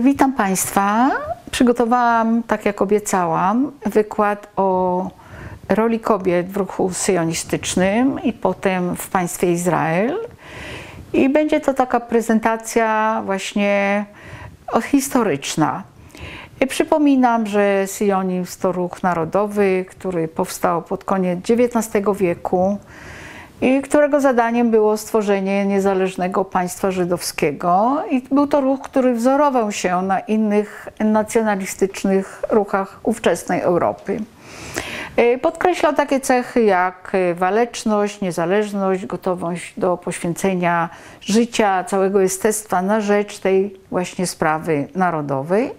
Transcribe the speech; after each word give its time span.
Witam 0.00 0.32
Państwa. 0.32 1.10
Przygotowałam, 1.50 2.42
tak 2.42 2.66
jak 2.66 2.82
obiecałam, 2.82 3.72
wykład 3.86 4.48
o 4.56 5.10
roli 5.68 6.00
kobiet 6.00 6.48
w 6.50 6.56
ruchu 6.56 6.90
syjonistycznym 6.92 8.22
i 8.22 8.32
potem 8.32 8.96
w 8.96 9.08
państwie 9.08 9.52
Izrael. 9.52 10.18
I 11.12 11.28
będzie 11.28 11.60
to 11.60 11.74
taka 11.74 12.00
prezentacja 12.00 13.22
właśnie 13.24 14.04
historyczna. 14.82 15.82
I 16.60 16.66
przypominam, 16.66 17.46
że 17.46 17.86
syjonizm 17.86 18.60
to 18.60 18.72
ruch 18.72 19.02
narodowy, 19.02 19.84
który 19.88 20.28
powstał 20.28 20.82
pod 20.82 21.04
koniec 21.04 21.38
XIX 21.50 22.06
wieku 22.18 22.78
i 23.60 23.82
którego 23.82 24.20
zadaniem 24.20 24.70
było 24.70 24.96
stworzenie 24.96 25.66
niezależnego 25.66 26.44
państwa 26.44 26.90
żydowskiego. 26.90 28.02
I 28.10 28.22
był 28.30 28.46
to 28.46 28.60
ruch, 28.60 28.80
który 28.80 29.14
wzorował 29.14 29.72
się 29.72 30.02
na 30.02 30.20
innych 30.20 30.88
nacjonalistycznych 31.00 32.42
ruchach 32.50 33.00
ówczesnej 33.02 33.60
Europy. 33.60 34.20
Podkreślał 35.42 35.92
takie 35.94 36.20
cechy 36.20 36.62
jak 36.62 37.12
waleczność, 37.34 38.20
niezależność, 38.20 39.06
gotowość 39.06 39.74
do 39.76 39.96
poświęcenia 39.96 40.88
życia, 41.20 41.84
całego 41.84 42.20
jestestwa 42.20 42.82
na 42.82 43.00
rzecz 43.00 43.38
tej 43.38 43.76
właśnie 43.90 44.26
sprawy 44.26 44.88
narodowej. 44.94 45.70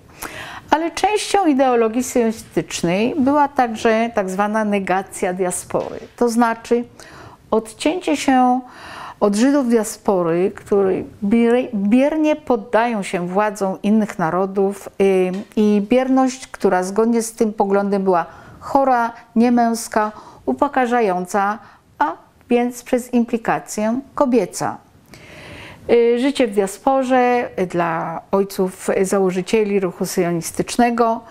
Ale 0.69 0.91
częścią 0.91 1.45
ideologii 1.47 2.03
sionistycznej 2.03 3.15
była 3.17 3.47
także 3.47 4.09
tak 4.15 4.29
zwana 4.29 4.65
negacja 4.65 5.33
diaspory, 5.33 5.99
to 6.15 6.29
znaczy 6.29 6.83
odcięcie 7.51 8.17
się 8.17 8.61
od 9.19 9.35
Żydów 9.35 9.69
diaspory, 9.69 10.51
którzy 10.55 11.03
biernie 11.73 12.35
poddają 12.35 13.03
się 13.03 13.27
władzom 13.27 13.77
innych 13.83 14.19
narodów 14.19 14.89
i 15.55 15.81
bierność, 15.89 16.47
która 16.47 16.83
zgodnie 16.83 17.21
z 17.21 17.33
tym 17.33 17.53
poglądem 17.53 18.03
była 18.03 18.25
chora, 18.59 19.13
niemęska, 19.35 20.11
upokarzająca, 20.45 21.59
a 21.99 22.13
więc 22.49 22.83
przez 22.83 23.13
implikację 23.13 23.99
kobieca. 24.15 24.77
Życie 26.17 26.47
w 26.47 26.51
diasporze 26.51 27.49
dla 27.67 28.21
ojców 28.31 28.89
założycieli 29.01 29.79
ruchu 29.79 30.05
syjonistycznego 30.05 31.21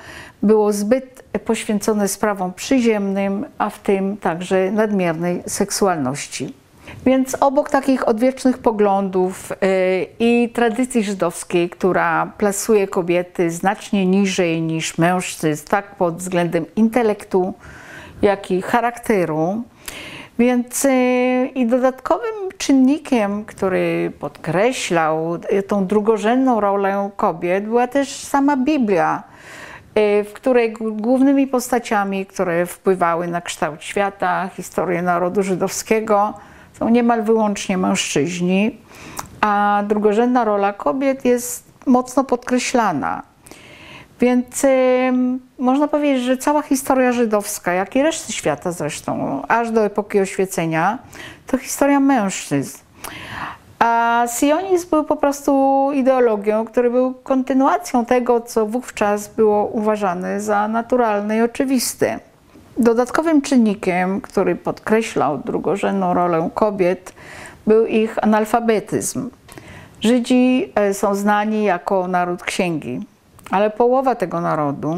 było 0.42 0.72
zbyt 0.72 1.19
poświęcone 1.38 2.08
sprawom 2.08 2.52
przyziemnym, 2.52 3.46
a 3.58 3.70
w 3.70 3.78
tym 3.78 4.16
także 4.16 4.70
nadmiernej 4.70 5.42
seksualności. 5.46 6.54
Więc 7.06 7.36
obok 7.40 7.70
takich 7.70 8.08
odwiecznych 8.08 8.58
poglądów 8.58 9.52
i 10.18 10.50
tradycji 10.54 11.04
żydowskiej, 11.04 11.70
która 11.70 12.32
plasuje 12.38 12.88
kobiety 12.88 13.50
znacznie 13.50 14.06
niżej 14.06 14.62
niż 14.62 14.98
mężczyzn, 14.98 15.66
tak 15.68 15.96
pod 15.96 16.16
względem 16.16 16.66
intelektu, 16.76 17.54
jak 18.22 18.50
i 18.50 18.62
charakteru, 18.62 19.62
więc 20.38 20.86
i 21.54 21.66
dodatkowym 21.66 22.34
czynnikiem, 22.58 23.44
który 23.44 24.12
podkreślał 24.18 25.38
tą 25.68 25.86
drugorzędną 25.86 26.60
rolę 26.60 27.10
kobiet, 27.16 27.64
była 27.64 27.86
też 27.86 28.08
sama 28.08 28.56
Biblia, 28.56 29.22
w 29.94 30.30
której 30.34 30.72
głównymi 30.72 31.46
postaciami, 31.46 32.26
które 32.26 32.66
wpływały 32.66 33.26
na 33.26 33.40
kształt 33.40 33.82
świata, 33.82 34.50
historię 34.56 35.02
narodu 35.02 35.42
żydowskiego, 35.42 36.34
są 36.78 36.88
niemal 36.88 37.22
wyłącznie 37.22 37.78
mężczyźni, 37.78 38.78
a 39.40 39.82
drugorzędna 39.88 40.44
rola 40.44 40.72
kobiet 40.72 41.24
jest 41.24 41.64
mocno 41.86 42.24
podkreślana. 42.24 43.22
Więc 44.20 44.64
y, 44.64 44.68
można 45.58 45.88
powiedzieć, 45.88 46.24
że 46.24 46.36
cała 46.36 46.62
historia 46.62 47.12
żydowska, 47.12 47.72
jak 47.72 47.96
i 47.96 48.02
reszty 48.02 48.32
świata 48.32 48.72
zresztą, 48.72 49.42
aż 49.48 49.70
do 49.70 49.84
epoki 49.84 50.20
oświecenia, 50.20 50.98
to 51.46 51.58
historia 51.58 52.00
mężczyzn. 52.00 52.78
A 53.80 54.24
sionizm 54.28 54.90
był 54.90 55.04
po 55.04 55.16
prostu 55.16 55.52
ideologią, 55.94 56.64
który 56.64 56.90
był 56.90 57.14
kontynuacją 57.14 58.04
tego, 58.04 58.40
co 58.40 58.66
wówczas 58.66 59.28
było 59.28 59.66
uważane 59.66 60.40
za 60.40 60.68
naturalne 60.68 61.36
i 61.36 61.42
oczywiste. 61.42 62.20
Dodatkowym 62.78 63.42
czynnikiem, 63.42 64.20
który 64.20 64.56
podkreślał 64.56 65.38
drugorzędną 65.38 66.14
rolę 66.14 66.50
kobiet, 66.54 67.12
był 67.66 67.86
ich 67.86 68.24
analfabetyzm. 68.24 69.30
Żydzi 70.00 70.72
e, 70.74 70.94
są 70.94 71.14
znani 71.14 71.64
jako 71.64 72.08
naród 72.08 72.42
księgi, 72.42 73.00
ale 73.50 73.70
połowa 73.70 74.14
tego 74.14 74.40
narodu 74.40 74.96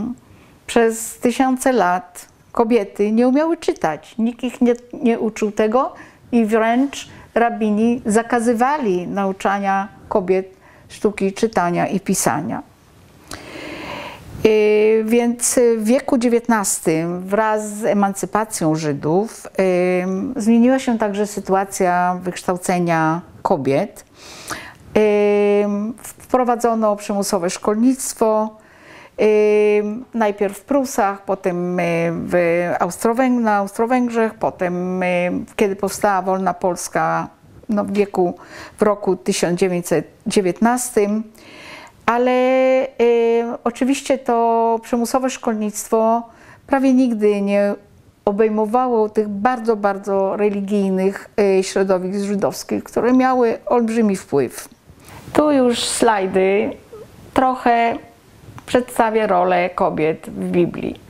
przez 0.66 1.18
tysiące 1.18 1.72
lat 1.72 2.26
kobiety 2.52 3.12
nie 3.12 3.28
umiały 3.28 3.56
czytać. 3.56 4.14
Nikt 4.18 4.44
ich 4.44 4.60
nie, 4.60 4.74
nie 4.92 5.20
uczył 5.20 5.52
tego 5.52 5.92
i 6.32 6.44
wręcz 6.44 7.08
rabini 7.34 8.02
zakazywali 8.06 9.06
nauczania 9.06 9.88
kobiet 10.08 10.56
sztuki 10.88 11.32
czytania 11.32 11.86
i 11.86 12.00
pisania. 12.00 12.62
Więc 15.04 15.60
w 15.78 15.84
wieku 15.84 16.16
XIX 16.16 16.88
wraz 17.18 17.68
z 17.68 17.84
emancypacją 17.84 18.74
Żydów 18.74 19.46
zmieniła 20.36 20.78
się 20.78 20.98
także 20.98 21.26
sytuacja 21.26 22.18
wykształcenia 22.22 23.20
kobiet. 23.42 24.04
Wprowadzono 26.04 26.96
przymusowe 26.96 27.50
szkolnictwo, 27.50 28.56
najpierw 30.14 30.58
w 30.58 30.64
Prusach, 30.64 31.24
potem 31.24 31.76
w 32.12 32.34
Austro-Węg 32.80 33.40
na 33.40 33.56
Austro-Węgrzech, 33.56 34.34
potem 34.34 35.04
kiedy 35.56 35.76
powstała 35.76 36.22
wolna 36.22 36.54
Polska 36.54 37.28
no, 37.68 37.84
w 37.84 37.92
wieku 37.92 38.34
w 38.78 38.82
roku 38.82 39.16
1919 39.16 41.08
ale 42.06 42.32
y, 43.00 43.44
oczywiście 43.64 44.18
to 44.18 44.78
przymusowe 44.82 45.30
szkolnictwo 45.30 46.22
prawie 46.66 46.92
nigdy 46.92 47.40
nie 47.40 47.74
obejmowało 48.24 49.08
tych 49.08 49.28
bardzo, 49.28 49.76
bardzo 49.76 50.36
religijnych 50.36 51.30
y, 51.58 51.62
środowisk 51.62 52.24
żydowskich, 52.24 52.84
które 52.84 53.12
miały 53.12 53.58
olbrzymi 53.66 54.16
wpływ. 54.16 54.68
Tu 55.32 55.52
już 55.52 55.78
slajdy 55.84 56.70
trochę 57.34 57.98
przedstawia 58.72 59.26
rolę 59.26 59.70
kobiet 59.70 60.30
w 60.30 60.50
Biblii. 60.50 61.00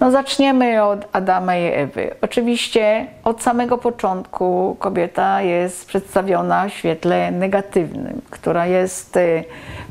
No 0.00 0.10
zaczniemy 0.10 0.82
od 0.82 1.08
Adama 1.12 1.56
i 1.56 1.64
Ewy. 1.64 2.14
Oczywiście 2.20 3.06
od 3.24 3.42
samego 3.42 3.78
początku 3.78 4.76
kobieta 4.78 5.42
jest 5.42 5.86
przedstawiona 5.86 6.68
w 6.68 6.72
świetle 6.72 7.30
negatywnym, 7.30 8.20
która 8.30 8.66
jest 8.66 9.16
y, 9.16 9.44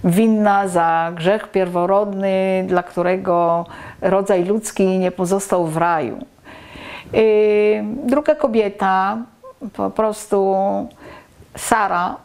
winna 0.03 0.67
za 0.67 1.11
grzech 1.15 1.47
pierworodny, 1.47 2.63
dla 2.67 2.83
którego 2.83 3.65
rodzaj 4.01 4.45
ludzki 4.45 4.85
nie 4.85 5.11
pozostał 5.11 5.67
w 5.67 5.77
raju. 5.77 6.17
Y, 7.13 7.83
druga 8.03 8.35
kobieta, 8.35 9.17
po 9.73 9.89
prostu 9.89 10.55
Sara, 11.57 12.15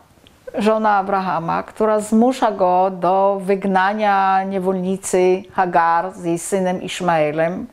żona 0.58 0.96
Abrahama, 0.96 1.62
która 1.62 2.00
zmusza 2.00 2.52
go 2.52 2.90
do 2.90 3.40
wygnania 3.42 4.44
niewolnicy 4.44 5.42
Hagar 5.52 6.12
z 6.12 6.24
jej 6.24 6.38
synem 6.38 6.82
Ishmaelem. 6.82 7.66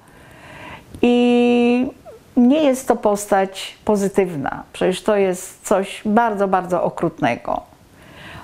I 1.02 1.92
nie 2.38 2.64
jest 2.64 2.88
to 2.88 2.96
postać 2.96 3.78
pozytywna, 3.86 4.64
przecież 4.74 5.04
to 5.04 5.16
jest 5.16 5.68
coś 5.68 6.02
bardzo, 6.06 6.48
bardzo 6.48 6.84
okrutnego. 6.84 7.62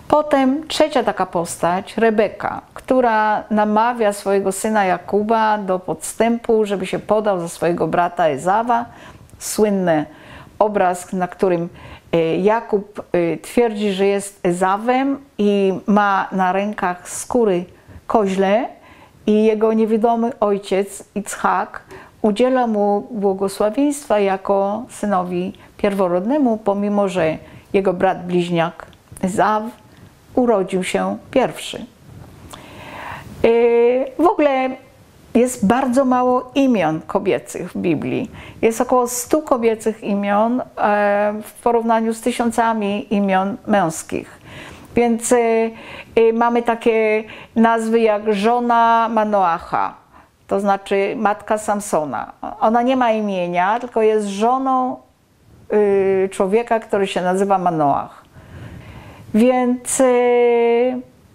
Potem 0.07 0.67
trzecia 0.67 1.03
taka 1.03 1.25
postać, 1.25 1.97
Rebeka, 1.97 2.61
która 2.73 3.43
namawia 3.51 4.13
swojego 4.13 4.51
syna 4.51 4.85
Jakuba 4.85 5.57
do 5.57 5.79
podstępu, 5.79 6.65
żeby 6.65 6.85
się 6.85 6.99
podał 6.99 7.39
za 7.39 7.49
swojego 7.49 7.87
brata 7.87 8.27
Ezawa. 8.27 8.85
Słynny 9.39 10.05
obraz, 10.59 11.13
na 11.13 11.27
którym 11.27 11.69
Jakub 12.41 13.03
e, 13.11 13.37
twierdzi, 13.37 13.91
że 13.91 14.05
jest 14.05 14.39
Ezawem 14.43 15.19
i 15.37 15.73
ma 15.87 16.27
na 16.31 16.51
rękach 16.51 17.09
skóry 17.09 17.65
koźle 18.07 18.69
i 19.27 19.43
jego 19.43 19.73
niewidomy 19.73 20.39
ojciec 20.39 21.03
Itzhak 21.15 21.83
udziela 22.21 22.67
mu 22.67 23.07
błogosławieństwa 23.11 24.19
jako 24.19 24.83
synowi 24.89 25.53
pierworodnemu, 25.77 26.57
pomimo 26.57 27.07
że 27.07 27.37
jego 27.73 27.93
brat 27.93 28.25
bliźniak 28.25 28.85
Ezaw 29.21 29.63
urodził 30.35 30.83
się 30.83 31.17
pierwszy. 31.31 31.85
Y, 33.45 34.05
w 34.19 34.25
ogóle 34.25 34.69
jest 35.35 35.67
bardzo 35.67 36.05
mało 36.05 36.51
imion 36.55 37.01
kobiecych 37.07 37.71
w 37.71 37.77
Biblii. 37.77 38.31
Jest 38.61 38.81
około 38.81 39.07
100 39.07 39.41
kobiecych 39.41 40.03
imion 40.03 40.61
e, 40.61 40.63
w 41.43 41.53
porównaniu 41.63 42.13
z 42.13 42.21
tysiącami 42.21 43.13
imion 43.13 43.57
męskich. 43.67 44.39
Więc 44.95 45.31
y, 45.31 45.71
y, 46.17 46.33
mamy 46.33 46.63
takie 46.63 47.23
nazwy 47.55 47.99
jak 47.99 48.33
żona 48.33 49.09
Manoacha, 49.11 49.93
to 50.47 50.59
znaczy 50.59 51.15
matka 51.17 51.57
Samsona. 51.57 52.31
Ona 52.59 52.81
nie 52.81 52.95
ma 52.95 53.11
imienia, 53.11 53.79
tylko 53.79 54.01
jest 54.01 54.27
żoną 54.27 54.97
y, 55.73 56.29
człowieka, 56.31 56.79
który 56.79 57.07
się 57.07 57.21
nazywa 57.21 57.57
Manoach. 57.57 58.23
Więc 59.33 60.03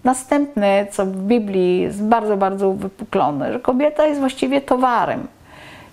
następne, 0.05 0.87
co 0.91 1.07
w 1.07 1.17
Biblii 1.17 1.81
jest 1.81 2.05
bardzo, 2.05 2.37
bardzo 2.37 2.73
wypuklone, 2.73 3.53
że 3.53 3.61
kobieta 3.61 4.07
jest 4.07 4.21
właściwie 4.21 4.61
towarem. 4.61 5.27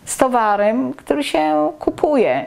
Z 0.06 0.18
towarem, 0.18 0.94
który 0.94 1.24
się 1.24 1.72
kupuje. 1.80 2.46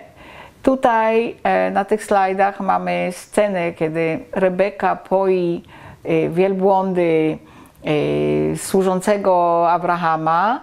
Tutaj 0.62 1.36
e, 1.42 1.70
na 1.70 1.84
tych 1.84 2.04
slajdach 2.04 2.60
mamy 2.60 3.08
scenę, 3.12 3.72
kiedy 3.72 4.18
Rebeka 4.32 4.96
poi 4.96 5.62
e, 6.04 6.28
wielbłądy 6.28 7.38
e, 7.84 8.56
służącego 8.56 9.64
Abrahama 9.70 10.60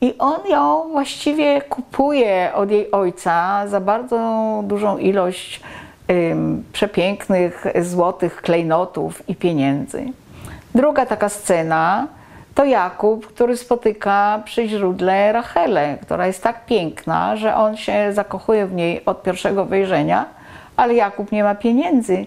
i 0.00 0.14
on 0.18 0.40
ją 0.50 0.88
właściwie 0.92 1.62
kupuje 1.62 2.50
od 2.54 2.70
jej 2.70 2.90
ojca 2.90 3.66
za 3.66 3.80
bardzo 3.80 4.60
dużą 4.64 4.98
ilość 4.98 5.60
przepięknych 6.72 7.66
złotych 7.80 8.42
klejnotów 8.42 9.28
i 9.28 9.36
pieniędzy. 9.36 10.12
Druga 10.78 11.06
taka 11.06 11.28
scena 11.28 12.06
to 12.54 12.64
Jakub, 12.64 13.26
który 13.26 13.56
spotyka 13.56 14.42
przy 14.44 14.68
źródle 14.68 15.32
Rachelę, 15.32 15.98
która 16.02 16.26
jest 16.26 16.42
tak 16.42 16.66
piękna, 16.66 17.36
że 17.36 17.54
on 17.54 17.76
się 17.76 18.12
zakochuje 18.12 18.66
w 18.66 18.72
niej 18.72 19.04
od 19.04 19.22
pierwszego 19.22 19.64
wejrzenia, 19.64 20.24
ale 20.76 20.94
Jakub 20.94 21.32
nie 21.32 21.44
ma 21.44 21.54
pieniędzy, 21.54 22.26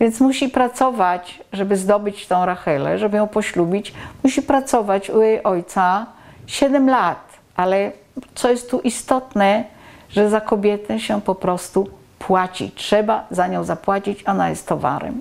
więc 0.00 0.20
musi 0.20 0.48
pracować, 0.48 1.42
żeby 1.52 1.76
zdobyć 1.76 2.26
tą 2.26 2.46
Rachelę, 2.46 2.98
żeby 2.98 3.16
ją 3.16 3.28
poślubić. 3.28 3.94
Musi 4.22 4.42
pracować 4.42 5.10
u 5.10 5.22
jej 5.22 5.42
ojca 5.42 6.06
7 6.46 6.90
lat, 6.90 7.18
ale 7.56 7.92
co 8.34 8.50
jest 8.50 8.70
tu 8.70 8.80
istotne, 8.80 9.64
że 10.10 10.30
za 10.30 10.40
kobietę 10.40 11.00
się 11.00 11.20
po 11.20 11.34
prostu 11.34 11.88
płaci. 12.18 12.70
Trzeba 12.74 13.24
za 13.30 13.46
nią 13.46 13.64
zapłacić, 13.64 14.28
ona 14.28 14.50
jest 14.50 14.68
towarem. 14.68 15.20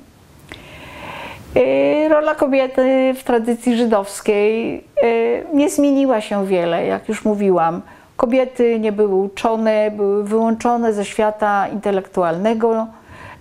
Y, 1.58 2.10
rola 2.10 2.36
kobiety 2.36 3.14
w 3.18 3.24
tradycji 3.24 3.78
żydowskiej 3.78 4.78
y, 5.04 5.46
nie 5.54 5.70
zmieniła 5.70 6.22
się 6.22 6.46
wiele, 6.46 6.86
jak 6.86 7.10
już 7.10 7.26
mówiłam. 7.26 7.82
Kobiety 8.18 8.80
nie 8.80 8.92
były 8.92 9.16
uczone, 9.16 9.92
były 9.92 10.24
wyłączone 10.24 10.94
ze 10.94 11.06
świata 11.06 11.68
intelektualnego 11.68 12.88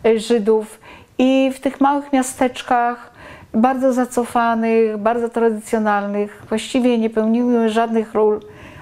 y, 0.07 0.21
Żydów 0.21 0.81
i 1.19 1.51
w 1.55 1.61
tych 1.61 1.81
małych 1.81 2.13
miasteczkach, 2.13 3.13
bardzo 3.55 3.93
zacofanych, 3.93 4.97
bardzo 4.97 5.29
tradycjonalnych, 5.29 6.43
właściwie 6.49 6.99
nie 6.99 7.11
pełniły 7.11 7.69
żadnych 7.69 8.15
ról 8.15 8.41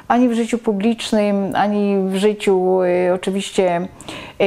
ani 0.08 0.28
w 0.28 0.32
życiu 0.32 0.58
publicznym, 0.58 1.52
ani 1.54 1.96
w 2.08 2.16
życiu 2.16 2.78
oczywiście 3.14 3.88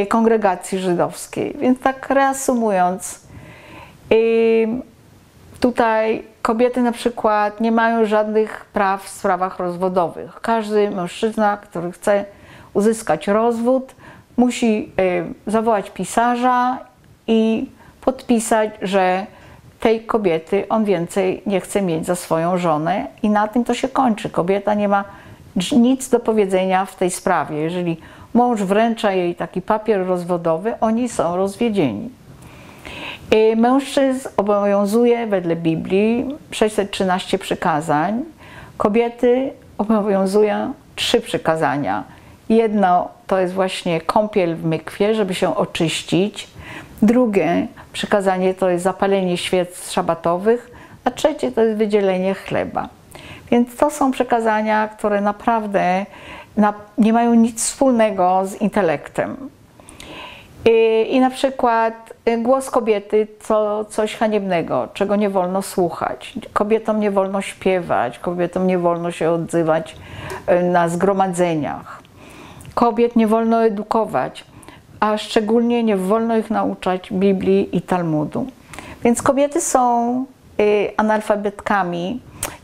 kongregacji 0.10 0.80
żydowskiej. 0.80 1.56
Więc 1.60 1.80
tak 1.80 2.10
reasumując, 2.10 3.27
i 4.10 4.68
tutaj 5.60 6.24
kobiety 6.42 6.82
na 6.82 6.92
przykład 6.92 7.62
nie 7.62 7.72
mają 7.72 8.06
żadnych 8.06 8.66
praw 8.74 9.04
w 9.04 9.10
sprawach 9.10 9.60
rozwodowych. 9.60 10.40
Każdy 10.42 10.92
mężczyzna, 10.92 11.58
który 11.58 11.92
chce 11.92 12.26
uzyskać 12.74 13.28
rozwód, 13.28 13.96
musi 14.38 14.92
y, 15.48 15.52
zawołać 15.52 15.90
pisarza 15.90 16.78
i 17.28 17.70
podpisać, 18.02 18.70
że 18.82 19.26
tej 19.80 20.02
kobiety 20.02 20.66
on 20.70 20.86
więcej 20.86 21.42
nie 21.46 21.62
chce 21.62 21.82
mieć 21.82 22.06
za 22.06 22.16
swoją 22.16 22.58
żonę 22.58 23.08
i 23.24 23.30
na 23.30 23.48
tym 23.48 23.64
to 23.64 23.74
się 23.74 23.88
kończy. 23.88 24.30
Kobieta 24.30 24.74
nie 24.74 24.88
ma 24.88 25.04
nic 25.72 26.10
do 26.10 26.20
powiedzenia 26.20 26.86
w 26.86 26.96
tej 26.96 27.12
sprawie. 27.12 27.58
Jeżeli 27.58 27.98
mąż 28.34 28.64
wręcza 28.64 29.12
jej 29.12 29.36
taki 29.36 29.62
papier 29.62 30.08
rozwodowy, 30.08 30.74
oni 30.82 31.10
są 31.10 31.36
rozwiedzieni. 31.36 32.10
Mężczyzn 33.56 34.30
obowiązuje 34.38 35.28
wedle 35.28 35.56
Biblii 35.56 36.36
613 36.52 37.40
przykazań, 37.40 38.24
kobiety 38.78 39.52
obowiązują 39.78 40.74
trzy 40.96 41.22
przykazania. 41.22 42.04
Jedno 42.50 43.10
to 43.28 43.40
jest 43.40 43.54
właśnie 43.54 44.02
kąpiel 44.02 44.56
w 44.56 44.66
mykwie, 44.66 45.16
żeby 45.16 45.36
się 45.36 45.56
oczyścić. 45.56 46.48
Drugie 47.02 47.68
przykazanie 47.94 48.54
to 48.54 48.70
jest 48.70 48.84
zapalenie 48.84 49.38
świec 49.38 49.92
szabatowych, 49.92 50.72
a 51.04 51.12
trzecie 51.12 51.52
to 51.52 51.62
jest 51.62 51.78
wydzielenie 51.78 52.34
chleba. 52.34 52.90
Więc 53.52 53.76
to 53.76 53.90
są 53.90 54.12
przekazania, 54.12 54.88
które 54.88 55.22
naprawdę 55.22 56.06
nie 56.98 57.14
mają 57.14 57.34
nic 57.34 57.64
wspólnego 57.64 58.42
z 58.46 58.62
intelektem. 58.62 59.50
I, 60.66 61.08
i 61.16 61.20
na 61.20 61.30
przykład 61.30 62.14
y, 62.30 62.38
głos 62.38 62.70
kobiety 62.70 63.28
to 63.48 63.86
coś 63.86 64.16
haniebnego, 64.16 64.88
czego 64.94 65.16
nie 65.16 65.30
wolno 65.30 65.62
słuchać. 65.62 66.34
Kobietom 66.54 67.00
nie 67.00 67.12
wolno 67.12 67.42
śpiewać, 67.42 68.20
kobietom 68.20 68.68
nie 68.68 68.78
wolno 68.78 69.12
się 69.12 69.32
odzywać 69.32 69.96
y, 70.50 70.64
na 70.64 70.90
zgromadzeniach. 70.90 72.02
Kobiet 72.74 73.16
nie 73.16 73.28
wolno 73.28 73.64
edukować, 73.64 74.46
a 75.00 75.18
szczególnie 75.18 75.84
nie 75.84 75.98
wolno 75.98 76.38
ich 76.38 76.50
nauczać 76.50 77.14
Biblii 77.14 77.78
i 77.78 77.82
Talmudu. 77.82 78.48
Więc 79.04 79.22
kobiety 79.22 79.62
są 79.62 80.26
y, 80.60 80.92
analfabetkami 80.98 82.22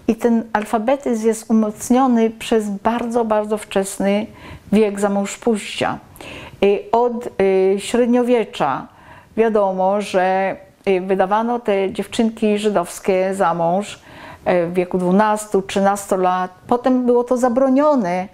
i 0.07 0.16
ten 0.16 0.44
alfabetyzm 0.54 1.28
jest 1.28 1.50
umocniony 1.50 2.30
przez 2.30 2.69
bardzo, 2.69 3.25
bardzo 3.25 3.57
wczesny 3.57 4.25
wiek 4.72 5.00
zamążpójścia. 5.00 6.00
Od 6.92 7.27
y, 7.42 7.75
średniowiecza 7.80 8.88
wiadomo, 9.38 10.01
że 10.01 10.56
y, 10.88 11.01
wydawano 11.01 11.60
te 11.60 11.92
dziewczynki 11.92 12.57
żydowskie 12.57 13.36
za 13.36 13.54
mąż 13.54 13.95
y, 13.95 14.68
w 14.68 14.74
wieku 14.74 14.98
12-13 14.98 16.19
lat. 16.19 16.51
Potem 16.68 17.06
było 17.06 17.24
to 17.24 17.38
zabronione, 17.38 18.27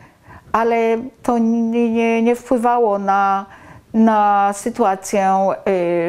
ale 0.51 0.97
to 1.23 1.37
nie, 1.37 1.91
nie, 1.91 2.21
nie 2.21 2.35
wpływało 2.35 2.99
na, 2.99 3.45
na 3.93 4.51
sytuację, 4.53 5.47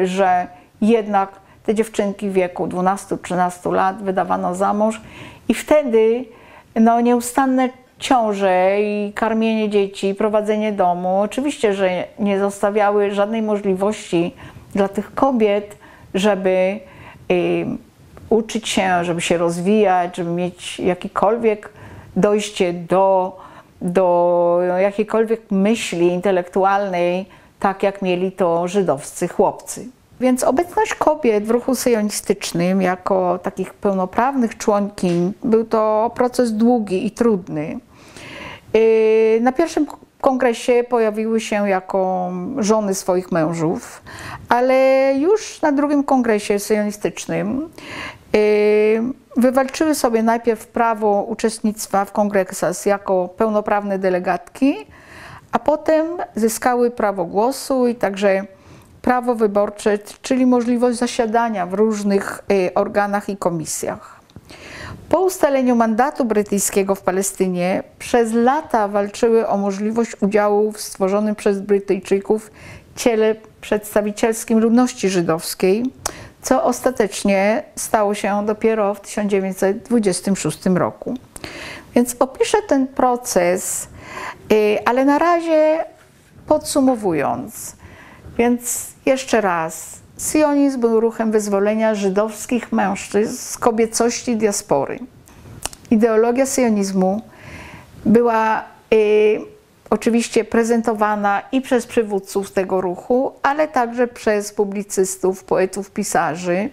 że 0.03 0.47
jednak 0.81 1.29
te 1.65 1.75
dziewczynki 1.75 2.29
w 2.29 2.33
wieku 2.33 2.67
12-13 2.67 3.73
lat 3.73 4.03
wydawano 4.03 4.55
za 4.55 4.73
mąż 4.73 5.01
i 5.47 5.53
wtedy 5.53 6.25
no, 6.75 7.01
nieustanne 7.01 7.69
ciąże 8.01 8.77
i 8.81 9.13
karmienie 9.15 9.69
dzieci, 9.69 10.15
prowadzenie 10.15 10.71
domu, 10.71 11.21
oczywiście, 11.21 11.73
że 11.73 12.07
nie 12.19 12.39
zostawiały 12.39 13.11
żadnej 13.11 13.41
możliwości 13.41 14.33
dla 14.75 14.87
tych 14.87 15.13
kobiet, 15.13 15.77
żeby 16.13 16.79
y, 17.31 17.65
uczyć 18.29 18.69
się, 18.69 19.03
żeby 19.05 19.21
się 19.21 19.37
rozwijać, 19.37 20.17
żeby 20.17 20.31
mieć 20.31 20.79
jakikolwiek 20.79 21.69
dojście 22.15 22.73
do, 22.73 23.37
do 23.81 24.59
jakiejkolwiek 24.79 25.41
myśli 25.51 26.07
intelektualnej, 26.07 27.25
tak 27.59 27.83
jak 27.83 28.01
mieli 28.01 28.31
to 28.31 28.67
żydowscy 28.67 29.27
chłopcy. 29.27 29.89
Więc 30.19 30.43
obecność 30.43 30.93
kobiet 30.93 31.45
w 31.45 31.49
ruchu 31.49 31.75
syjonistycznym 31.75 32.81
jako 32.81 33.39
takich 33.43 33.73
pełnoprawnych 33.73 34.57
członkiń 34.57 35.33
był 35.43 35.65
to 35.65 36.11
proces 36.15 36.53
długi 36.53 37.05
i 37.05 37.11
trudny. 37.11 37.79
Y, 38.75 39.39
na 39.41 39.51
pierwszym 39.51 39.85
kongresie 40.21 40.83
pojawiły 40.89 41.39
się 41.39 41.69
jako 41.69 42.31
żony 42.57 42.95
swoich 42.95 43.31
mężów, 43.31 44.01
ale 44.49 45.13
już 45.17 45.61
na 45.61 45.71
drugim 45.71 46.03
kongresie 46.03 46.59
syjonistycznym 46.59 47.69
y, 48.35 49.01
wywalczyły 49.37 49.95
sobie 49.95 50.23
najpierw 50.23 50.67
prawo 50.67 51.25
uczestnictwa 51.29 52.05
w 52.05 52.11
kongresach 52.11 52.85
jako 52.85 53.27
pełnoprawne 53.37 53.99
delegatki, 53.99 54.75
a 55.51 55.59
potem 55.59 56.05
zyskały 56.35 56.91
prawo 56.91 57.25
głosu 57.25 57.87
i 57.87 57.95
także 57.95 58.43
prawo 59.01 59.35
wyborcze, 59.35 59.99
czyli 60.21 60.45
możliwość 60.45 60.97
zasiadania 60.97 61.65
w 61.65 61.73
różnych 61.73 62.43
y, 62.51 62.73
organach 62.73 63.29
i 63.29 63.37
komisjach. 63.37 64.21
Po 65.11 65.19
ustaleniu 65.19 65.75
mandatu 65.75 66.25
brytyjskiego 66.25 66.95
w 66.95 67.01
Palestynie 67.01 67.83
przez 67.99 68.33
lata 68.33 68.87
walczyły 68.87 69.47
o 69.47 69.57
możliwość 69.57 70.11
udziału 70.21 70.71
w 70.71 70.81
stworzonym 70.81 71.35
przez 71.35 71.59
Brytyjczyków 71.61 72.51
ciele 72.95 73.35
przedstawicielskim 73.61 74.59
ludności 74.59 75.09
żydowskiej, 75.09 75.85
co 76.41 76.63
ostatecznie 76.63 77.63
stało 77.75 78.13
się 78.13 78.45
dopiero 78.45 78.93
w 78.93 79.01
1926 79.01 80.65
roku. 80.65 81.13
Więc 81.95 82.15
opiszę 82.19 82.57
ten 82.67 82.87
proces, 82.87 83.87
y, 84.51 84.77
ale 84.85 85.05
na 85.05 85.19
razie 85.19 85.85
podsumowując, 86.47 87.75
więc 88.37 88.87
jeszcze 89.05 89.41
raz, 89.41 90.00
Sionizm 90.29 90.79
był 90.79 90.99
ruchem 90.99 91.31
wyzwolenia 91.31 91.95
żydowskich 91.95 92.71
mężczyzn 92.71 93.37
z 93.37 93.57
kobiecości 93.57 94.35
diaspory. 94.37 94.99
Ideologia 95.91 96.45
sionizmu 96.45 97.21
była 98.05 98.63
y, 98.93 99.41
oczywiście 99.89 100.43
prezentowana 100.45 101.41
i 101.51 101.61
przez 101.61 101.87
przywódców 101.87 102.51
tego 102.51 102.81
ruchu, 102.81 103.31
ale 103.43 103.67
także 103.67 104.07
przez 104.07 104.53
publicystów, 104.53 105.43
poetów, 105.43 105.91
pisarzy. 105.91 106.69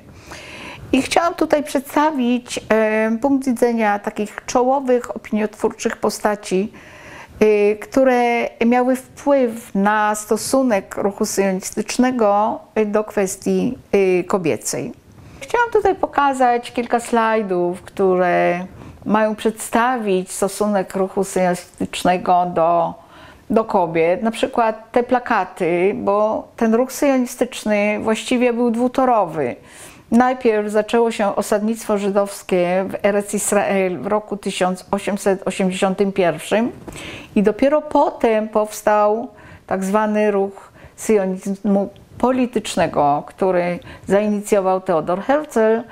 I 0.93 1.03
chciałam 1.03 1.35
tutaj 1.35 1.63
przedstawić 1.63 2.61
e, 2.69 3.19
punkt 3.23 3.47
widzenia 3.47 3.99
takich 3.99 4.37
czołowych, 4.47 5.17
opiniotwórczych 5.17 5.97
postaci, 5.97 6.73
które 7.81 8.49
miały 8.67 8.97
wpływ 8.97 9.75
na 9.75 10.15
stosunek 10.15 10.97
ruchu 10.97 11.27
sionistycznego 11.27 12.59
do 12.87 13.05
kwestii 13.05 13.79
e, 13.93 14.25
kobiecej. 14.25 14.93
Chciałam 15.41 15.71
tutaj 15.73 15.95
pokazać 15.95 16.73
kilka 16.73 17.01
slajdów, 17.01 17.83
które 17.83 18.67
mają 19.05 19.37
przedstawić 19.37 20.31
stosunek 20.31 20.97
ruchu 20.97 21.25
sionistycznego 21.25 22.47
do, 22.55 22.95
do 23.51 23.65
kobiet. 23.65 24.23
Na 24.23 24.31
przykład 24.31 24.93
te 24.93 25.03
plakaty, 25.03 25.93
bo 25.95 26.49
ten 26.57 26.75
ruch 26.75 26.93
sionistyczny 26.93 27.99
właściwie 28.03 28.53
był 28.53 28.71
dwutorowy. 28.71 29.57
Najpierw 30.11 30.71
zaczęło 30.71 31.11
się 31.11 31.37
osadnictwo 31.37 31.99
żydowskie 31.99 32.85
w 32.89 33.07
Eretz 33.07 33.35
Israel 33.35 33.99
w 33.99 34.07
roku 34.07 34.37
1881 34.37 36.71
i 37.37 37.43
dopiero 37.43 37.83
potem 37.83 38.49
powstał 38.49 39.29
tak 39.67 39.85
zwany 39.85 40.31
ruch 40.31 40.73
sionizmu 40.97 41.89
politycznego, 42.19 43.23
który 43.27 43.79
zainicjował 44.07 44.81
Theodor 44.81 45.23
Herzl, 45.23 45.83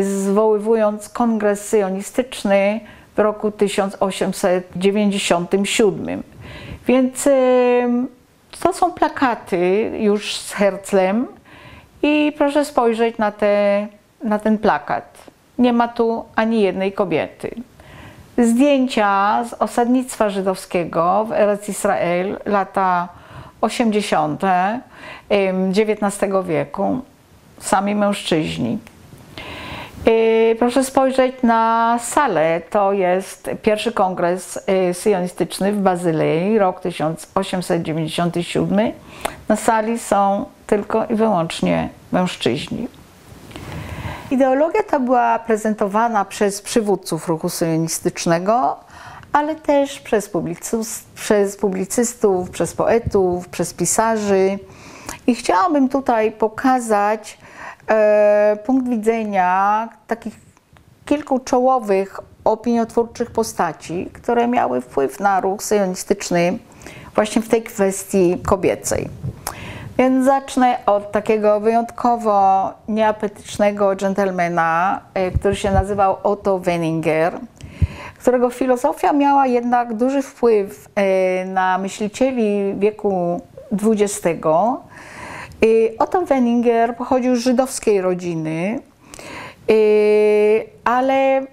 zwoływując 0.00 1.08
kongres 1.08 1.68
syjonistyczny 1.68 2.80
w 3.16 3.18
roku 3.18 3.50
1897. 3.50 6.22
Więc 6.86 7.28
to 8.60 8.72
są 8.72 8.92
plakaty 8.92 9.90
już 9.98 10.36
z 10.36 10.52
Herzlem 10.52 11.26
i 12.02 12.32
proszę 12.38 12.64
spojrzeć 12.64 13.18
na, 13.18 13.32
te, 13.32 13.86
na 14.24 14.38
ten 14.38 14.58
plakat. 14.58 15.18
Nie 15.58 15.72
ma 15.72 15.88
tu 15.88 16.24
ani 16.36 16.62
jednej 16.62 16.92
kobiety. 16.92 17.54
Zdjęcia 18.38 19.44
z 19.44 19.52
osadnictwa 19.52 20.30
żydowskiego 20.30 21.24
w 21.28 21.32
Eretz 21.32 21.68
Israel, 21.68 22.38
lata 22.46 23.08
80. 23.60 24.42
XIX 25.30 26.32
wieku, 26.46 27.00
sami 27.60 27.94
mężczyźni. 27.94 28.78
Proszę 30.58 30.84
spojrzeć 30.84 31.34
na 31.42 31.98
salę. 32.02 32.60
To 32.70 32.92
jest 32.92 33.50
pierwszy 33.62 33.92
kongres 33.92 34.58
y, 34.90 34.94
syjonistyczny 34.94 35.72
w 35.72 35.78
Bazylei, 35.78 36.58
rok 36.58 36.80
1897. 36.80 38.92
Na 39.48 39.56
sali 39.56 39.98
są 39.98 40.44
tylko 40.66 41.06
i 41.06 41.14
wyłącznie 41.14 41.88
mężczyźni. 42.12 42.88
Ideologia 44.30 44.82
ta 44.82 45.00
była 45.00 45.38
prezentowana 45.38 46.24
przez 46.24 46.62
przywódców 46.62 47.28
ruchu 47.28 47.48
syjonistycznego, 47.48 48.76
ale 49.32 49.54
też 49.54 50.00
przez, 50.00 50.30
przez 51.14 51.56
publicystów, 51.56 52.50
przez 52.50 52.74
poetów, 52.74 53.48
przez 53.48 53.74
pisarzy. 53.74 54.58
I 55.26 55.34
chciałabym 55.34 55.88
tutaj 55.88 56.32
pokazać 56.32 57.38
punkt 58.64 58.88
widzenia 58.88 59.88
takich 60.06 60.40
kilku 61.06 61.38
czołowych 61.38 62.20
opiniotwórczych 62.44 63.30
postaci, 63.30 64.10
które 64.12 64.48
miały 64.48 64.80
wpływ 64.80 65.20
na 65.20 65.40
ruch 65.40 65.62
syjonistyczny 65.62 66.58
właśnie 67.14 67.42
w 67.42 67.48
tej 67.48 67.62
kwestii 67.62 68.38
kobiecej. 68.46 69.08
Więc 69.98 70.24
zacznę 70.24 70.78
od 70.86 71.12
takiego 71.12 71.60
wyjątkowo 71.60 72.70
nieapetycznego 72.88 73.96
dżentelmena, 73.96 75.00
e, 75.14 75.30
który 75.30 75.56
się 75.56 75.70
nazywał 75.70 76.16
Otto 76.22 76.58
Wenninger, 76.58 77.40
którego 78.18 78.50
filozofia 78.50 79.12
miała 79.12 79.46
jednak 79.46 79.94
duży 79.94 80.22
wpływ 80.22 80.88
e, 80.94 81.44
na 81.44 81.78
myślicieli 81.78 82.74
wieku 82.78 83.40
XX. 83.72 84.24
Otto 85.98 86.22
Wenninger 86.22 86.96
pochodził 86.96 87.36
z 87.36 87.38
żydowskiej 87.38 88.00
rodziny, 88.00 88.80
e, 89.70 89.74
ale 90.84 91.46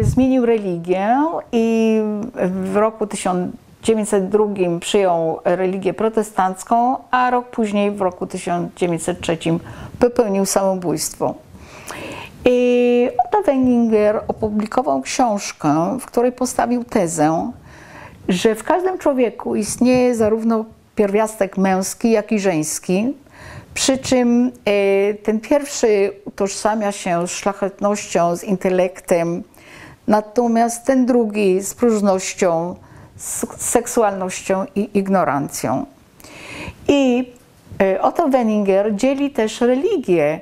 zmienił 0.00 0.46
religię 0.46 1.16
i 1.52 2.00
w 2.44 2.76
roku 2.76 3.06
1000 3.06 3.52
1902 3.82 4.80
przyjął 4.80 5.40
religię 5.44 5.94
protestancką, 5.94 6.96
a 7.10 7.30
rok 7.30 7.48
później, 7.48 7.90
w 7.90 8.00
roku 8.00 8.26
1903, 8.26 9.38
popełnił 9.98 10.46
samobójstwo. 10.46 11.34
I 12.44 13.08
Otto 13.24 13.42
Wenninger 13.42 14.20
opublikował 14.28 15.00
książkę, 15.00 15.98
w 16.00 16.06
której 16.06 16.32
postawił 16.32 16.84
tezę, 16.84 17.52
że 18.28 18.54
w 18.54 18.64
każdym 18.64 18.98
człowieku 18.98 19.56
istnieje 19.56 20.14
zarówno 20.14 20.64
pierwiastek 20.94 21.58
męski, 21.58 22.10
jak 22.10 22.32
i 22.32 22.40
żeński, 22.40 23.14
przy 23.74 23.98
czym 23.98 24.52
e, 24.64 25.14
ten 25.14 25.40
pierwszy 25.40 26.12
utożsamia 26.24 26.92
się 26.92 27.28
z 27.28 27.30
szlachetnością, 27.30 28.36
z 28.36 28.44
intelektem, 28.44 29.42
natomiast 30.06 30.86
ten 30.86 31.06
drugi 31.06 31.62
z 31.62 31.74
próżnością, 31.74 32.76
z 33.16 33.62
seksualnością 33.62 34.66
i 34.74 34.98
ignorancją. 34.98 35.86
I 36.88 37.32
e, 37.80 38.02
Otto 38.02 38.28
Wenninger 38.28 38.96
dzieli 38.96 39.30
też 39.30 39.60
religię 39.60 40.40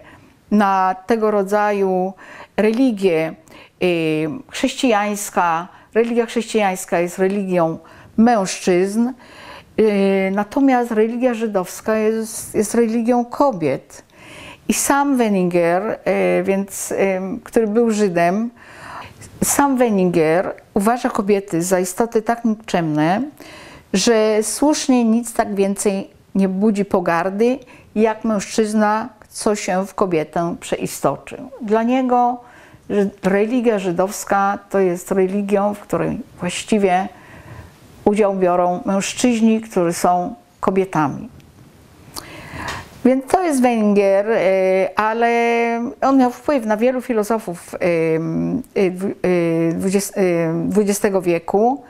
na 0.50 0.96
tego 1.06 1.30
rodzaju 1.30 2.12
religię 2.56 3.34
e, 3.82 3.84
chrześcijańska. 4.48 5.68
Religia 5.94 6.26
chrześcijańska 6.26 6.98
jest 6.98 7.18
religią 7.18 7.78
mężczyzn, 8.16 9.12
natomiast 10.32 10.90
religia 10.90 11.34
żydowska 11.34 11.96
jest, 11.96 12.54
jest 12.54 12.74
religią 12.74 13.24
kobiet. 13.24 14.02
I 14.68 14.74
sam 14.74 15.16
Wenninger, 15.16 15.98
więc, 16.42 16.94
który 17.44 17.66
był 17.66 17.90
Żydem, 17.90 18.50
sam 19.44 19.76
Wenninger 19.76 20.54
uważa 20.74 21.10
kobiety 21.10 21.62
za 21.62 21.80
istoty 21.80 22.22
tak 22.22 22.44
nikczemne, 22.44 23.22
że 23.92 24.38
słusznie 24.42 25.04
nic 25.04 25.32
tak 25.34 25.54
więcej 25.54 26.10
nie 26.34 26.48
budzi 26.48 26.84
pogardy, 26.84 27.58
jak 27.94 28.24
mężczyzna, 28.24 29.08
co 29.28 29.54
się 29.54 29.86
w 29.86 29.94
kobietę 29.94 30.56
przeistoczył. 30.60 31.38
Dla 31.62 31.82
niego 31.82 32.40
religia 33.22 33.78
żydowska 33.78 34.58
to 34.70 34.78
jest 34.78 35.10
religią, 35.10 35.74
w 35.74 35.80
której 35.80 36.20
właściwie 36.40 37.08
udział 38.10 38.34
biorą 38.34 38.80
mężczyźni, 38.84 39.60
którzy 39.60 39.92
są 39.92 40.34
kobietami. 40.60 41.28
Więc 43.04 43.24
to 43.26 43.42
jest 43.42 43.62
Węgier, 43.62 44.30
y, 44.30 44.96
ale 44.96 45.30
on 46.00 46.18
miał 46.18 46.30
wpływ 46.30 46.66
na 46.66 46.76
wielu 46.76 47.00
filozofów 47.00 47.74
XX 49.84 51.04
y, 51.04 51.08
y, 51.08 51.20
wieku. 51.22 51.82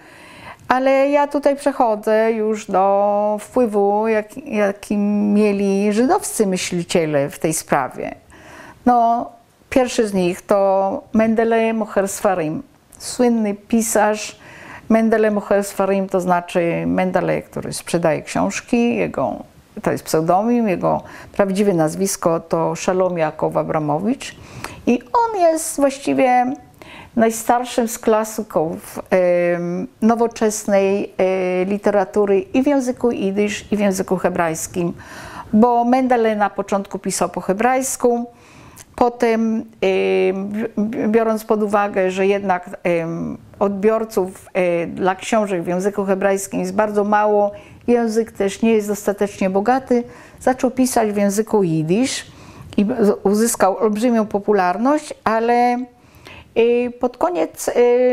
Ale 0.68 1.08
ja 1.08 1.26
tutaj 1.26 1.56
przechodzę 1.56 2.32
już 2.32 2.66
do 2.66 3.36
wpływu, 3.40 4.08
jaki, 4.08 4.56
jaki 4.56 4.96
mieli 4.96 5.92
żydowscy 5.92 6.46
myśliciele 6.46 7.30
w 7.30 7.38
tej 7.38 7.54
sprawie. 7.54 8.14
No, 8.86 9.30
pierwszy 9.70 10.08
z 10.08 10.14
nich 10.14 10.42
to 10.42 11.02
Mendele 11.12 11.72
Moher 11.72 12.08
Sfarim, 12.08 12.62
słynny 12.98 13.54
pisarz 13.54 14.39
Mendele 14.90 15.30
Moher 15.30 15.64
Sfarim, 15.64 16.08
to 16.08 16.20
znaczy 16.20 16.84
Mendele, 16.86 17.42
który 17.42 17.72
sprzedaje 17.72 18.22
książki, 18.22 18.96
jego 18.96 19.36
to 19.82 19.92
jest 19.92 20.04
pseudonim, 20.04 20.68
jego 20.68 21.02
prawdziwe 21.32 21.74
nazwisko 21.74 22.40
to 22.40 22.74
Szalom 22.74 23.18
Jakow 23.18 23.56
Abramowicz. 23.56 24.36
I 24.86 25.02
on 25.02 25.40
jest 25.40 25.76
właściwie 25.76 26.52
najstarszym 27.16 27.88
z 27.88 27.98
klasyków 27.98 28.98
nowoczesnej 30.02 31.12
e, 31.18 31.64
literatury 31.64 32.40
i 32.40 32.62
w 32.62 32.66
języku 32.66 33.10
jidysz, 33.10 33.72
i 33.72 33.76
w 33.76 33.80
języku 33.80 34.16
hebrajskim, 34.16 34.92
bo 35.52 35.84
Mendele 35.84 36.36
na 36.36 36.50
początku 36.50 36.98
pisał 36.98 37.28
po 37.28 37.40
hebrajsku, 37.40 38.26
potem 39.00 39.64
biorąc 41.08 41.44
pod 41.44 41.62
uwagę, 41.62 42.10
że 42.10 42.26
jednak 42.26 42.70
odbiorców 43.58 44.46
e, 44.52 44.86
dla 44.86 45.14
książek 45.14 45.62
w 45.62 45.66
języku 45.66 46.04
hebrajskim 46.04 46.60
jest 46.60 46.74
bardzo 46.74 47.04
mało, 47.04 47.52
język 47.86 48.32
też 48.32 48.62
nie 48.62 48.72
jest 48.72 48.88
dostatecznie 48.88 49.50
bogaty, 49.50 50.04
zaczął 50.40 50.70
pisać 50.70 51.12
w 51.12 51.16
języku 51.16 51.62
jidysz 51.62 52.26
i 52.76 52.86
uzyskał 53.22 53.78
olbrzymią 53.78 54.26
popularność, 54.26 55.14
ale 55.24 55.84
pod 57.00 57.16
koniec 57.16 57.70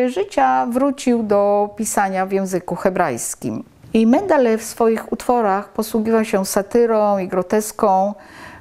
życia 0.08 0.65
wrócił 0.65 1.24
do 1.24 1.70
pisania 1.77 2.25
w 2.25 2.32
języku 2.32 2.75
hebrajskim. 2.75 3.63
I 3.94 4.08
Mendele 4.08 4.58
w 4.58 4.63
swoich 4.63 5.12
utworach 5.12 5.70
posługiwał 5.70 6.25
się 6.25 6.46
satyrą 6.46 7.17
i 7.17 7.27
groteską, 7.27 8.13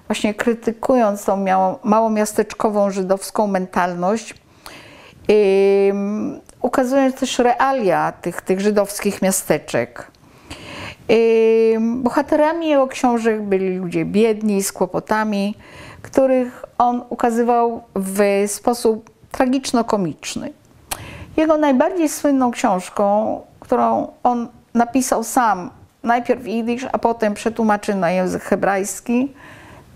właśnie 0.08 0.34
krytykując 0.34 1.24
tą 1.24 1.44
małomiasteczkową 1.84 2.90
żydowską 2.90 3.46
mentalność, 3.46 4.34
ukazując 6.62 7.14
też 7.14 7.38
realia 7.38 8.12
tych, 8.12 8.40
tych 8.40 8.60
żydowskich 8.60 9.22
miasteczek. 9.22 10.10
Bohaterami 11.80 12.68
jego 12.68 12.86
książek 12.86 13.42
byli 13.42 13.76
ludzie 13.76 14.04
biedni, 14.04 14.62
z 14.62 14.72
kłopotami, 14.72 15.54
których 16.02 16.64
on 16.78 17.02
ukazywał 17.08 17.82
w 17.94 18.44
sposób 18.46 19.10
tragiczno-komiczny. 19.32 20.52
Jego 21.36 21.58
najbardziej 21.58 22.08
słynną 22.08 22.50
książką, 22.50 23.40
którą 23.60 24.08
on 24.22 24.48
napisał 24.74 25.24
sam, 25.24 25.70
najpierw 26.02 26.42
w 26.42 26.46
jidysz, 26.46 26.86
a 26.92 26.98
potem 26.98 27.34
przetłumaczył 27.34 27.96
na 27.96 28.10
język 28.10 28.42
hebrajski, 28.42 29.32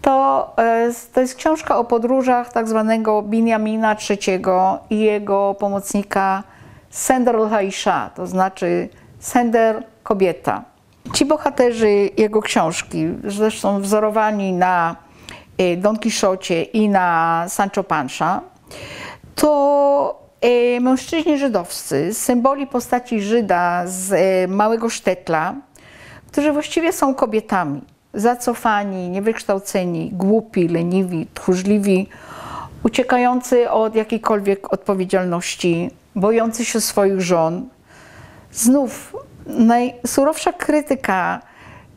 to, 0.03 0.53
e, 0.59 0.91
to 1.15 1.21
jest 1.21 1.35
książka 1.35 1.79
o 1.79 1.85
podróżach 1.85 2.53
tak 2.53 2.69
zwanego 2.69 3.23
Binjamina 3.23 3.97
III 4.11 4.43
i 4.91 4.99
jego 4.99 5.55
pomocnika 5.55 6.43
Sender 6.91 7.37
Haisha, 7.51 8.11
to 8.15 8.27
znaczy 8.27 8.89
Sender 9.19 9.85
kobieta. 10.03 10.65
Ci 11.13 11.25
bohaterzy 11.25 12.11
jego 12.17 12.43
książki, 12.43 13.07
zresztą 13.25 13.81
wzorowani 13.81 14.53
na 14.53 14.97
e, 15.59 15.77
Don 15.77 15.99
Quixocie 15.99 16.63
i 16.63 16.89
na 16.89 17.45
Sancho 17.49 17.85
Panza, 17.85 18.41
to 19.35 20.21
e, 20.41 20.81
mężczyźni 20.81 21.39
żydowscy, 21.39 22.15
symboli 22.15 22.67
postaci 22.67 23.21
Żyda 23.21 23.83
z 23.87 24.11
małego 24.51 24.89
sztetla, 24.89 25.55
którzy 26.33 26.53
właściwie 26.53 26.93
są 26.93 27.15
kobietami 27.15 27.83
zacofani, 28.15 29.09
niewykształceni, 29.09 30.11
głupi, 30.13 30.69
leniwi, 30.69 31.27
tchórzliwi, 31.35 32.09
uciekający 32.83 33.71
od 33.71 33.95
jakiejkolwiek 33.95 34.73
odpowiedzialności, 34.73 35.91
bojący 36.17 36.65
się 36.65 36.81
swoich 36.81 37.21
żon. 37.21 37.69
Znów 38.53 39.17
najsurowsza 39.47 40.53
krytyka 40.53 41.41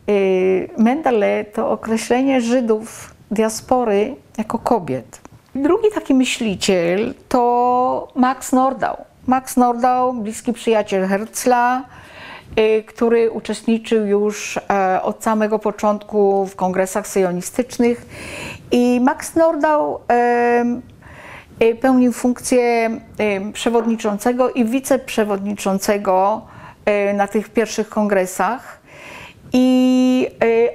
y, 0.08 0.68
Mendele 0.78 1.44
to 1.44 1.70
określenie 1.70 2.40
Żydów 2.40 3.14
diaspory 3.30 4.16
jako 4.38 4.58
kobiet. 4.58 5.20
Drugi 5.54 5.88
taki 5.94 6.14
myśliciel 6.14 7.14
to 7.28 8.08
Max 8.14 8.52
Nordau. 8.52 8.96
Max 9.26 9.56
Nordau, 9.56 10.12
bliski 10.12 10.52
przyjaciel 10.52 11.06
Herzla, 11.06 11.84
który 12.86 13.30
uczestniczył 13.30 14.06
już 14.06 14.56
e, 14.56 15.02
od 15.02 15.24
samego 15.24 15.58
początku 15.58 16.46
w 16.46 16.56
kongresach 16.56 17.06
syjonistycznych 17.06 18.06
i 18.70 19.00
Max 19.00 19.34
Nordau 19.34 20.00
y, 21.62 21.74
pełnił 21.74 22.12
funkcję 22.12 22.90
przewodniczącego 23.52 24.50
i 24.50 24.64
wiceprzewodniczącego 24.64 26.42
y, 27.10 27.14
na 27.14 27.26
tych 27.26 27.48
pierwszych 27.48 27.88
kongresach. 27.88 28.80
I 29.52 30.28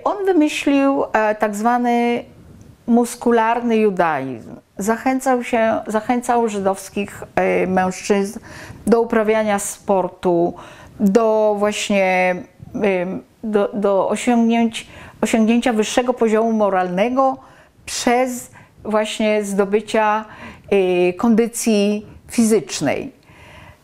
on 0.04 0.26
wymyślił 0.26 1.04
e, 1.04 1.36
tak 1.36 1.56
zwany 1.56 2.24
muskularny 2.88 3.78
judaizm. 3.78 4.56
Zachęcał, 4.78 5.44
się, 5.44 5.80
zachęcał 5.88 6.50
żydowskich 6.50 7.24
mężczyzn 7.68 8.40
do 8.88 9.02
uprawiania 9.02 9.60
sportu, 9.60 10.54
do 11.00 11.56
właśnie 11.60 12.36
do, 13.44 13.70
do 13.74 14.10
osiągnięć, 14.10 14.88
osiągnięcia 15.22 15.74
wyższego 15.74 16.14
poziomu 16.14 16.54
moralnego 16.54 17.38
przez 17.86 18.52
właśnie 18.84 19.44
zdobycia 19.44 20.26
y, 20.74 21.14
kondycji 21.14 22.06
fizycznej. 22.28 23.20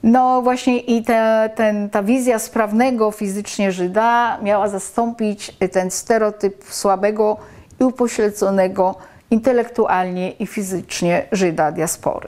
No 0.03 0.41
właśnie 0.41 0.79
i 0.79 1.03
te, 1.03 1.49
ten, 1.55 1.89
ta 1.89 2.03
wizja 2.03 2.39
sprawnego 2.39 3.11
fizycznie 3.11 3.71
Żyda 3.71 4.37
miała 4.41 4.69
zastąpić 4.69 5.51
ten 5.71 5.91
stereotyp 5.91 6.63
słabego 6.69 7.37
i 7.79 7.83
upośledzonego 7.83 8.95
intelektualnie 9.31 10.31
i 10.31 10.47
fizycznie 10.47 11.25
Żyda 11.31 11.71
diaspory. 11.71 12.27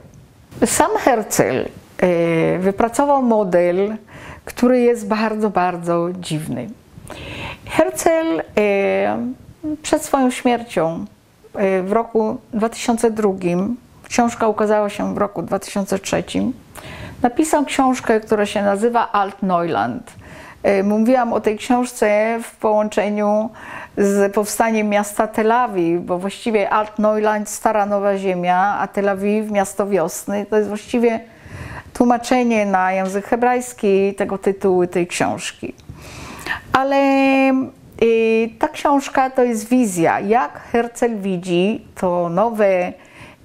Sam 0.66 0.90
Herzl 0.98 1.42
y, 1.42 2.58
wypracował 2.58 3.22
model 3.22 3.96
który 4.48 4.80
jest 4.80 5.06
bardzo, 5.06 5.50
bardzo 5.50 6.08
dziwny. 6.20 6.70
Herzl 7.66 8.42
e, 8.58 9.18
przed 9.82 10.04
swoją 10.04 10.30
śmiercią 10.30 11.04
e, 11.54 11.82
w 11.82 11.92
roku 11.92 12.38
2002, 12.52 13.30
książka 14.08 14.48
ukazała 14.48 14.88
się 14.88 15.14
w 15.14 15.18
roku 15.18 15.42
2003, 15.42 16.24
napisał 17.22 17.64
książkę, 17.64 18.20
która 18.20 18.46
się 18.46 18.62
nazywa 18.62 19.12
Alt-Neuland. 19.12 20.12
E, 20.62 20.82
mówiłam 20.82 21.32
o 21.32 21.40
tej 21.40 21.58
książce 21.58 22.38
w 22.42 22.56
połączeniu 22.56 23.50
z 23.96 24.34
powstaniem 24.34 24.88
miasta 24.88 25.26
Tel 25.26 25.52
Awiw, 25.52 26.02
bo 26.02 26.18
właściwie 26.18 26.70
Alt-Neuland, 26.70 27.48
Stara 27.48 27.86
Nowa 27.86 28.18
Ziemia, 28.18 28.78
a 28.78 28.86
Tel 28.86 29.08
Awiw, 29.08 29.50
miasto 29.50 29.86
wiosny, 29.86 30.46
to 30.46 30.56
jest 30.56 30.68
właściwie 30.68 31.20
tłumaczenie 31.98 32.66
na 32.66 32.92
język 32.92 33.26
hebrajski 33.26 34.14
tego 34.14 34.38
tytułu 34.38 34.86
tej 34.86 35.06
książki. 35.06 35.74
Ale 36.72 36.96
y, 38.02 38.50
ta 38.58 38.68
książka 38.68 39.30
to 39.30 39.42
jest 39.42 39.68
wizja, 39.68 40.20
jak 40.20 40.60
Herzl 40.60 41.16
widzi 41.16 41.86
to 41.94 42.28
nowe, 42.28 42.92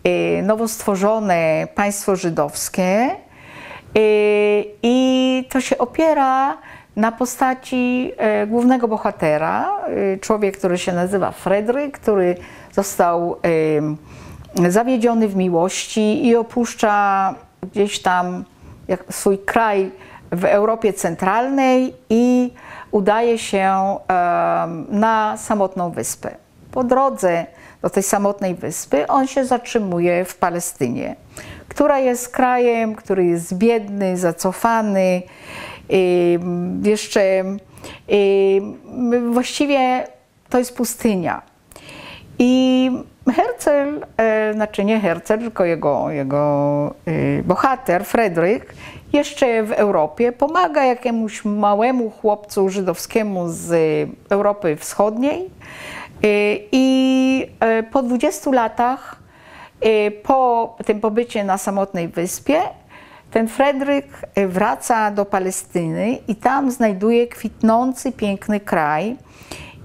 y, 0.08 0.42
nowo 0.44 0.68
stworzone 0.68 1.68
państwo 1.76 2.16
żydowskie 2.16 3.10
y, 3.12 4.66
i 4.84 5.48
to 5.50 5.62
się 5.62 5.78
opiera 5.78 6.58
na 6.96 7.12
postaci 7.12 8.12
y, 8.44 8.48
głównego 8.48 8.88
bohatera, 8.88 9.72
człowiek, 10.22 10.58
który 10.58 10.78
się 10.78 10.94
nazywa 10.94 11.32
Fredryk, 11.32 12.00
który 12.00 12.36
został 12.72 13.36
zawiedziony 14.70 15.28
w 15.28 15.36
miłości 15.36 16.28
i 16.28 16.36
opuszcza 16.36 17.36
gdzieś 17.72 18.02
tam 18.02 18.46
swój 19.10 19.38
kraj 19.38 19.92
w 20.32 20.46
Europie 20.46 20.94
Centralnej 20.94 21.94
i 22.10 22.52
udaje 22.92 23.38
się 23.38 23.98
na 24.90 25.38
samotną 25.38 25.92
wyspę. 25.92 26.36
Po 26.72 26.84
drodze 26.84 27.46
do 27.82 27.90
tej 27.90 28.04
samotnej 28.04 28.56
wyspy 28.56 29.08
on 29.08 29.28
się 29.28 29.46
zatrzymuje 29.46 30.26
w 30.26 30.36
Palestynie, 30.36 31.16
która 31.68 32.00
jest 32.00 32.30
krajem, 32.30 32.96
który 32.96 33.26
jest 33.26 33.58
biedny, 33.58 34.18
zacofany, 34.18 35.22
jeszcze 36.84 37.44
właściwie 39.32 40.08
to 40.50 40.60
jest 40.60 40.78
pustynia. 40.78 41.42
I 42.40 42.92
Herzl, 43.32 44.06
e, 44.18 44.54
znaczy 44.54 44.86
nie 44.86 45.00
Herzl, 45.00 45.40
tylko 45.40 45.66
jego, 45.66 46.10
jego 46.10 46.94
e, 47.06 47.44
bohater, 47.44 48.06
Fredryk, 48.06 48.74
jeszcze 49.14 49.64
w 49.64 49.72
Europie 49.72 50.32
pomaga 50.32 50.84
jakiemuś 50.84 51.46
małemu 51.46 52.10
chłopcu 52.10 52.70
żydowskiemu 52.70 53.50
z 53.50 53.72
Europy 54.30 54.76
Wschodniej 54.76 55.42
e, 55.42 55.48
i 56.72 57.46
po 57.92 58.04
20 58.04 58.52
latach, 58.52 59.24
po 60.24 60.76
tym 60.86 61.00
pobycie 61.02 61.44
na 61.44 61.58
samotnej 61.58 62.08
wyspie, 62.08 62.62
ten 63.32 63.48
Fredryk 63.48 64.06
wraca 64.48 65.12
do 65.12 65.26
Palestyny 65.26 66.18
i 66.28 66.36
tam 66.36 66.72
znajduje 66.72 67.28
kwitnący, 67.28 68.12
piękny 68.12 68.60
kraj 68.60 69.16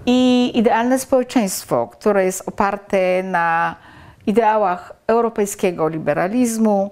i 0.09 0.51
idealne 0.57 0.99
społeczeństwo, 0.99 1.87
które 1.87 2.25
jest 2.25 2.47
oparte 2.47 3.23
na 3.23 3.75
ideałach 4.27 4.93
europejskiego 5.07 5.87
liberalizmu, 5.87 6.91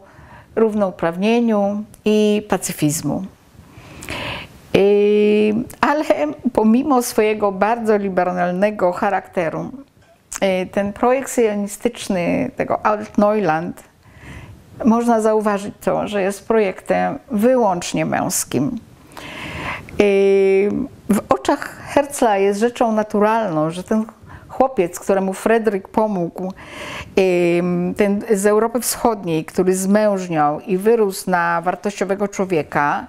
równouprawnieniu 0.56 1.84
i 2.06 2.46
pacyfizmu. 2.50 3.24
Ale 5.82 6.04
pomimo 6.54 7.02
swojego 7.02 7.52
bardzo 7.52 7.98
liberalnego 7.98 8.92
charakteru, 8.92 9.72
y, 10.64 10.68
ten 10.72 10.94
projekt 10.94 11.32
syjonistyczny 11.32 12.52
tego 12.56 12.86
Alt-Neuland 12.86 13.84
można 14.86 15.22
zauważyć 15.22 15.76
to, 15.82 16.08
że 16.08 16.22
jest 16.22 16.48
projektem 16.48 17.20
wyłącznie 17.32 18.06
męskim. 18.06 18.80
W 21.10 21.20
oczach 21.30 21.78
Herzla 21.88 22.38
jest 22.38 22.60
rzeczą 22.60 22.92
naturalną, 22.92 23.72
że 23.72 23.84
ten 23.84 24.06
chłopiec, 24.50 25.00
któremu 25.00 25.34
Fredryk 25.34 25.88
pomógł, 25.88 26.54
ten 27.98 28.22
z 28.32 28.46
Europy 28.46 28.80
Wschodniej, 28.80 29.46
który 29.46 29.76
zmężniał 29.76 30.60
i 30.60 30.78
wyrósł 30.78 31.32
na 31.32 31.62
wartościowego 31.62 32.28
człowieka, 32.28 33.08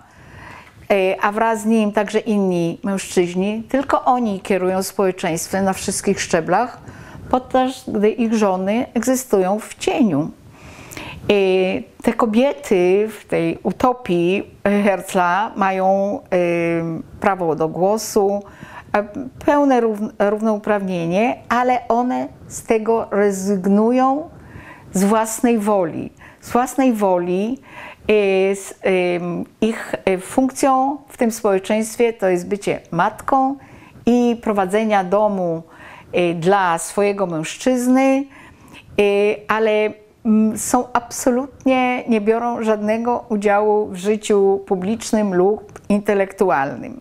a 1.23 1.33
wraz 1.33 1.63
z 1.63 1.65
nim 1.65 1.93
także 1.93 2.19
inni 2.19 2.81
mężczyźni, 2.85 3.63
tylko 3.69 4.05
oni 4.05 4.41
kierują 4.41 4.83
społeczeństwem 4.83 5.65
na 5.65 5.73
wszystkich 5.73 6.21
szczeblach, 6.21 6.79
podczas 7.31 7.85
gdy 7.89 8.11
ich 8.11 8.35
żony 8.35 8.87
egzystują 8.95 9.59
w 9.59 9.75
cieniu. 9.75 10.31
Te 12.03 12.13
kobiety 12.13 13.09
w 13.09 13.25
tej 13.25 13.59
utopii 13.63 14.51
Herzla 14.65 15.53
mają 15.57 16.19
prawo 17.21 17.57
do 17.57 17.69
głosu, 17.69 18.43
pełne 19.45 19.81
równouprawnienie, 20.19 21.37
ale 21.49 21.89
one 21.89 22.29
z 22.49 22.63
tego 22.63 23.09
rezygnują 23.11 24.31
z 24.93 25.05
własnej 25.05 25.59
woli. 25.59 26.13
Z 26.41 26.51
własnej 26.51 26.93
woli 26.93 27.59
ich 29.61 29.95
e, 30.05 30.19
funkcją 30.19 30.99
w 31.09 31.17
tym 31.17 31.31
społeczeństwie 31.31 32.13
to 32.13 32.29
jest 32.29 32.49
bycie 32.49 32.81
matką 32.91 33.57
i 34.07 34.37
prowadzenia 34.43 35.05
domu 35.05 35.63
e, 36.13 36.35
dla 36.35 36.79
swojego 36.79 37.27
mężczyzny, 37.27 38.25
e, 38.99 39.03
ale 39.49 39.93
są 40.57 40.93
absolutnie, 40.93 42.05
nie 42.09 42.21
biorą 42.21 42.63
żadnego 42.63 43.25
udziału 43.29 43.87
w 43.87 43.97
życiu 43.97 44.61
publicznym 44.67 45.35
lub 45.35 45.81
intelektualnym. 45.89 47.01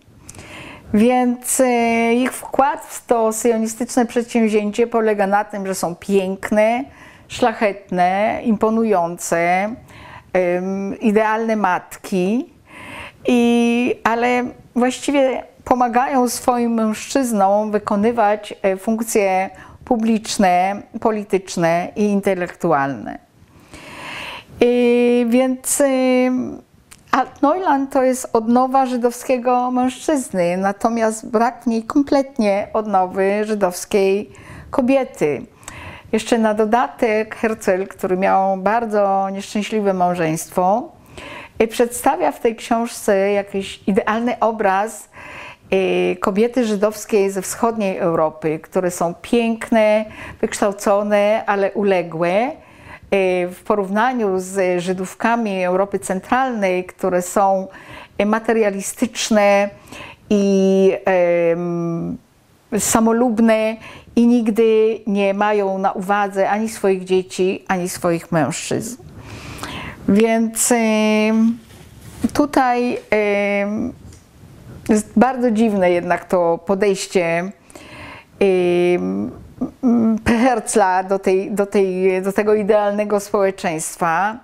Więc 0.93 1.59
e, 1.59 2.13
ich 2.13 2.33
wkład 2.33 2.85
w 2.85 3.05
to 3.05 3.33
syjonistyczne 3.33 4.05
przedsięwzięcie 4.05 4.87
polega 4.87 5.27
na 5.27 5.43
tym, 5.43 5.67
że 5.67 5.75
są 5.75 5.95
piękne, 5.95 6.83
szlachetne, 7.27 8.39
imponujące, 8.43 9.69
idealne 11.01 11.55
matki, 11.55 12.49
i, 13.27 13.95
ale 14.03 14.43
właściwie 14.75 15.43
pomagają 15.63 16.29
swoim 16.29 16.73
mężczyznom 16.73 17.71
wykonywać 17.71 18.53
e, 18.61 18.77
funkcje 18.77 19.49
publiczne, 19.87 20.81
polityczne 20.99 21.87
i 21.95 22.03
intelektualne. 22.03 23.19
I 24.61 25.25
więc 25.29 25.83
Altneuland 27.11 27.93
to 27.93 28.03
jest 28.03 28.29
odnowa 28.33 28.85
żydowskiego 28.85 29.71
mężczyzny, 29.71 30.57
natomiast 30.57 31.29
brak 31.29 31.63
w 31.63 31.67
niej 31.67 31.83
kompletnie 31.83 32.67
odnowy 32.73 33.45
żydowskiej 33.45 34.31
kobiety. 34.69 35.45
Jeszcze 36.11 36.37
na 36.37 36.53
dodatek 36.53 37.35
Herzl, 37.35 37.87
który 37.89 38.17
miał 38.17 38.57
bardzo 38.57 39.29
nieszczęśliwe 39.29 39.93
małżeństwo, 39.93 40.91
przedstawia 41.69 42.31
w 42.31 42.39
tej 42.39 42.55
książce 42.55 43.31
jakiś 43.31 43.83
idealny 43.87 44.39
obraz 44.39 45.09
Y, 45.09 45.16
kobiety 46.19 46.65
żydowskie 46.65 47.31
ze 47.31 47.41
wschodniej 47.41 47.97
Europy, 47.97 48.59
które 48.59 48.91
są 48.91 49.13
piękne, 49.21 50.05
wykształcone, 50.41 51.43
ale 51.45 51.71
uległe, 51.71 52.51
y, 52.51 52.51
w 53.51 53.63
porównaniu 53.65 54.39
z 54.39 54.83
Żydówkami 54.83 55.63
Europy 55.63 55.99
Centralnej, 55.99 56.85
które 56.85 57.21
są 57.21 57.67
materialistyczne 58.25 59.69
i 60.29 60.91
samolubne 62.79 63.77
i 64.15 64.27
nigdy 64.27 64.99
nie 65.07 65.33
mają 65.33 65.77
na 65.77 65.91
uwadze 65.91 66.49
ani 66.49 66.69
swoich 66.69 67.03
dzieci, 67.03 67.63
ani 67.67 67.89
swoich 67.89 68.31
mężczyzn. 68.31 68.97
Więc 70.07 70.73
tutaj 72.33 72.97
jest 74.89 75.11
bardzo 75.15 75.51
dziwne 75.51 75.91
jednak 75.91 76.25
to 76.25 76.59
podejście 76.65 77.51
Herzla 80.25 81.03
do, 81.03 81.19
tej, 81.19 81.51
do, 81.51 81.65
tej, 81.65 82.21
do 82.21 82.33
tego 82.33 82.53
idealnego 82.53 83.19
społeczeństwa. 83.19 84.37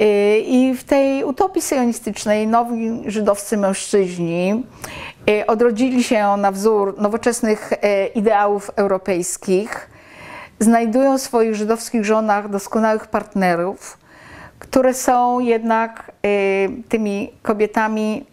Y, 0.00 0.38
I 0.38 0.74
w 0.74 0.84
tej 0.84 1.24
utopii 1.24 1.62
sionistycznej 1.62 2.46
nowi 2.46 3.02
żydowscy 3.06 3.56
mężczyźni 3.56 4.64
y, 5.30 5.46
odrodzili 5.46 6.04
się 6.04 6.36
na 6.36 6.52
wzór 6.52 7.00
nowoczesnych 7.00 7.72
y, 7.72 7.76
ideałów 8.14 8.70
europejskich, 8.76 9.90
znajdują 10.60 11.18
w 11.18 11.20
swoich 11.20 11.54
żydowskich 11.54 12.04
żonach 12.04 12.48
doskonałych 12.48 13.06
partnerów, 13.06 13.98
które 14.58 14.94
są 14.94 15.40
jednak 15.40 16.12
tymi 16.88 17.32
kobietami 17.42 18.26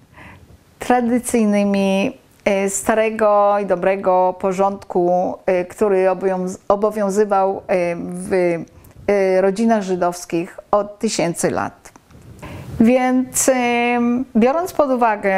tradycyjnymi 0.84 2.18
e, 2.46 2.70
starego 2.70 3.56
i 3.60 3.66
dobrego 3.66 4.36
porządku, 4.40 5.34
e, 5.46 5.66
który 5.66 6.08
obowiązywał 6.68 7.58
e, 7.58 7.96
w 7.96 8.64
rodzinach 9.42 9.82
żydowskich 9.82 10.60
od 10.72 11.00
tysięcy 11.00 11.52
lat. 11.52 11.92
Więc 12.80 13.50
biorąc 14.36 14.74
pod 14.74 14.90
uwagę 14.90 15.36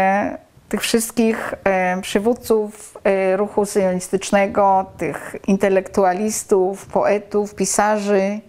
tych 0.69 0.81
wszystkich 0.81 1.53
przywódców 2.01 2.97
ruchu 3.35 3.65
syjonistycznego, 3.65 4.85
tych 4.97 5.35
intelektualistów, 5.47 6.85
poetów, 6.85 7.55
pisarzy, 7.55 8.39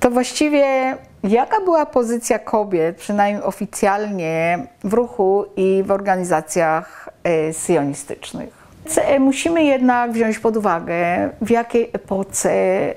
to 0.00 0.10
właściwie 0.10 0.96
Jaka 1.22 1.60
była 1.60 1.86
pozycja 1.86 2.38
kobiet, 2.38 2.96
przynajmniej 2.96 3.44
oficjalnie, 3.44 4.66
w 4.84 4.92
ruchu 4.92 5.44
i 5.56 5.82
w 5.86 5.90
organizacjach 5.90 7.08
e, 7.24 7.52
syjonistycznych? 7.52 8.48
E, 8.96 9.18
musimy 9.18 9.64
jednak 9.64 10.12
wziąć 10.12 10.38
pod 10.38 10.56
uwagę, 10.56 11.30
w 11.40 11.50
jakiej 11.50 11.90
epoce 11.92 12.50
e, 12.52 12.94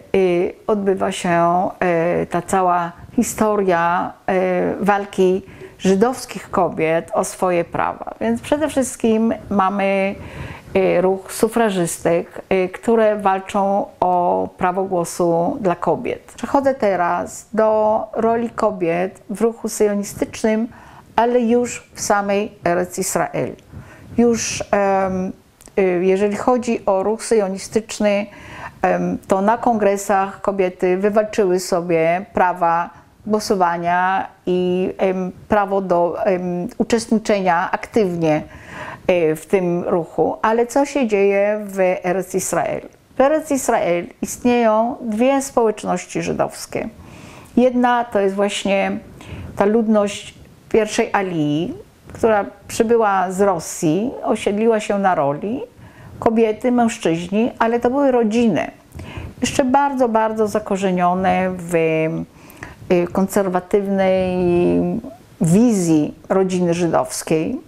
odbywa 0.67 1.11
się 1.11 1.69
ta 2.29 2.41
cała 2.41 2.91
historia 3.15 4.13
walki 4.79 5.43
żydowskich 5.79 6.49
kobiet 6.49 7.11
o 7.13 7.23
swoje 7.23 7.63
prawa. 7.63 8.15
Więc 8.21 8.41
przede 8.41 8.69
wszystkim 8.69 9.33
mamy 9.49 10.15
ruch 11.01 11.33
sufrażystek, 11.33 12.41
y, 12.53 12.69
które 12.69 13.15
walczą 13.15 13.85
o 13.99 14.49
prawo 14.57 14.83
głosu 14.83 15.57
dla 15.61 15.75
kobiet. 15.75 16.33
Przechodzę 16.35 16.73
teraz 16.73 17.47
do 17.53 18.01
roli 18.13 18.49
kobiet 18.49 19.21
w 19.29 19.41
ruchu 19.41 19.69
syjonistycznym, 19.69 20.67
ale 21.15 21.39
już 21.39 21.89
w 21.93 22.01
samej 22.01 22.51
Eretz 22.65 22.97
Israel. 22.97 23.55
Już 24.17 24.61
y, 24.61 24.65
jeżeli 26.01 26.35
chodzi 26.35 26.85
o 26.85 27.03
ruch 27.03 27.23
syjonistyczny, 27.23 28.25
to 29.27 29.41
na 29.41 29.57
kongresach 29.57 30.41
kobiety 30.41 30.97
wywalczyły 30.97 31.59
sobie 31.59 32.25
prawa 32.33 32.89
głosowania 33.25 34.27
i 34.45 34.89
prawo 35.47 35.81
do 35.81 36.17
uczestniczenia 36.77 37.71
aktywnie 37.71 38.43
w 39.35 39.45
tym 39.47 39.83
ruchu, 39.83 40.37
ale 40.41 40.67
co 40.67 40.85
się 40.85 41.07
dzieje 41.07 41.59
w 41.65 41.79
Eretz 42.03 42.33
Israel? 42.33 42.81
W 43.17 43.21
Eretz 43.21 43.51
Israel 43.51 44.05
istnieją 44.21 44.95
dwie 45.01 45.41
społeczności 45.41 46.21
żydowskie. 46.21 46.89
Jedna 47.57 48.03
to 48.03 48.19
jest 48.19 48.35
właśnie 48.35 48.97
ta 49.55 49.65
ludność 49.65 50.33
pierwszej 50.69 51.09
Alii, 51.13 51.73
która 52.13 52.45
przybyła 52.67 53.31
z 53.31 53.41
Rosji, 53.41 54.11
osiedliła 54.23 54.79
się 54.79 54.99
na 54.99 55.15
roli, 55.15 55.61
kobiety, 56.19 56.71
mężczyźni, 56.71 57.51
ale 57.59 57.79
to 57.79 57.89
były 57.89 58.11
rodziny. 58.11 58.71
Jeszcze 59.41 59.65
bardzo, 59.65 60.09
bardzo 60.09 60.47
zakorzenione 60.47 61.51
w 61.57 61.75
e, 62.89 63.07
konserwatywnej 63.07 64.37
wizji 65.41 66.13
rodziny 66.29 66.73
żydowskiej 66.73 67.59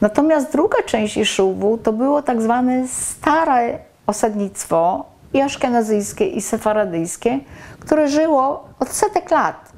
Natomiast 0.00 0.52
druga 0.52 0.82
część 0.86 1.16
Iszuwu 1.16 1.78
to 1.78 1.92
było 1.92 2.22
tak 2.22 2.42
zwane 2.42 2.88
stare 2.88 3.78
osadnictwo 4.06 5.04
i 5.34 5.40
aszkenazyjskie 5.40 6.26
i 6.26 6.40
sefaradyjskie, 6.40 7.38
które 7.80 8.08
żyło 8.08 8.68
od 8.78 8.88
setek 8.88 9.30
lat 9.30 9.72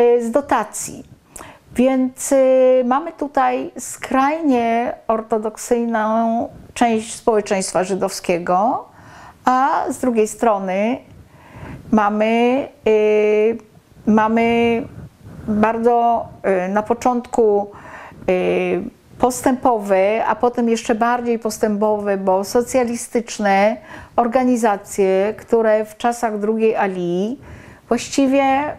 y, 0.00 0.26
z 0.26 0.30
dotacji. 0.30 1.04
Więc 1.74 2.32
y, 2.32 2.82
mamy 2.84 3.12
tutaj 3.12 3.70
skrajnie 3.78 4.94
ortodoksyjną 5.08 6.48
część 6.74 7.14
społeczeństwa 7.14 7.84
żydowskiego, 7.84 8.88
a 9.44 9.84
z 9.90 9.98
drugiej 9.98 10.28
strony 10.28 10.98
mamy, 11.92 12.68
y, 12.88 13.58
mamy 14.06 14.82
bardzo 15.48 16.28
na 16.68 16.82
początku 16.82 17.70
postępowe, 19.18 20.24
a 20.24 20.36
potem 20.36 20.68
jeszcze 20.68 20.94
bardziej 20.94 21.38
postępowe, 21.38 22.16
bo 22.16 22.44
socjalistyczne 22.44 23.76
organizacje, 24.16 25.34
które 25.36 25.84
w 25.84 25.96
czasach 25.96 26.38
drugiej 26.38 26.76
Ali 26.76 27.38
właściwie 27.88 28.74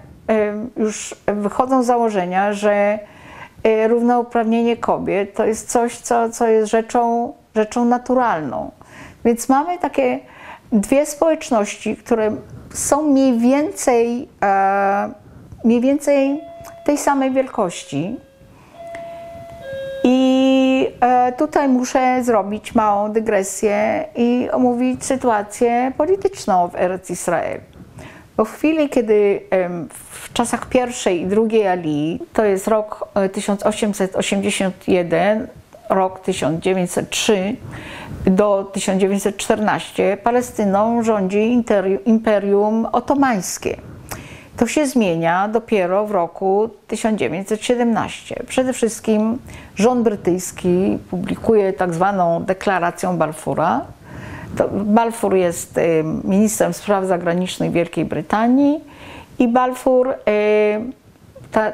już 0.78 1.16
wychodzą 1.28 1.84
z 1.84 1.86
założenia, 1.86 2.54
że 2.54 3.00
e, 3.64 3.88
równouprawnienie 3.88 4.78
kobiet 4.78 5.34
to 5.34 5.46
jest 5.46 5.72
coś, 5.72 5.98
co, 5.98 6.30
co 6.30 6.48
jest 6.48 6.72
rzeczą, 6.72 7.34
rzeczą 7.56 7.86
naturalną. 7.86 8.72
Więc 9.26 9.50
mamy 9.50 9.78
takie 9.78 10.20
dwie 10.72 11.06
społeczności, 11.06 11.98
które 11.98 12.36
są 12.74 13.04
mniej 13.04 13.40
więcej, 13.40 14.30
e, 14.44 15.10
mniej 15.64 15.82
więcej 15.82 16.42
tej 16.86 16.98
samej 16.98 17.32
wielkości. 17.32 18.18
I 20.86 20.88
e, 21.00 21.34
tutaj 21.38 21.70
muszę 21.70 22.24
zrobić 22.24 22.76
małą 22.76 23.12
dygresję 23.12 24.06
i 24.16 24.50
omówić 24.52 25.06
sytuację 25.06 25.92
polityczną 25.98 26.68
w 26.68 26.76
Eretz 26.76 27.10
Israel. 27.10 27.60
Bo 28.38 28.46
w 28.46 28.52
chwili, 28.52 28.90
kiedy 28.90 29.42
w 30.00 30.34
czasach 30.34 30.70
pierwszej 30.70 31.22
i 31.22 31.26
drugiej 31.26 31.68
Ali, 31.68 32.20
to 32.34 32.46
jest 32.46 32.68
rok 32.68 33.08
1881, 33.34 35.42
e, 35.42 35.48
rok 35.90 36.20
1903 36.20 37.56
do 38.26 38.72
1914, 38.74 40.18
Palestyną 40.24 41.04
rządzi 41.04 41.64
Imperium 42.06 42.88
Otomańskie. 42.92 43.78
To 44.58 44.68
się 44.68 44.88
zmienia 44.88 45.48
dopiero 45.48 46.06
w 46.08 46.12
roku 46.12 46.70
1917. 46.88 48.44
Przede 48.48 48.74
wszystkim 48.74 49.38
rząd 49.76 50.04
brytyjski 50.04 50.98
publikuje 51.10 51.74
tak 51.74 51.94
zwaną 51.94 52.44
deklarację 52.44 53.10
Balfoura, 53.18 53.82
Balfour 54.72 55.36
jest 55.36 55.78
y, 55.78 56.04
ministrem 56.24 56.74
spraw 56.74 57.06
zagranicznych 57.06 57.72
Wielkiej 57.72 58.06
Brytanii 58.06 58.84
i 59.40 59.48
Balfour 59.48 60.10
y, 60.10 60.16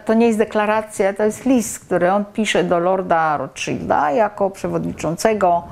to 0.06 0.13
nie 0.13 0.28
jest 0.28 0.39
deklaracja, 0.39 1.13
to 1.13 1.24
jest 1.24 1.46
list, 1.46 1.80
który 1.80 2.12
on 2.12 2.26
pisze 2.26 2.63
do 2.63 2.80
Lorda 2.80 3.38
Rothschilda 3.38 4.12
jako 4.12 4.50
przewodniczącego 4.50 5.63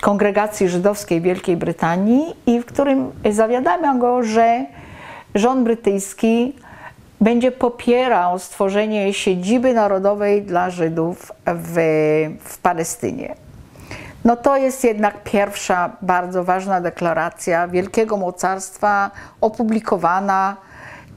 kongregacji 0.00 0.68
żydowskiej 0.68 1.20
Wielkiej 1.20 1.56
Brytanii 1.56 2.34
i 2.46 2.60
w 2.60 2.66
którym 2.66 3.10
zawiadamia 3.30 3.94
go, 3.94 4.22
że 4.22 4.64
rząd 5.38 5.64
brytyjski 5.64 6.54
będzie 7.20 7.52
popierał 7.52 8.38
stworzenie 8.38 9.14
siedziby 9.14 9.74
narodowej 9.74 10.42
dla 10.42 10.70
Żydów 10.70 11.32
w, 11.46 11.76
w 12.40 12.58
Palestynie. 12.58 13.34
No 14.24 14.36
to 14.36 14.56
jest 14.56 14.84
jednak 14.84 15.22
pierwsza 15.22 15.90
bardzo 16.02 16.44
ważna 16.44 16.80
deklaracja 16.80 17.68
Wielkiego 17.68 18.16
Mocarstwa 18.16 19.10
opublikowana 19.40 20.56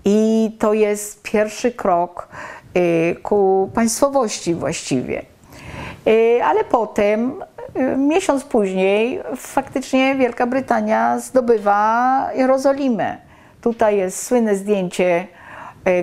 i 0.06 0.52
to 0.60 0.74
jest 0.74 1.22
pierwszy 1.22 1.72
krok 1.72 2.28
y, 2.78 3.16
ku 3.24 3.72
państwowości 3.74 4.56
właściwie. 4.56 5.22
Y, 6.08 6.40
ale 6.44 6.64
potem, 6.64 7.34
y, 7.76 7.98
miesiąc 7.98 8.44
później, 8.44 9.22
faktycznie 9.36 10.16
Wielka 10.16 10.48
Brytania 10.48 11.20
zdobywa 11.20 12.30
Jerozolimę. 12.36 13.31
Tutaj 13.62 13.98
jest 13.98 14.24
słynne 14.24 14.56
zdjęcie 14.56 15.28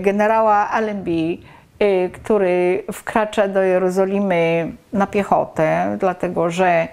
generała 0.00 0.70
Allenby, 0.70 1.38
Y, 1.82 2.10
który 2.12 2.84
wkracza 2.92 3.48
do 3.48 3.62
Jerozolimy 3.62 4.72
na 4.92 5.06
piechotę, 5.06 5.96
dlatego 6.00 6.50
że 6.50 6.88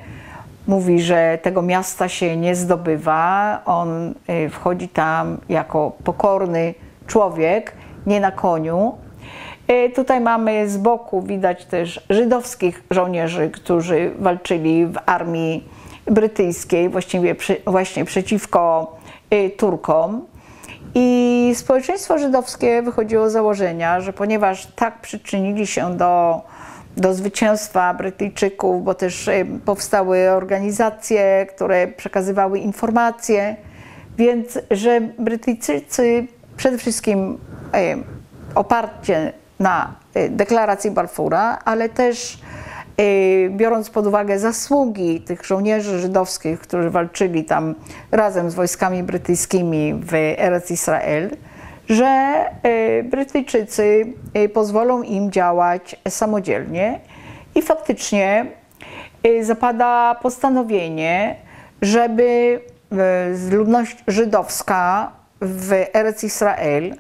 mówi, 0.68 1.02
że 1.02 1.38
tego 1.42 1.62
miasta 1.62 2.10
się 2.10 2.38
nie 2.38 2.56
zdobywa. 2.56 3.62
On 3.66 4.14
y, 4.30 4.50
wchodzi 4.50 4.88
tam 4.90 5.38
jako 5.50 5.92
pokorny 6.04 6.74
człowiek, 7.08 7.74
nie 8.06 8.20
na 8.20 8.32
koniu. 8.32 8.96
Tutaj 9.96 10.22
mamy 10.22 10.70
z 10.70 10.78
boku 10.78 11.22
widać 11.22 11.66
też 11.66 12.06
żydowskich 12.10 12.84
żołnierzy, 12.92 13.50
którzy 13.50 14.12
walczyli 14.20 14.86
w 14.86 14.98
armii 15.06 15.68
brytyjskiej, 16.06 16.90
właściwie 16.90 17.36
właśnie 17.68 18.06
przeciwko 18.06 18.96
Turkom. 19.58 20.22
I 20.98 21.52
społeczeństwo 21.56 22.18
żydowskie 22.18 22.82
wychodziło 22.82 23.30
z 23.30 23.34
założenia, 23.34 24.02
że 24.02 24.14
ponieważ 24.14 24.66
tak 24.66 25.02
przyczynili 25.02 25.68
się 25.68 25.98
do, 25.98 26.42
do 26.98 27.14
zwycięstwa 27.14 27.94
Brytyjczyków, 27.94 28.84
bo 28.84 28.94
też 28.94 29.28
e, 29.28 29.46
powstały 29.66 30.32
organizacje, 30.32 31.48
które 31.56 31.88
przekazywały 31.88 32.60
informacje, 32.60 33.56
więc 34.18 34.60
że 34.72 35.02
Brytyjczycy 35.02 36.28
przede 36.58 36.78
wszystkim 36.78 37.38
e, 37.74 37.96
oparcie 38.56 39.34
na 39.60 39.96
e, 40.14 40.30
deklaracji 40.30 40.92
Balfoura, 40.92 41.60
ale 41.66 41.90
też 41.90 42.40
biorąc 43.50 43.90
pod 43.90 44.08
uwagę 44.08 44.40
zasługi 44.40 45.22
tych 45.22 45.46
żołnierzy 45.46 46.00
żydowskich, 46.00 46.60
którzy 46.60 46.90
walczyli 46.90 47.46
tam 47.46 47.76
razem 48.12 48.52
z 48.52 48.56
wojskami 48.56 49.04
brytyjskimi 49.04 49.94
w 49.94 50.14
Eretz 50.38 50.72
Israel, 50.72 51.30
że 51.90 52.46
y, 53.00 53.04
Brytyjczycy 53.04 54.14
y, 54.38 54.50
pozwolą 54.50 55.02
im 55.02 55.32
działać 55.32 55.96
samodzielnie 56.10 57.00
i 57.56 57.62
faktycznie 57.62 58.46
zapada 59.42 60.16
postanowienie, 60.22 61.36
żeby 61.82 62.60
ludność 63.52 64.04
żydowska 64.08 65.12
w 65.42 65.72
Eretz 65.94 66.24
Israel 66.24 66.96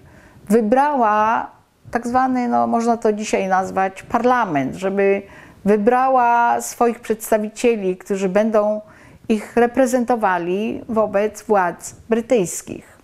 wybrała 0.50 1.52
tak 1.92 2.08
zwany, 2.08 2.48
no 2.48 2.68
można 2.68 2.98
to 2.98 3.14
dzisiaj 3.14 3.48
nazwać, 3.48 4.04
parlament, 4.04 4.76
żeby 4.76 5.22
wybrała 5.65 6.62
swoich 6.62 6.99
przedstawicieli, 6.99 7.97
którzy 7.97 8.30
będą 8.30 8.82
ich 9.30 9.58
reprezentowali 9.58 10.82
wobec 10.89 11.43
władz 11.43 11.95
brytyjskich. 12.10 12.97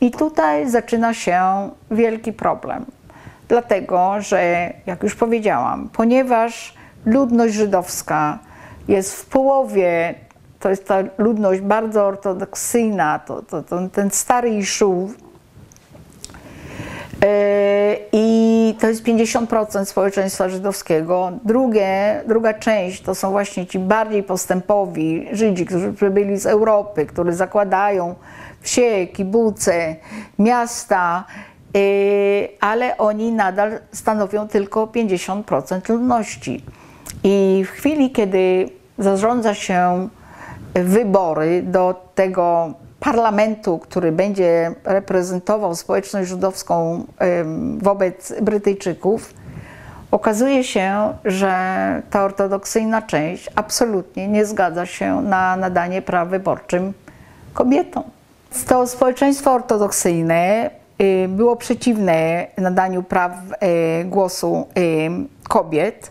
I 0.00 0.10
tutaj 0.10 0.70
zaczyna 0.70 1.14
się 1.14 1.70
wielki 1.90 2.32
problem. 2.32 2.84
Dlatego, 3.48 4.20
że, 4.20 4.72
jak 4.86 5.02
już 5.02 5.14
powiedziałam, 5.14 5.88
ponieważ 5.92 6.74
ludność 7.04 7.54
żydowska 7.54 8.38
jest 8.88 9.16
w 9.16 9.26
połowie, 9.26 10.14
to 10.60 10.70
jest 10.70 10.86
ta 10.86 10.98
ludność 11.18 11.60
bardzo 11.60 12.06
ortodoksyjna, 12.06 13.18
to, 13.18 13.42
to, 13.42 13.62
to 13.62 13.88
ten 13.88 14.10
stary 14.10 14.50
Iszów, 14.50 15.16
I 18.12 18.74
to 18.80 18.86
jest 18.86 19.04
50% 19.04 19.84
społeczeństwa 19.84 20.48
żydowskiego. 20.48 21.32
Drugie, 21.44 22.22
druga 22.26 22.54
część 22.54 23.02
to 23.02 23.14
są 23.14 23.30
właśnie 23.30 23.66
ci 23.66 23.78
bardziej 23.78 24.22
postępowi 24.22 25.28
Żydzi, 25.32 25.66
którzy 25.66 25.92
przybyli 25.92 26.38
z 26.38 26.46
Europy, 26.46 27.06
którzy 27.06 27.32
zakładają 27.32 28.14
wsie, 28.60 29.06
kibuce, 29.06 29.96
miasta, 30.38 31.24
e, 31.76 31.78
ale 32.60 32.98
oni 32.98 33.32
nadal 33.32 33.78
stanowią 33.92 34.48
tylko 34.48 34.86
50% 34.86 35.88
ludności. 35.88 36.64
I 37.24 37.64
w 37.66 37.70
chwili, 37.70 38.10
kiedy 38.10 38.68
zarządza 38.98 39.54
się 39.54 40.08
wybory 40.74 41.62
do 41.62 42.08
tego 42.14 42.74
parlamentu, 43.02 43.78
który 43.78 44.12
będzie 44.12 44.74
reprezentował 44.84 45.74
społeczność 45.74 46.28
żydowską 46.28 47.04
wobec 47.78 48.34
Brytyjczyków, 48.42 49.34
okazuje 50.10 50.64
się, 50.64 51.14
że 51.24 51.52
ta 52.10 52.24
ortodoksyjna 52.24 53.02
część 53.02 53.48
absolutnie 53.54 54.28
nie 54.28 54.46
zgadza 54.46 54.86
się 54.86 55.22
na 55.22 55.56
nadanie 55.56 56.02
praw 56.02 56.28
wyborczym 56.28 56.92
kobietom. 57.54 58.02
To 58.68 58.86
społeczeństwo 58.86 59.52
ortodoksyjne 59.52 60.70
y, 61.00 61.28
było 61.28 61.56
przeciwne 61.56 62.46
nadaniu 62.58 63.02
praw 63.02 63.32
y, 64.02 64.04
głosu 64.04 64.66
y, 64.78 65.10
kobiet 65.48 66.10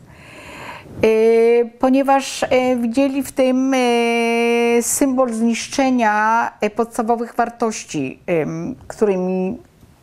ponieważ 1.79 2.43
y, 2.43 2.47
widzieli 2.81 3.23
w 3.23 3.31
tym 3.31 3.73
y, 3.73 4.79
symbol 4.81 5.33
zniszczenia 5.33 6.51
podstawowych 6.75 7.35
wartości, 7.35 8.19
którymi 8.87 9.57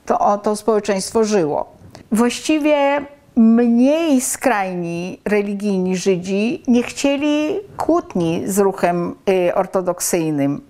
to, 0.07 0.39
to 0.39 0.57
społeczeństwo 0.57 1.25
żyło. 1.25 1.73
Właściwie 2.13 3.07
mniej 3.37 4.21
skrajni 4.21 5.21
religijni 5.25 5.97
Żydzi 5.97 6.63
nie 6.69 6.83
chcieli 6.83 7.61
kłótni 7.77 8.43
z 8.47 8.59
ruchem 8.59 9.15
ortodoksyjnym. 9.55 10.61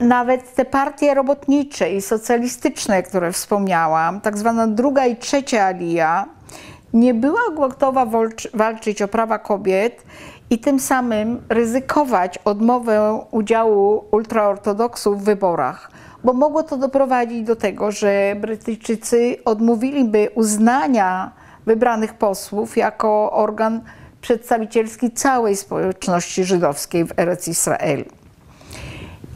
Nawet 0.00 0.54
te 0.54 0.64
partie 0.64 1.14
robotnicze 1.14 1.92
i 1.92 2.02
socjalistyczne, 2.02 3.02
które 3.02 3.32
wspomniałam, 3.32 4.20
tak 4.20 4.38
zwana 4.38 4.66
druga 4.66 5.06
i 5.06 5.16
trzecia 5.16 5.64
alia, 5.64 6.26
nie 6.94 7.14
była 7.14 7.40
gotowa 7.56 8.06
walczyć 8.54 9.02
o 9.02 9.08
prawa 9.08 9.38
kobiet 9.38 10.04
i 10.50 10.58
tym 10.58 10.80
samym 10.80 11.42
ryzykować 11.48 12.38
odmowę 12.44 13.26
udziału 13.30 14.04
ultraortodoksów 14.10 15.20
w 15.20 15.24
wyborach, 15.24 15.90
bo 16.24 16.32
mogło 16.32 16.62
to 16.62 16.76
doprowadzić 16.76 17.42
do 17.42 17.56
tego, 17.56 17.92
że 17.92 18.36
Brytyjczycy 18.40 19.36
odmówiliby 19.44 20.28
uznania 20.34 21.30
wybranych 21.66 22.14
posłów 22.14 22.76
jako 22.76 23.32
organ 23.32 23.80
przedstawicielski 24.20 25.10
całej 25.10 25.56
społeczności 25.56 26.44
żydowskiej 26.44 27.04
w 27.04 27.18
Eretz 27.18 27.48
Israel. 27.48 28.04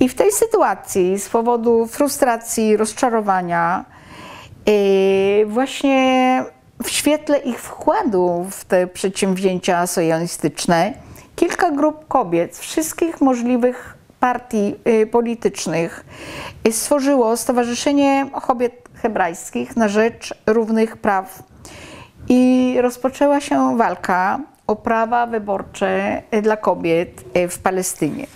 I 0.01 0.09
w 0.09 0.14
tej 0.14 0.33
sytuacji 0.33 1.18
z 1.18 1.29
powodu 1.29 1.87
frustracji, 1.87 2.77
rozczarowania, 2.77 3.85
yy, 4.66 5.47
właśnie 5.47 6.44
w 6.83 6.91
świetle 6.91 7.38
ich 7.38 7.61
wkładu 7.61 8.47
w 8.51 8.64
te 8.64 8.87
przedsięwzięcia 8.87 9.87
sojonistyczne, 9.87 10.93
kilka 11.37 11.71
grup 11.71 12.09
kobiet 12.09 12.57
z 12.57 12.61
wszystkich 12.61 13.21
możliwych 13.21 13.95
partii 14.21 14.75
yy, 14.85 15.07
politycznych 15.07 16.05
yy, 16.64 16.73
stworzyło 16.73 17.37
Stowarzyszenie 17.37 18.31
Kobiet 18.47 18.88
Hebrajskich 18.95 19.77
na 19.77 19.88
rzecz 19.88 20.35
równych 20.47 20.97
praw. 20.97 21.43
I 22.29 22.75
rozpoczęła 22.81 23.41
się 23.41 23.77
walka 23.77 24.41
o 24.67 24.77
prawa 24.77 25.27
wyborcze 25.27 26.23
dla 26.43 26.57
kobiet 26.57 27.25
w 27.49 27.59
Palestynie. 27.59 28.27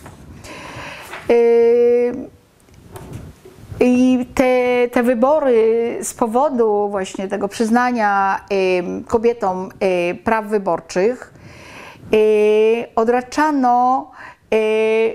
I 3.85 4.27
te, 4.35 4.89
te 4.93 5.03
wybory 5.03 5.99
z 6.03 6.15
powodu 6.15 6.89
właśnie 6.91 7.29
tego 7.29 7.49
przyznania 7.49 8.41
kobietom 9.07 9.69
praw 10.25 10.47
wyborczych 10.47 11.35
odraczano 12.97 14.11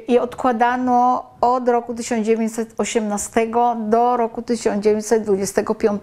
i 0.08 0.20
odkładano 0.20 1.26
od 1.42 1.70
roku 1.70 1.94
1918 1.94 3.48
do 3.90 4.18
roku 4.18 4.42
1925 4.42 6.02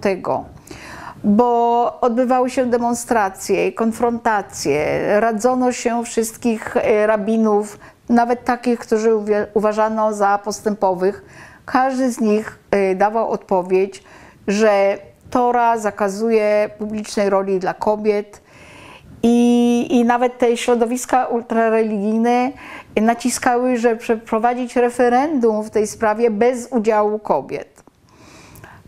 bo 1.24 2.00
odbywały 2.00 2.50
się 2.50 2.66
demonstracje, 2.66 3.72
konfrontacje, 3.72 5.00
radzono 5.20 5.72
się 5.72 6.04
wszystkich 6.04 6.76
rabinów, 7.06 7.78
nawet 8.08 8.44
takich, 8.44 8.78
którzy 8.78 9.10
uważano 9.54 10.12
za 10.12 10.38
postępowych, 10.38 11.24
każdy 11.64 12.12
z 12.12 12.20
nich 12.20 12.58
y, 12.74 12.94
dawał 12.94 13.30
odpowiedź, 13.30 14.02
że 14.46 14.98
Tora 15.30 15.78
zakazuje 15.78 16.70
publicznej 16.78 17.30
roli 17.30 17.58
dla 17.58 17.74
kobiet 17.74 18.42
i, 19.22 19.86
i 19.90 20.04
nawet 20.04 20.38
te 20.38 20.56
środowiska 20.56 21.26
ultrareligijne 21.26 22.52
naciskały, 22.96 23.76
że 23.76 23.96
przeprowadzić 23.96 24.76
referendum 24.76 25.62
w 25.62 25.70
tej 25.70 25.86
sprawie 25.86 26.30
bez 26.30 26.68
udziału 26.70 27.18
kobiet. 27.18 27.84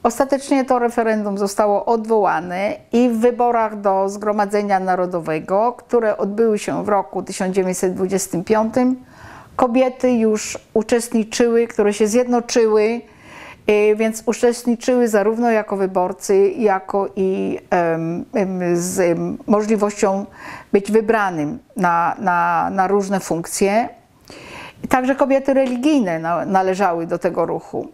Ostatecznie 0.03 0.65
to 0.65 0.79
referendum 0.79 1.39
zostało 1.39 1.85
odwołane 1.85 2.77
i 2.93 3.09
w 3.09 3.19
wyborach 3.19 3.81
do 3.81 4.09
Zgromadzenia 4.09 4.81
Narodowego, 4.81 5.73
które 5.73 6.17
odbyły 6.17 6.59
się 6.59 6.85
w 6.85 6.89
roku 6.89 7.23
1925, 7.23 8.75
kobiety 9.57 10.13
już 10.13 10.59
uczestniczyły, 10.75 11.67
które 11.67 11.93
się 11.93 12.07
zjednoczyły, 12.07 13.01
y, 13.71 13.97
więc 13.97 14.23
uczestniczyły 14.27 15.09
zarówno 15.09 15.51
jako 15.51 15.77
wyborcy, 15.77 16.49
jako 16.49 17.09
i 17.17 17.59
z 18.75 19.19
możliwością 19.47 20.27
być 20.73 20.93
wybranym 20.93 21.59
na, 21.77 22.17
na, 22.19 22.71
na 22.71 22.87
różne 22.87 23.21
funkcje. 23.21 23.89
Także 24.89 25.15
kobiety 25.15 25.55
religijne 25.55 26.19
należały 26.47 27.07
do 27.07 27.19
tego 27.19 27.47
ruchu. 27.47 27.89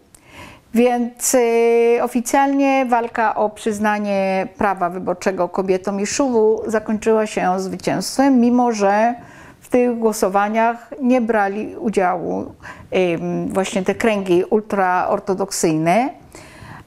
Więc 0.73 1.33
y, 1.35 1.99
oficjalnie 2.01 2.85
walka 2.85 3.35
o 3.35 3.49
przyznanie 3.49 4.47
prawa 4.57 4.89
wyborczego 4.89 5.49
kobietom 5.49 5.99
i 5.99 6.05
szuwu 6.05 6.63
zakończyła 6.67 7.27
się 7.27 7.59
zwycięstwem, 7.59 8.39
mimo 8.39 8.71
że 8.71 9.15
tych 9.73 9.99
głosowaniach 9.99 10.93
nie 11.01 11.21
brali 11.21 11.75
udziału 11.75 12.53
właśnie 13.47 13.83
te 13.83 13.95
kręgi 13.95 14.43
ultraortodoksyjne. 14.43 16.09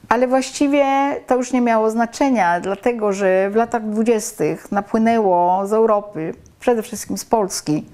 Ale 0.09 0.27
właściwie 0.27 0.85
to 1.27 1.35
już 1.35 1.51
nie 1.53 1.61
miało 1.61 1.89
znaczenia, 1.89 2.59
dlatego 2.59 3.13
że 3.13 3.49
w 3.49 3.55
latach 3.55 3.89
dwudziestych 3.89 4.71
napłynęło 4.71 5.67
z 5.67 5.73
Europy, 5.73 6.33
przede 6.59 6.83
wszystkim 6.83 7.17
z 7.17 7.25
Polski, 7.25 7.85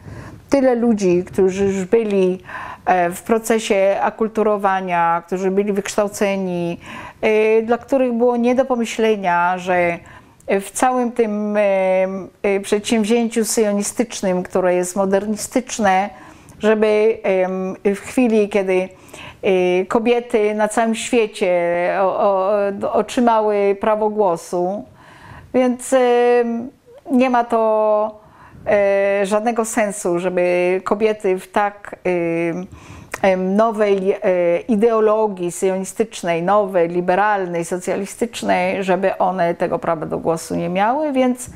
tyle 0.50 0.76
ludzi, 0.76 1.24
którzy 1.24 1.66
już 1.66 1.86
byli 1.86 2.40
e, 2.86 3.10
w 3.10 3.22
procesie 3.22 3.98
akulturowania, 4.02 5.24
którzy 5.26 5.52
byli 5.52 5.74
wykształceni, 5.74 6.80
e, 7.22 7.62
dla 7.62 7.78
których 7.78 8.14
było 8.14 8.38
nie 8.38 8.56
do 8.56 8.66
pomyślenia, 8.66 9.58
że 9.58 10.00
w 10.48 10.72
całym 10.72 11.12
tym 11.12 11.58
e, 11.58 12.60
przedsięwzięciu 12.60 13.46
syjonistycznym, 13.46 14.44
które 14.44 14.76
jest 14.76 14.96
modernistyczne, 14.96 16.10
żeby 16.60 17.18
w 17.86 18.00
chwili, 18.00 18.50
kiedy 18.50 18.90
kobiety 19.88 20.56
na 20.56 20.68
całym 20.68 20.96
świecie 20.96 21.52
otrzymały 22.92 23.78
prawo 23.82 24.10
głosu, 24.10 24.86
więc 25.54 25.96
nie 27.12 27.30
ma 27.30 27.44
to 27.44 28.24
E, 28.68 29.26
żadnego 29.26 29.66
sensu, 29.66 30.20
żeby 30.20 30.82
kobiety 30.84 31.40
w 31.40 31.48
tak 31.48 31.96
e, 31.96 32.10
nowej 33.38 34.12
e, 34.12 34.60
ideologii 34.60 35.52
syjonistycznej, 35.52 36.44
nowej, 36.44 36.90
liberalnej, 36.90 37.66
socjalistycznej, 37.66 38.84
żeby 38.84 39.18
one 39.18 39.56
tego 39.56 39.80
prawa 39.80 40.06
do 40.06 40.18
głosu 40.20 40.56
nie 40.56 40.70
miały, 40.70 41.12
więc 41.12 41.50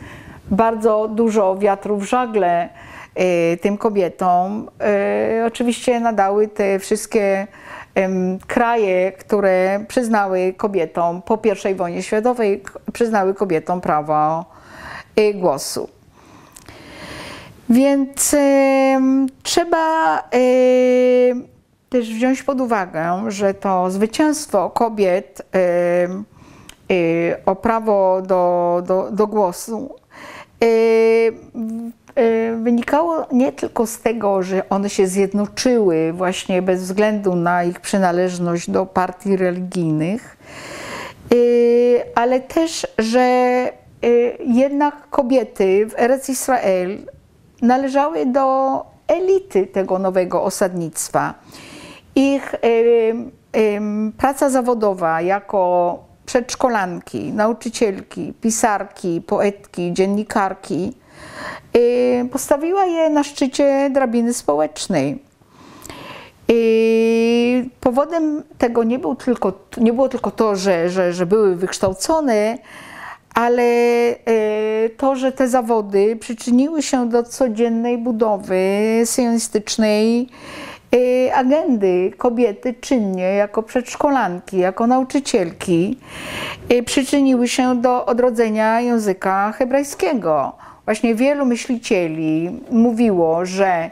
bardzo 0.51 1.07
dużo 1.07 1.57
wiatru 1.57 1.97
w 1.97 2.03
żagle 2.03 2.69
tym 3.61 3.77
kobietom. 3.77 4.69
Oczywiście 5.47 5.99
nadały 5.99 6.47
te 6.47 6.79
wszystkie 6.79 7.47
kraje, 8.47 9.11
które 9.11 9.85
przyznały 9.87 10.53
kobietom 10.57 11.21
po 11.21 11.39
I 11.71 11.75
wojnie 11.75 12.03
światowej, 12.03 12.63
przyznały 12.93 13.33
kobietom 13.33 13.81
prawo 13.81 14.45
głosu. 15.35 15.89
Więc 17.69 18.35
trzeba 19.43 20.23
też 21.89 22.13
wziąć 22.13 22.43
pod 22.43 22.61
uwagę, 22.61 23.23
że 23.27 23.53
to 23.53 23.91
zwycięstwo 23.91 24.69
kobiet 24.69 25.41
y, 26.91 27.35
o 27.45 27.55
prawo 27.55 28.21
do, 28.21 28.83
do, 28.87 29.11
do 29.11 29.27
głosu 29.27 29.95
wynikało 32.55 33.27
nie 33.31 33.51
tylko 33.51 33.87
z 33.87 33.99
tego, 33.99 34.43
że 34.43 34.69
one 34.69 34.89
się 34.89 35.07
zjednoczyły 35.07 36.13
właśnie 36.13 36.61
bez 36.61 36.83
względu 36.83 37.35
na 37.35 37.63
ich 37.63 37.79
przynależność 37.79 38.69
do 38.69 38.85
partii 38.85 39.37
religijnych, 39.37 40.37
ale 42.15 42.39
też, 42.39 42.87
że 42.97 43.27
jednak 44.39 45.09
kobiety 45.09 45.85
w 45.85 45.93
Eretz 45.99 46.29
Israel 46.29 46.97
należały 47.61 48.25
do 48.25 48.85
elity 49.07 49.67
tego 49.67 49.99
nowego 49.99 50.43
osadnictwa. 50.43 51.33
Ich 52.19 52.55
praca 54.17 54.49
zawodowa 54.49 55.21
jako 55.21 55.99
przedszkolanki, 56.25 57.33
nauczycielki, 57.33 58.33
pisarki, 58.41 59.21
poetki, 59.21 59.93
dziennikarki 59.93 60.93
postawiła 62.31 62.85
je 62.85 63.09
na 63.09 63.23
szczycie 63.23 63.89
drabiny 63.93 64.33
społecznej. 64.33 65.23
I 66.47 67.69
powodem 67.79 68.43
tego 68.57 68.83
nie, 68.83 68.99
był 68.99 69.15
tylko, 69.15 69.53
nie 69.77 69.93
było 69.93 70.09
tylko 70.09 70.31
to, 70.31 70.55
że, 70.55 70.89
że, 70.89 71.13
że 71.13 71.25
były 71.25 71.55
wykształcone, 71.55 72.57
ale 73.33 73.63
e, 73.63 74.15
to, 74.97 75.15
że 75.15 75.31
te 75.31 75.47
zawody 75.47 76.15
przyczyniły 76.15 76.81
się 76.81 77.09
do 77.09 77.23
codziennej 77.23 77.97
budowy 77.97 78.57
sionistycznej 79.05 80.21
e, 80.21 80.27
agendy 81.33 82.11
kobiety 82.17 82.73
czynnie 82.73 83.23
jako 83.23 83.63
przedszkolanki, 83.63 84.57
jako 84.57 84.87
nauczycielki, 84.87 85.97
e, 86.69 86.83
przyczyniły 86.83 87.47
się 87.47 87.81
do 87.81 88.05
odrodzenia 88.05 88.81
języka 88.81 89.51
hebrajskiego. 89.51 90.53
Właśnie 90.85 91.15
wielu 91.15 91.45
myślicieli 91.45 92.59
mówiło, 92.71 93.45
że 93.45 93.91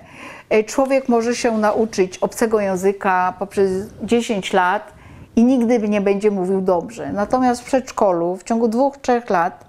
człowiek 0.66 1.10
może 1.10 1.36
się 1.36 1.58
nauczyć 1.58 2.18
obcego 2.18 2.60
języka 2.60 3.34
poprzez 3.40 3.72
10 4.04 4.54
lat, 4.54 4.96
i 5.36 5.44
nigdy 5.44 5.90
nie 5.90 6.02
będzie 6.02 6.32
mówił 6.32 6.62
dobrze. 6.62 7.12
Natomiast 7.14 7.62
w 7.62 7.66
przedszkolu 7.66 8.36
w 8.36 8.44
ciągu 8.44 8.68
dwóch, 8.68 8.98
trzech 8.98 9.30
lat 9.30 9.66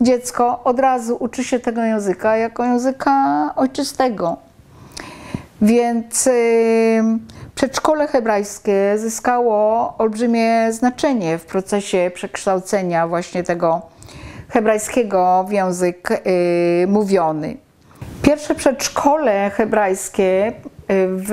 dziecko 0.00 0.64
od 0.64 0.80
razu 0.80 1.16
uczy 1.20 1.44
się 1.44 1.58
tego 1.58 1.82
języka 1.82 2.36
jako 2.36 2.64
języka 2.64 3.50
ojczystego. 3.56 4.47
Więc 5.62 6.26
y, 6.26 7.02
przedszkole 7.54 8.06
hebrajskie 8.06 8.98
zyskało 8.98 9.94
olbrzymie 9.98 10.72
znaczenie 10.72 11.38
w 11.38 11.46
procesie 11.46 12.10
przekształcenia 12.14 13.08
właśnie 13.08 13.42
tego 13.42 13.82
hebrajskiego 14.48 15.44
w 15.48 15.52
język 15.52 16.10
y, 16.10 16.86
mówiony. 16.88 17.56
Pierwsze 18.22 18.54
przedszkole 18.54 19.50
hebrajskie 19.50 20.52
w, 20.88 21.28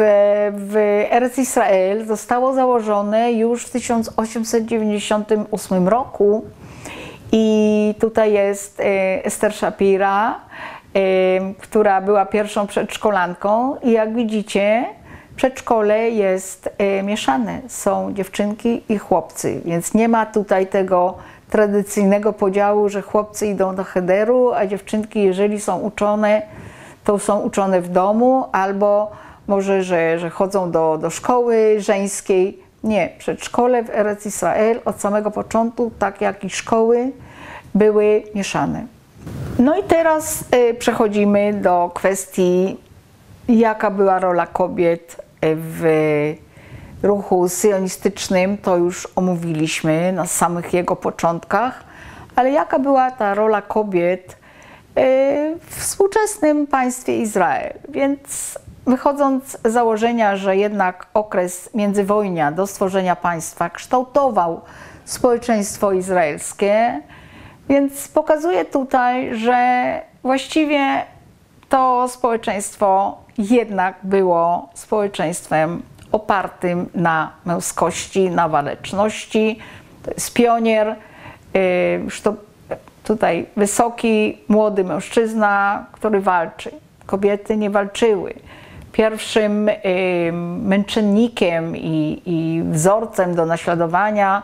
w 0.54 0.76
Eretz 1.12 1.38
Israel 1.38 2.06
zostało 2.06 2.54
założone 2.54 3.32
już 3.32 3.66
w 3.66 3.72
1898 3.72 5.88
roku 5.88 6.46
i 7.32 7.96
tutaj 8.00 8.34
jest 8.34 8.82
Esther 9.24 9.54
Shapira, 9.54 10.40
która 11.60 12.02
była 12.02 12.26
pierwszą 12.26 12.68
przedszkolanką 12.68 13.76
i 13.84 13.92
jak 13.92 14.16
widzicie 14.16 14.86
przedszkole 15.36 16.10
jest 16.10 16.70
mieszane, 17.04 17.62
są 17.68 18.14
dziewczynki 18.14 18.84
i 18.90 18.98
chłopcy, 18.98 19.62
więc 19.66 19.94
nie 19.94 20.10
ma 20.10 20.26
tutaj 20.26 20.68
tego 20.68 21.18
tradycyjnego 21.50 22.34
podziału, 22.34 22.90
że 22.90 23.02
chłopcy 23.02 23.48
idą 23.48 23.76
do 23.76 23.84
Hederu, 23.84 24.54
a 24.54 24.66
dziewczynki 24.66 25.24
jeżeli 25.24 25.62
są 25.62 25.80
uczone, 25.80 26.42
to 27.04 27.20
są 27.20 27.40
uczone 27.40 27.82
w 27.82 27.90
domu 27.90 28.46
albo 28.52 29.12
może, 29.48 29.84
że, 29.84 30.20
że 30.20 30.30
chodzą 30.30 30.72
do, 30.72 30.98
do 30.98 31.10
szkoły 31.10 31.76
żeńskiej. 31.78 32.60
Nie, 32.84 33.10
przedszkole 33.18 33.84
w 33.84 33.90
Eretz 33.90 34.26
Israel 34.26 34.80
od 34.86 35.02
samego 35.02 35.32
początku, 35.32 35.92
tak 36.00 36.22
jak 36.22 36.44
i 36.44 36.50
szkoły, 36.50 37.12
były 37.76 38.24
mieszane. 38.36 38.95
No 39.60 39.78
i 39.78 39.84
teraz 39.84 40.44
y, 40.56 40.74
przechodzimy 40.74 41.54
do 41.54 41.92
kwestii, 41.94 42.78
jaka 43.48 43.92
była 43.92 44.20
rola 44.20 44.48
kobiet 44.48 45.26
w 45.42 46.36
ruchu 47.04 47.50
syjonistycznym. 47.50 48.58
To 48.58 48.78
już 48.78 49.08
omówiliśmy 49.16 50.12
na 50.12 50.26
samych 50.26 50.74
jego 50.74 50.96
początkach, 50.96 51.84
ale 52.36 52.52
jaka 52.52 52.80
była 52.80 53.12
ta 53.12 53.34
rola 53.34 53.62
kobiet 53.62 54.32
y, 54.32 54.36
w 55.60 55.76
współczesnym 55.76 56.68
państwie 56.68 57.18
Izrael? 57.18 57.74
Więc 57.90 58.60
wychodząc 58.86 59.58
z 59.66 59.72
założenia, 59.72 60.36
że 60.36 60.58
jednak 60.58 61.08
okres 61.14 61.70
międzywojnia 61.74 62.52
do 62.52 62.68
stworzenia 62.68 63.16
państwa 63.16 63.70
kształtował 63.70 64.62
społeczeństwo 65.06 65.92
izraelskie, 65.92 67.02
więc 67.70 68.08
pokazuje 68.08 68.66
tutaj, 68.66 69.36
że 69.36 70.02
właściwie 70.24 71.04
to 71.70 72.08
społeczeństwo 72.08 73.18
jednak 73.38 73.96
było 74.04 74.70
społeczeństwem 74.74 75.82
opartym 76.12 76.90
na 76.96 77.32
męskości, 77.46 78.30
na 78.30 78.50
waleczności. 78.50 79.60
To 80.04 80.12
jest 80.12 80.34
pionier, 80.34 80.96
to 82.24 82.34
tutaj 83.04 83.46
wysoki, 83.58 84.38
młody 84.48 84.84
mężczyzna, 84.84 85.86
który 85.92 86.22
walczy. 86.22 86.72
Kobiety 87.06 87.58
nie 87.58 87.70
walczyły. 87.70 88.34
Pierwszym 88.92 89.70
męczennikiem 90.62 91.78
i, 91.78 92.22
i 92.26 92.64
wzorcem 92.64 93.36
do 93.36 93.46
naśladowania 93.46 94.42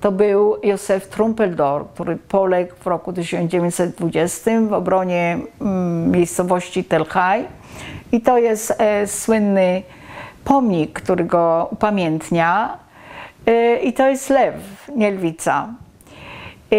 to 0.00 0.12
był 0.12 0.56
Józef 0.62 1.08
Trumpeldor, 1.08 1.86
który 1.94 2.16
poległ 2.16 2.74
w 2.80 2.86
roku 2.86 3.12
1920 3.12 4.50
w 4.68 4.72
obronie 4.72 5.38
mm, 5.60 6.10
miejscowości 6.10 6.84
Tel 6.84 7.04
Hai. 7.04 7.44
I 8.12 8.20
to 8.20 8.38
jest 8.38 8.74
e, 8.78 9.06
słynny 9.06 9.82
pomnik, 10.44 10.92
który 10.92 11.24
go 11.24 11.68
upamiętnia. 11.70 12.78
E, 13.46 13.76
I 13.76 13.92
to 13.92 14.08
jest 14.08 14.30
lew, 14.30 14.54
nie 14.96 15.10
lwica. 15.10 15.68
E, 16.72 16.76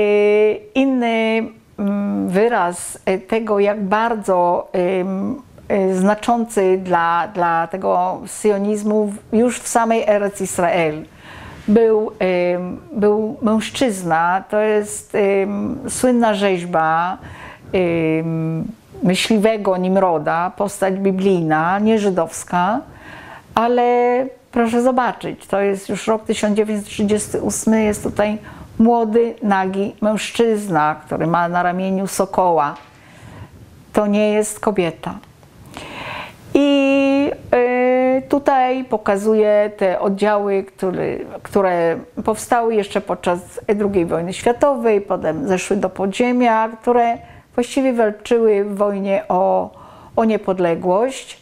inny 0.54 1.44
mm, 1.80 2.30
wyraz 2.30 3.00
tego, 3.28 3.60
jak 3.60 3.84
bardzo 3.84 4.68
znaczący 5.94 6.78
dla, 6.84 7.28
dla 7.28 7.68
tego 7.68 8.22
sionizmu 8.42 9.14
już 9.34 9.60
w 9.60 9.68
samej 9.68 10.04
Eretz 10.08 10.42
Israel 10.42 11.06
był, 11.68 12.12
był 12.94 13.38
mężczyzna, 13.42 14.44
to 14.50 14.60
jest 14.60 15.18
słynna 15.90 16.34
rzeźba 16.34 17.18
myśliwego 19.04 19.78
Nimroda, 19.78 20.52
postać 20.58 20.94
biblijna, 20.94 21.80
nie 21.80 22.00
żydowska, 22.00 22.80
ale 23.56 24.26
proszę 24.52 24.82
zobaczyć, 24.82 25.48
to 25.48 25.62
jest 25.62 25.90
już 25.90 26.08
rok 26.08 26.26
1938, 26.26 27.74
jest 27.74 28.04
tutaj 28.04 28.38
młody, 28.80 29.36
nagi 29.44 29.96
mężczyzna, 30.02 30.96
który 31.06 31.28
ma 31.28 31.50
na 31.50 31.64
ramieniu 31.64 32.08
sokoła. 32.08 32.76
To 33.94 34.08
nie 34.08 34.30
jest 34.30 34.60
kobieta. 34.60 35.14
I 36.54 37.32
tutaj 38.32 38.84
pokazuje 38.84 39.72
te 39.78 40.00
oddziały, 40.00 40.64
które, 40.64 41.18
które 41.44 41.98
powstały 42.26 42.76
jeszcze 42.76 43.02
podczas 43.02 43.60
II 43.68 44.06
wojny 44.06 44.34
światowej, 44.34 45.02
potem 45.02 45.48
zeszły 45.48 45.78
do 45.78 45.90
podziemia, 45.90 46.70
które 46.82 47.18
właściwie 47.56 47.94
walczyły 47.94 48.64
w 48.64 48.78
wojnie 48.78 49.24
o, 49.30 49.70
o 50.16 50.24
niepodległość. 50.26 51.42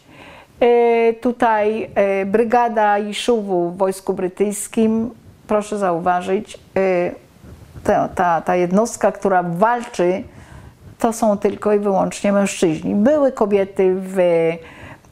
Y, 0.62 1.14
tutaj 1.20 1.90
y, 2.22 2.26
brygada 2.26 2.98
Jiszuwu 2.98 3.70
w 3.70 3.76
wojsku 3.76 4.12
brytyjskim, 4.12 5.10
proszę 5.46 5.78
zauważyć, 5.78 6.58
ta, 7.84 8.08
ta, 8.08 8.40
ta 8.40 8.56
jednostka, 8.56 9.12
która 9.12 9.42
walczy, 9.42 10.22
to 10.98 11.12
są 11.12 11.38
tylko 11.38 11.72
i 11.72 11.78
wyłącznie 11.78 12.32
mężczyźni. 12.32 12.94
Były 12.94 13.32
kobiety 13.32 13.94
w 13.94 14.18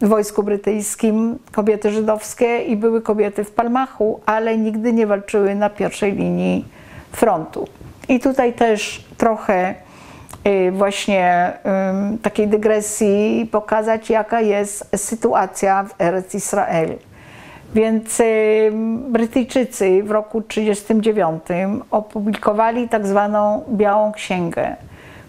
w 0.01 0.09
wojsku 0.09 0.43
brytyjskim 0.43 1.39
kobiety 1.53 1.91
żydowskie 1.91 2.63
i 2.63 2.77
były 2.77 3.03
kobiety 3.03 3.45
w 3.45 3.51
Palmachu, 3.51 4.21
ale 4.27 4.59
nigdy 4.59 4.93
nie 4.93 5.07
walczyły 5.07 5.55
na 5.55 5.71
pierwszej 5.71 6.13
linii 6.13 6.65
frontu. 7.13 7.69
I 8.09 8.21
tutaj 8.21 8.53
też 8.53 9.05
trochę 9.17 9.75
y, 10.47 10.73
właśnie 10.73 11.53
takiej 12.23 12.49
dygresji 12.49 13.49
pokazać, 13.53 14.11
jaka 14.11 14.41
jest 14.41 14.97
sytuacja 14.97 15.85
w 15.85 16.01
Eretz 16.01 16.35
Israel. 16.35 16.99
Więc 17.75 18.23
Brytyjczycy 19.09 20.03
w 20.03 20.11
roku 20.11 20.43
1939 20.43 21.43
opublikowali 21.91 22.89
tak 22.89 23.07
zwaną 23.07 23.65
Białą 23.71 24.13
Księgę, 24.13 24.77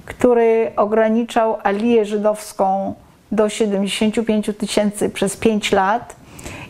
który 0.06 0.72
ograniczał 0.76 1.58
aliję 1.64 2.06
żydowską 2.06 2.94
do 3.32 3.50
75 3.50 4.52
tysięcy 4.58 5.10
przez 5.10 5.38
5 5.38 5.72
lat 5.72 6.16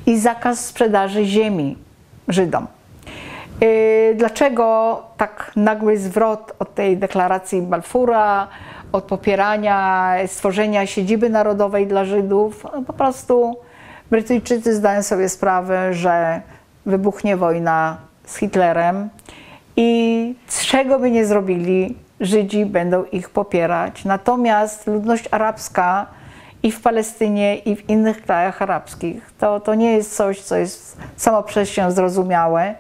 i 0.05 0.19
zakaz 0.19 0.65
sprzedaży 0.65 1.25
ziemi 1.25 1.77
Żydom. 2.27 2.67
Y, 3.63 4.15
dlaczego 4.17 5.03
tak 5.17 5.51
nagły 5.55 5.97
zwrot 5.97 6.55
od 6.59 6.75
tej 6.75 6.97
deklaracji 6.97 7.61
Balfura, 7.61 8.47
od 8.91 9.03
popierania 9.03 10.13
stworzenia 10.27 10.85
siedziby 10.85 11.29
narodowej 11.29 11.87
dla 11.87 12.05
Żydów? 12.05 12.65
No 12.75 12.81
po 12.81 12.93
prostu 12.93 13.57
Brytyjczycy 14.11 14.75
zdają 14.75 15.03
sobie 15.03 15.29
sprawę, 15.29 15.93
że 15.93 16.41
wybuchnie 16.85 17.37
wojna 17.37 17.97
z 18.25 18.37
Hitlerem 18.37 19.09
i 19.75 20.35
z 20.47 20.65
czego 20.65 20.99
by 20.99 21.11
nie 21.11 21.25
zrobili, 21.25 21.95
Żydzi 22.19 22.65
będą 22.65 23.03
ich 23.03 23.29
popierać. 23.29 24.05
Natomiast 24.05 24.87
ludność 24.87 25.25
arabska 25.31 26.05
i 26.63 26.71
w 26.71 26.81
Palestynie, 26.81 27.57
i 27.57 27.75
w 27.75 27.89
innych 27.89 28.21
krajach 28.21 28.61
arabskich. 28.61 29.31
To, 29.39 29.59
to 29.59 29.75
nie 29.75 29.91
jest 29.91 30.15
coś, 30.15 30.41
co 30.41 30.57
jest 30.57 30.97
samo 31.15 31.43
przez 31.43 31.69
się 31.69 31.91
zrozumiałe, 31.91 32.75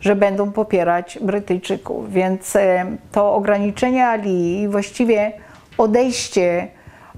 że 0.00 0.16
będą 0.16 0.52
popierać 0.52 1.18
Brytyjczyków. 1.22 2.12
Więc 2.12 2.56
e, 2.56 2.86
to 3.12 3.34
ograniczenie 3.34 4.06
Ali, 4.06 4.68
właściwie 4.68 5.32
odejście 5.78 6.68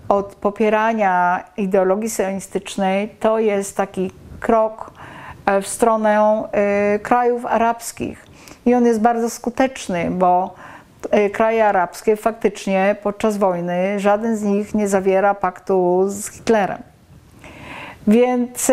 od 0.08 0.34
popierania 0.34 1.44
ideologii 1.56 2.10
sionistycznej, 2.10 3.08
to 3.20 3.38
jest 3.38 3.76
taki 3.76 4.10
krok 4.40 4.90
e, 5.46 5.62
w 5.62 5.66
stronę 5.66 6.42
e, 6.52 6.98
krajów 6.98 7.46
arabskich. 7.46 8.26
I 8.66 8.74
on 8.74 8.86
jest 8.86 9.00
bardzo 9.00 9.30
skuteczny, 9.30 10.10
bo 10.10 10.54
kraje 11.32 11.66
arabskie 11.66 12.16
faktycznie 12.16 12.96
podczas 13.02 13.36
wojny 13.36 14.00
żaden 14.00 14.36
z 14.36 14.42
nich 14.42 14.74
nie 14.74 14.88
zawiera 14.88 15.34
paktu 15.34 16.04
z 16.08 16.30
Hitlerem. 16.32 16.78
Więc 18.06 18.70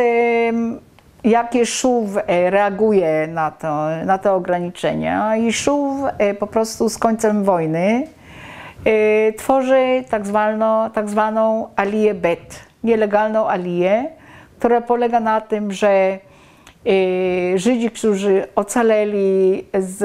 jak 1.24 1.56
Jeszów 1.56 2.18
e, 2.18 2.50
reaguje 2.50 3.28
na, 3.28 3.52
to, 3.52 3.88
na 4.06 4.18
te 4.18 4.32
ograniczenia? 4.32 5.36
Jeszów 5.36 6.02
e, 6.18 6.34
po 6.34 6.48
prostu 6.48 6.90
z 6.90 6.98
końcem 6.98 7.44
wojny 7.44 8.08
tworzy 9.38 10.04
tak 10.10 10.28
zwaną, 10.28 10.90
tak 10.90 11.10
zwaną 11.10 11.68
aliję 11.76 12.14
bet, 12.14 12.60
nielegalną 12.84 13.50
aliję, 13.50 14.10
która 14.60 14.82
polega 14.82 15.20
na 15.20 15.42
tym, 15.42 15.72
że 15.72 16.20
Żydzi, 17.56 17.92
którzy 17.92 18.48
ocaleli 18.56 19.66
z 19.80 20.04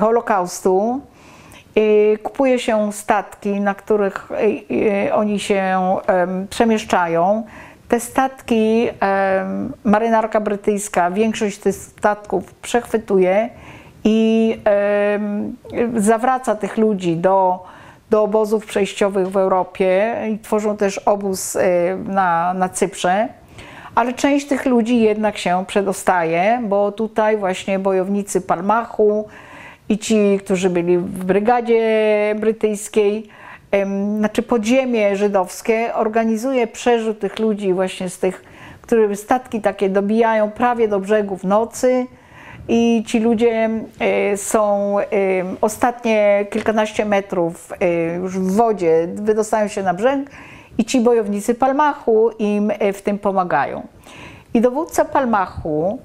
Holokaustu, 0.00 1.00
kupuje 2.22 2.58
się 2.58 2.92
statki, 2.92 3.60
na 3.60 3.74
których 3.74 4.28
oni 5.12 5.40
się 5.40 5.96
przemieszczają. 6.50 7.44
Te 7.88 8.00
statki, 8.00 8.88
marynarka 9.84 10.40
brytyjska, 10.40 11.10
większość 11.10 11.58
tych 11.58 11.74
statków 11.74 12.54
przechwytuje 12.54 13.48
i 14.04 14.58
zawraca 15.96 16.54
tych 16.54 16.76
ludzi 16.76 17.16
do, 17.16 17.64
do 18.10 18.22
obozów 18.22 18.66
przejściowych 18.66 19.28
w 19.28 19.36
Europie 19.36 20.16
i 20.30 20.38
tworzą 20.38 20.76
też 20.76 20.98
obóz 20.98 21.58
na, 22.04 22.54
na 22.54 22.68
Cyprze. 22.68 23.28
Ale 23.94 24.12
część 24.12 24.46
tych 24.46 24.66
ludzi 24.66 25.00
jednak 25.00 25.38
się 25.38 25.64
przedostaje, 25.66 26.62
bo 26.64 26.92
tutaj 26.92 27.36
właśnie 27.36 27.78
bojownicy 27.78 28.40
Palmachu 28.40 29.28
i 29.92 29.98
ci, 29.98 30.38
którzy 30.44 30.70
byli 30.70 30.98
w 30.98 31.24
brygadzie 31.24 31.80
brytyjskiej, 32.40 33.28
znaczy 34.18 34.42
podziemie 34.42 35.16
żydowskie 35.16 35.94
organizuje 35.94 36.66
przerzut 36.66 37.20
tych 37.20 37.38
ludzi 37.38 37.72
właśnie 37.72 38.08
z 38.08 38.18
tych, 38.18 38.44
które 38.80 39.16
statki 39.16 39.60
takie 39.60 39.88
dobijają 39.88 40.50
prawie 40.50 40.88
do 40.88 41.00
brzegu 41.00 41.36
w 41.36 41.44
nocy 41.44 42.06
i 42.68 43.02
ci 43.06 43.20
ludzie 43.20 43.70
e, 44.00 44.36
są 44.36 44.96
e, 44.98 45.04
ostatnie 45.60 46.46
kilkanaście 46.50 47.04
metrów 47.04 47.72
e, 47.80 48.14
już 48.14 48.38
w 48.38 48.56
wodzie, 48.56 49.08
wydostają 49.14 49.68
się 49.68 49.82
na 49.82 49.94
brzeg 49.94 50.30
i 50.78 50.84
ci 50.84 51.00
bojownicy 51.00 51.54
Palmachu 51.54 52.30
im 52.38 52.72
w 52.92 53.02
tym 53.02 53.18
pomagają. 53.18 53.86
I 54.54 54.60
dowódca 54.60 55.04
Palmachu, 55.04 55.98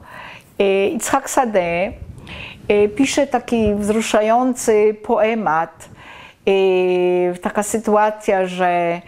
Itzhak 0.94 1.30
Sadeh, 1.30 1.94
pisze 2.96 3.28
taki 3.28 3.76
wzruszający 3.76 4.96
poemat, 5.04 5.90
taka 7.42 7.64
sytuacja, 7.64 8.48
że, 8.48 9.02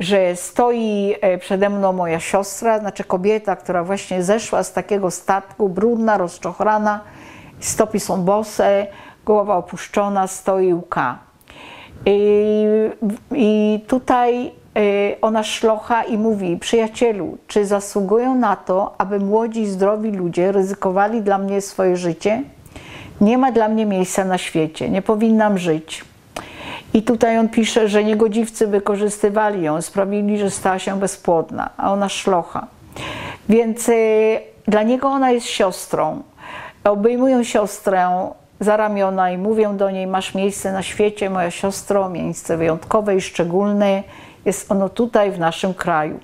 że 0.00 0.36
stoi 0.36 1.14
e, 1.20 1.38
przede 1.38 1.68
mną 1.68 1.92
moja 1.92 2.20
siostra, 2.20 2.78
znaczy 2.78 3.04
kobieta, 3.04 3.56
która 3.56 3.84
właśnie 3.84 4.22
zeszła 4.22 4.62
z 4.62 4.72
takiego 4.72 5.10
statku, 5.10 5.68
brudna, 5.68 6.18
rozczochrana, 6.18 7.00
stopy 7.60 8.00
są 8.00 8.22
bose, 8.24 8.86
głowa 9.24 9.56
opuszczona, 9.56 10.26
stoi 10.26 10.72
łka. 10.72 11.18
I, 12.06 12.64
I 13.34 13.80
tutaj 13.86 14.46
e, 14.46 14.50
ona 15.20 15.42
szlocha 15.42 16.02
i 16.04 16.18
mówi: 16.18 16.56
Przyjacielu, 16.56 17.38
czy 17.46 17.66
zasługują 17.66 18.34
na 18.34 18.56
to, 18.56 18.94
aby 18.98 19.20
młodzi, 19.20 19.66
zdrowi 19.66 20.10
ludzie 20.10 20.52
ryzykowali 20.52 21.22
dla 21.22 21.38
mnie 21.38 21.60
swoje 21.60 21.96
życie? 21.96 22.42
Nie 23.20 23.38
ma 23.38 23.52
dla 23.52 23.68
mnie 23.68 23.86
miejsca 23.86 24.24
na 24.24 24.38
świecie, 24.38 24.90
nie 24.90 25.02
powinnam 25.02 25.58
żyć. 25.58 26.04
I 26.94 27.02
tutaj 27.02 27.38
on 27.38 27.48
pisze, 27.48 27.88
że 27.88 28.04
niegodziwcy 28.04 28.66
wykorzystywali 28.66 29.62
ją, 29.62 29.82
sprawili, 29.82 30.38
że 30.38 30.50
stała 30.50 30.78
się 30.78 31.00
bezpłodna, 31.00 31.70
a 31.76 31.92
ona 31.92 32.08
szlocha. 32.08 32.66
Więc 33.48 33.88
y, 33.88 34.38
dla 34.68 34.82
niego 34.82 35.08
ona 35.08 35.30
jest 35.30 35.46
siostrą. 35.46 36.22
Obejmują 36.84 37.44
siostrę 37.44 38.30
za 38.60 38.76
ramiona 38.76 39.30
i 39.30 39.38
mówią 39.38 39.76
do 39.76 39.90
niej: 39.90 40.06
Masz 40.06 40.34
miejsce 40.34 40.72
na 40.72 40.82
świecie, 40.82 41.30
moja 41.30 41.50
siostro, 41.50 42.08
miejsce 42.08 42.56
wyjątkowe 42.56 43.16
i 43.16 43.20
szczególne. 43.20 44.02
Jest 44.44 44.72
ono 44.72 44.88
tutaj, 44.88 45.30
w 45.30 45.38
naszym 45.38 45.74
kraju. 45.74 46.20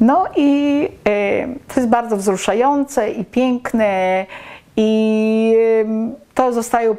No 0.00 0.24
i 0.36 0.88
y, 1.08 1.58
to 1.68 1.80
jest 1.80 1.88
bardzo 1.88 2.16
wzruszające 2.16 3.10
i 3.10 3.24
piękne. 3.24 4.26
I 4.76 5.54
to 6.34 6.52
zostaje 6.52 6.94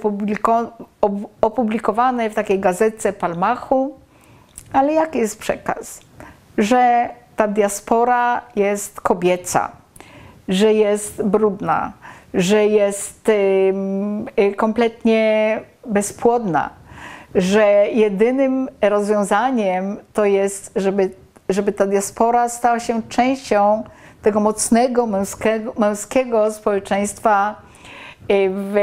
opublikowane 1.41 2.29
w 2.29 2.33
takiej 2.33 2.59
gazetce 2.59 3.13
Palmachu. 3.13 3.95
Ale 4.73 4.93
jaki 4.93 5.19
jest 5.19 5.39
przekaz? 5.39 6.01
Że 6.57 7.09
ta 7.35 7.47
diaspora 7.47 8.41
jest 8.55 9.01
kobieca, 9.01 9.71
że 10.47 10.73
jest 10.73 11.23
brudna, 11.23 11.93
że 12.33 12.65
jest 12.65 13.29
y, 13.29 14.53
kompletnie 14.55 15.59
bezpłodna, 15.85 16.69
że 17.35 17.87
jedynym 17.91 18.69
rozwiązaniem 18.81 19.97
to 20.13 20.25
jest, 20.25 20.71
żeby, 20.75 21.11
żeby 21.49 21.71
ta 21.71 21.87
diaspora 21.87 22.49
stała 22.49 22.79
się 22.79 23.01
częścią 23.09 23.83
tego 24.21 24.39
mocnego 24.39 25.07
męskiego, 25.07 25.73
męskiego 25.77 26.51
społeczeństwa 26.51 27.64
w, 28.29 28.73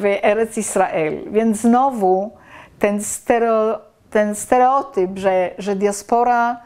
w 0.00 0.04
Eretz 0.22 0.56
Israel. 0.56 1.18
Więc 1.30 1.60
znowu 1.60 2.30
ten, 2.78 3.02
stereo, 3.02 3.78
ten 4.10 4.34
stereotyp, 4.34 5.18
że, 5.18 5.50
że 5.58 5.76
diaspora 5.76 6.60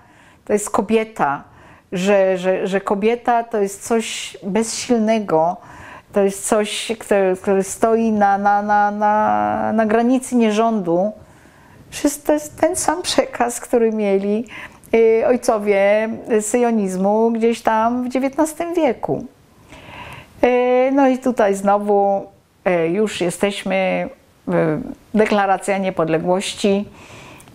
to 0.45 0.53
jest 0.53 0.71
kobieta, 0.71 1.45
że, 1.93 2.39
że, 2.39 2.67
że 2.67 2.81
kobieta 2.81 3.45
to 3.45 3.59
jest 3.59 3.87
coś 3.87 4.37
bezsilnego, 4.43 5.57
to 6.13 6.21
jest 6.21 6.49
coś, 6.49 6.93
które, 7.37 7.63
stoi 7.63 8.13
na, 8.13 8.39
na, 8.39 8.63
na, 8.63 8.91
na, 8.91 9.73
na 9.73 9.87
granicy 9.87 10.37
nierządu. 10.37 11.13
To 12.27 12.33
jest 12.33 12.61
ten 12.61 12.77
sam 12.77 13.03
przekaz, 13.03 13.61
który 13.61 13.93
mieli 13.93 14.45
y, 14.95 15.27
ojcowie 15.27 16.09
syjonizmu 16.41 17.31
gdzieś 17.31 17.63
tam 17.63 18.03
w 18.03 18.17
XIX 18.17 18.77
wieku. 18.77 19.25
E, 20.43 20.91
no 20.93 21.09
i 21.09 21.19
tutaj 21.19 21.55
znowu 21.55 22.27
e, 22.65 22.89
już 22.89 23.21
jesteśmy, 23.21 24.09
deklaracja 25.15 25.79
niepodległości, 25.79 26.85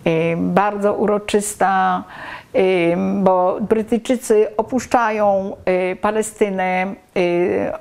e, 0.04 0.36
bardzo 0.36 0.94
uroczysta, 0.94 2.04
bo 3.22 3.58
Brytyjczycy 3.60 4.56
opuszczają 4.56 5.56
Palestynę, 6.00 6.94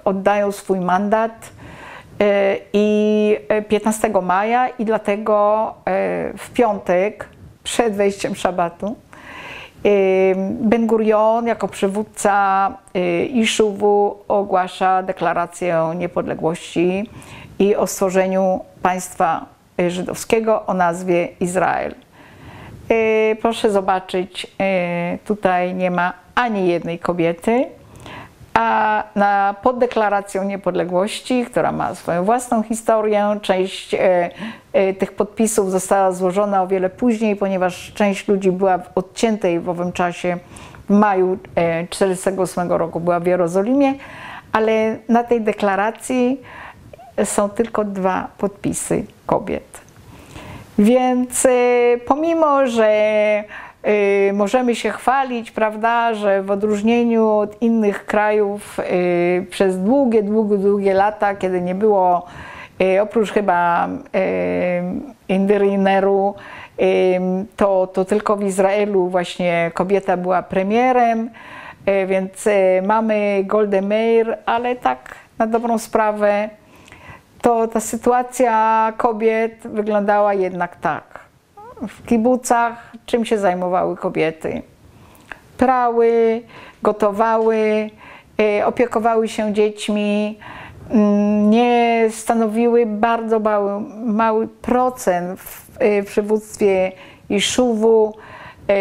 oddają 0.05 0.51
swój 0.51 0.79
mandat 0.79 1.49
i 2.73 3.37
15 3.67 4.09
maja 4.21 4.67
i 4.67 4.85
dlatego 4.85 5.73
w 6.37 6.49
piątek 6.53 7.27
przed 7.63 7.95
wejściem 7.95 8.35
szabatu 8.35 8.95
Ben 10.61 10.88
Gurion 10.88 11.47
jako 11.47 11.67
przywódca 11.67 12.77
y, 12.95 13.25
Iszuwu 13.25 14.17
ogłasza 14.27 15.03
deklarację 15.03 15.93
niepodległości 15.95 17.09
i 17.59 17.75
o 17.75 17.88
stworzeniu 17.88 18.59
państwa 18.82 19.45
żydowskiego 19.88 20.65
o 20.65 20.73
nazwie 20.73 21.27
Izrael. 21.39 21.95
Y, 22.91 23.38
proszę 23.41 23.71
zobaczyć, 23.71 24.45
y, 24.45 24.47
tutaj 25.25 25.75
nie 25.75 25.91
ma 25.91 26.13
ani 26.36 26.67
jednej 26.67 26.99
kobiety, 26.99 27.65
a 28.62 29.03
na, 29.16 29.55
pod 29.62 29.78
deklaracją 29.78 30.43
niepodległości, 30.43 31.45
która 31.45 31.72
ma 31.72 31.95
swoją 31.95 32.24
własną 32.24 32.64
historię, 32.64 33.38
część 33.41 33.93
e, 33.93 34.30
e, 34.74 34.93
tych 34.93 35.12
podpisów 35.12 35.72
została 35.72 36.12
złożona 36.12 36.62
o 36.62 36.68
wiele 36.68 36.89
później, 36.89 37.36
ponieważ 37.36 37.93
część 37.93 38.28
ludzi 38.28 38.51
była 38.51 38.80
odciętej 38.95 39.59
w 39.59 39.70
owym 39.70 39.91
czasie, 39.91 40.38
w 40.89 40.93
maju 40.93 41.38
1948 41.89 42.72
e, 42.72 42.78
roku 42.78 42.99
była 42.99 43.20
w 43.20 43.26
Jerozolimie, 43.26 43.93
ale 44.51 44.97
na 45.09 45.24
tej 45.24 45.41
deklaracji 45.41 46.41
są 47.24 47.49
tylko 47.49 47.84
dwa 47.84 48.28
podpisy 48.38 49.05
kobiet. 49.26 49.82
Więc 50.80 51.45
e, 51.45 51.49
pomimo, 52.05 52.68
że 52.68 52.88
możemy 54.34 54.75
się 54.75 54.89
chwalić, 54.89 55.51
prawda, 55.51 56.13
że 56.13 56.43
w 56.43 56.51
odróżnieniu 56.51 57.27
od 57.27 57.61
innych 57.61 58.05
krajów 58.05 58.79
y, 58.79 59.45
przez 59.49 59.84
długie, 59.84 60.23
długie, 60.23 60.57
długie 60.57 60.93
lata, 60.93 61.36
kiedy 61.36 61.61
nie 61.61 61.75
było 61.75 62.25
y, 62.82 63.01
oprócz 63.01 63.32
chyba 63.32 63.89
Indyrineru, 65.29 66.36
to, 67.55 67.88
to 67.88 68.05
tylko 68.05 68.38
w 68.38 68.43
Izraelu 68.43 69.07
właśnie 69.07 69.71
kobieta 69.73 70.17
była 70.17 70.43
premierem, 70.43 71.29
więc 72.07 72.49
mamy 72.84 73.43
Goldę 73.45 73.82
Meir, 73.82 74.38
ale 74.45 74.75
tak 74.75 75.15
na 75.38 75.47
dobrą 75.47 75.77
sprawę 75.77 76.49
to 77.41 77.67
ta 77.67 77.79
sytuacja 77.79 78.93
kobiet 78.97 79.67
wyglądała 79.67 80.34
jednak 80.34 80.75
tak 80.75 81.30
w 81.88 82.05
kibucach 82.05 82.91
czym 83.05 83.25
się 83.25 83.38
zajmowały 83.38 83.97
kobiety? 83.97 84.61
Prały, 85.57 86.41
gotowały, 86.84 87.89
y, 88.59 88.65
opiekowały 88.65 89.27
się 89.27 89.53
dziećmi, 89.53 90.39
mm, 90.89 91.49
nie 91.49 92.07
stanowiły 92.09 92.86
bardzo 92.86 93.39
mały, 93.39 93.82
mały 94.05 94.47
procent 94.47 95.39
w, 95.39 95.71
w 96.03 96.05
przywództwie 96.05 96.91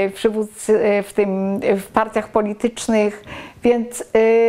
w, 0.08 0.12
przywódcy, 0.14 1.02
w, 1.06 1.12
tym, 1.12 1.60
w 1.76 1.86
partiach 1.86 2.28
politycznych, 2.28 3.24
więc 3.62 4.04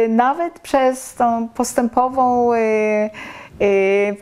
nawet 0.09 0.59
przez 0.59 1.13
tą 1.13 1.47
postępową 1.49 2.53
Y, 2.53 3.09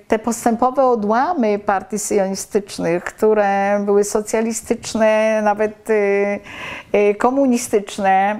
te 0.07 0.19
postępowe 0.19 0.85
odłamy 0.85 1.59
partii 1.59 1.99
sionistycznych, 1.99 3.03
które 3.03 3.79
były 3.85 4.03
socjalistyczne, 4.03 5.41
nawet 5.41 5.89
y, 5.89 6.39
y, 6.95 7.15
komunistyczne, 7.15 8.39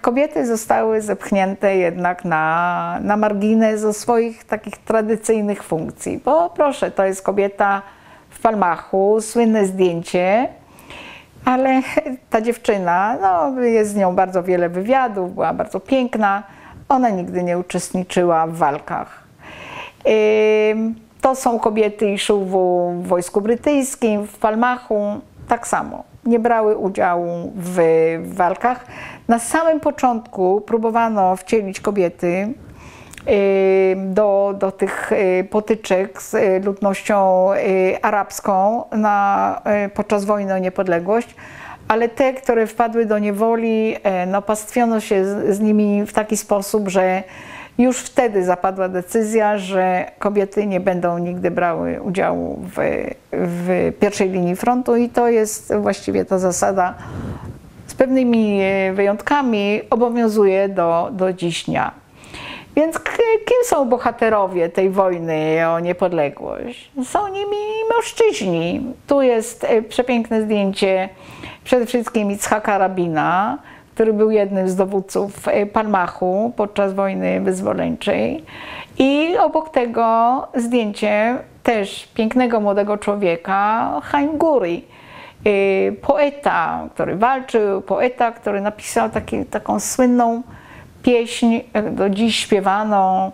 kobiety 0.00 0.46
zostały 0.46 1.00
zepchnięte 1.00 1.76
jednak 1.76 2.24
na, 2.24 2.98
na 3.00 3.16
margines 3.16 3.96
swoich 3.96 4.44
takich 4.44 4.76
tradycyjnych 4.76 5.62
funkcji. 5.62 6.20
Bo 6.24 6.50
proszę, 6.50 6.90
to 6.90 7.04
jest 7.04 7.22
kobieta 7.22 7.82
w 8.30 8.40
Palmachu, 8.40 9.20
słynne 9.20 9.66
zdjęcie, 9.66 10.48
ale 11.44 11.82
ta 12.30 12.40
dziewczyna, 12.40 13.16
no, 13.20 13.60
jest 13.60 13.90
z 13.90 13.96
nią 13.96 14.14
bardzo 14.14 14.42
wiele 14.42 14.68
wywiadów, 14.68 15.34
była 15.34 15.54
bardzo 15.54 15.80
piękna, 15.80 16.42
ona 16.88 17.08
nigdy 17.08 17.42
nie 17.42 17.58
uczestniczyła 17.58 18.46
w 18.46 18.56
walkach 18.56 19.21
to 21.20 21.34
są 21.34 21.58
kobiety 21.58 22.10
i 22.10 22.18
szuwu 22.18 22.92
w 23.02 23.06
Wojsku 23.06 23.40
Brytyjskim, 23.40 24.26
w 24.26 24.38
Palmachu, 24.38 25.20
tak 25.48 25.66
samo. 25.66 26.04
Nie 26.24 26.38
brały 26.38 26.76
udziału 26.76 27.52
w 27.56 27.78
walkach. 28.24 28.86
Na 29.28 29.38
samym 29.38 29.80
początku 29.80 30.60
próbowano 30.60 31.36
wcielić 31.36 31.80
kobiety 31.80 32.54
do, 33.96 34.54
do 34.58 34.72
tych 34.72 35.12
y, 35.12 35.48
potyczek 35.50 36.22
z 36.22 36.64
ludnością 36.64 37.48
y, 37.52 38.02
arabską 38.02 38.84
na, 38.92 39.62
y, 39.86 39.88
podczas 39.88 40.24
wojny 40.24 40.54
o 40.54 40.58
niepodległość, 40.58 41.34
ale 41.88 42.08
te, 42.08 42.34
które 42.34 42.66
wpadły 42.66 43.06
do 43.06 43.18
niewoli, 43.18 43.96
no, 44.26 44.42
pastwiono 44.42 45.00
się 45.00 45.24
z, 45.24 45.56
z 45.56 45.60
nimi 45.60 46.06
w 46.06 46.12
taki 46.12 46.36
sposób, 46.36 46.88
że 46.88 47.22
już 47.78 47.98
wtedy 47.98 48.44
zapadła 48.44 48.88
decyzja, 48.88 49.58
że 49.58 50.10
kobiety 50.18 50.66
nie 50.66 50.80
będą 50.80 51.18
nigdy 51.18 51.50
brały 51.50 52.02
udziału 52.02 52.58
w, 52.76 53.06
w 53.32 53.92
pierwszej 54.00 54.30
linii 54.30 54.56
frontu 54.56 54.96
i 54.96 55.08
to 55.08 55.28
jest 55.28 55.74
właściwie 55.74 56.24
ta 56.24 56.38
zasada 56.38 56.94
z 57.86 57.94
pewnymi 57.94 58.60
wyjątkami 58.94 59.80
obowiązuje 59.90 60.68
do, 60.68 61.08
do 61.12 61.32
dziś 61.32 61.64
dnia. 61.64 62.02
Więc 62.76 62.98
kim 63.44 63.56
są 63.64 63.88
bohaterowie 63.88 64.68
tej 64.68 64.90
wojny 64.90 65.68
o 65.68 65.80
niepodległość? 65.80 66.90
Są 67.04 67.28
nimi 67.28 67.56
mężczyźni. 67.94 68.94
Tu 69.06 69.22
jest 69.22 69.64
e, 69.64 69.82
przepiękne 69.82 70.42
zdjęcie 70.42 71.08
przede 71.64 71.86
wszystkim 71.86 72.30
Itzhaka 72.30 72.78
Rabina, 72.78 73.58
który 73.94 74.12
był 74.12 74.30
jednym 74.30 74.68
z 74.68 74.76
dowódców 74.76 75.48
e, 75.48 75.66
Palmachu 75.66 76.52
podczas 76.56 76.94
wojny 76.94 77.40
wyzwoleńczej. 77.40 78.44
I 78.98 79.36
obok 79.38 79.70
tego 79.70 80.48
zdjęcie 80.54 81.38
też 81.62 82.08
pięknego 82.14 82.60
młodego 82.60 82.98
człowieka, 82.98 83.90
Haim 84.02 84.38
Guri, 84.38 84.84
e, 85.44 85.92
poeta, 85.92 86.88
który 86.94 87.16
walczył, 87.16 87.82
poeta, 87.82 88.32
który 88.32 88.60
napisał 88.60 89.10
taki, 89.10 89.44
taką 89.44 89.80
słynną 89.80 90.42
pieśń, 91.02 91.60
e, 91.72 91.82
do 91.82 92.10
dziś 92.10 92.36
śpiewaną, 92.36 93.32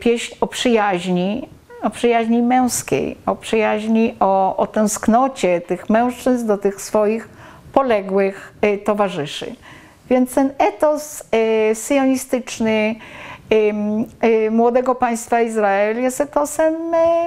pieśń 0.00 0.34
o 0.40 0.46
przyjaźni, 0.46 1.48
o 1.82 1.90
przyjaźni 1.90 2.42
męskiej, 2.42 3.16
o 3.26 3.36
przyjaźni, 3.36 4.14
o, 4.20 4.56
o 4.56 4.66
tęsknocie 4.66 5.60
tych 5.60 5.90
mężczyzn 5.90 6.46
do 6.46 6.58
tych 6.58 6.80
swoich 6.80 7.28
poległych 7.72 8.54
towarzyszy. 8.84 9.56
Więc 10.12 10.34
ten 10.34 10.52
etos 10.58 11.22
e, 11.30 11.74
syjonistyczny 11.74 12.94
e, 14.20 14.50
młodego 14.50 14.94
państwa 14.94 15.40
Izrael 15.40 16.02
jest 16.02 16.20
etosem 16.20 16.74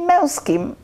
męskim. 0.07 0.75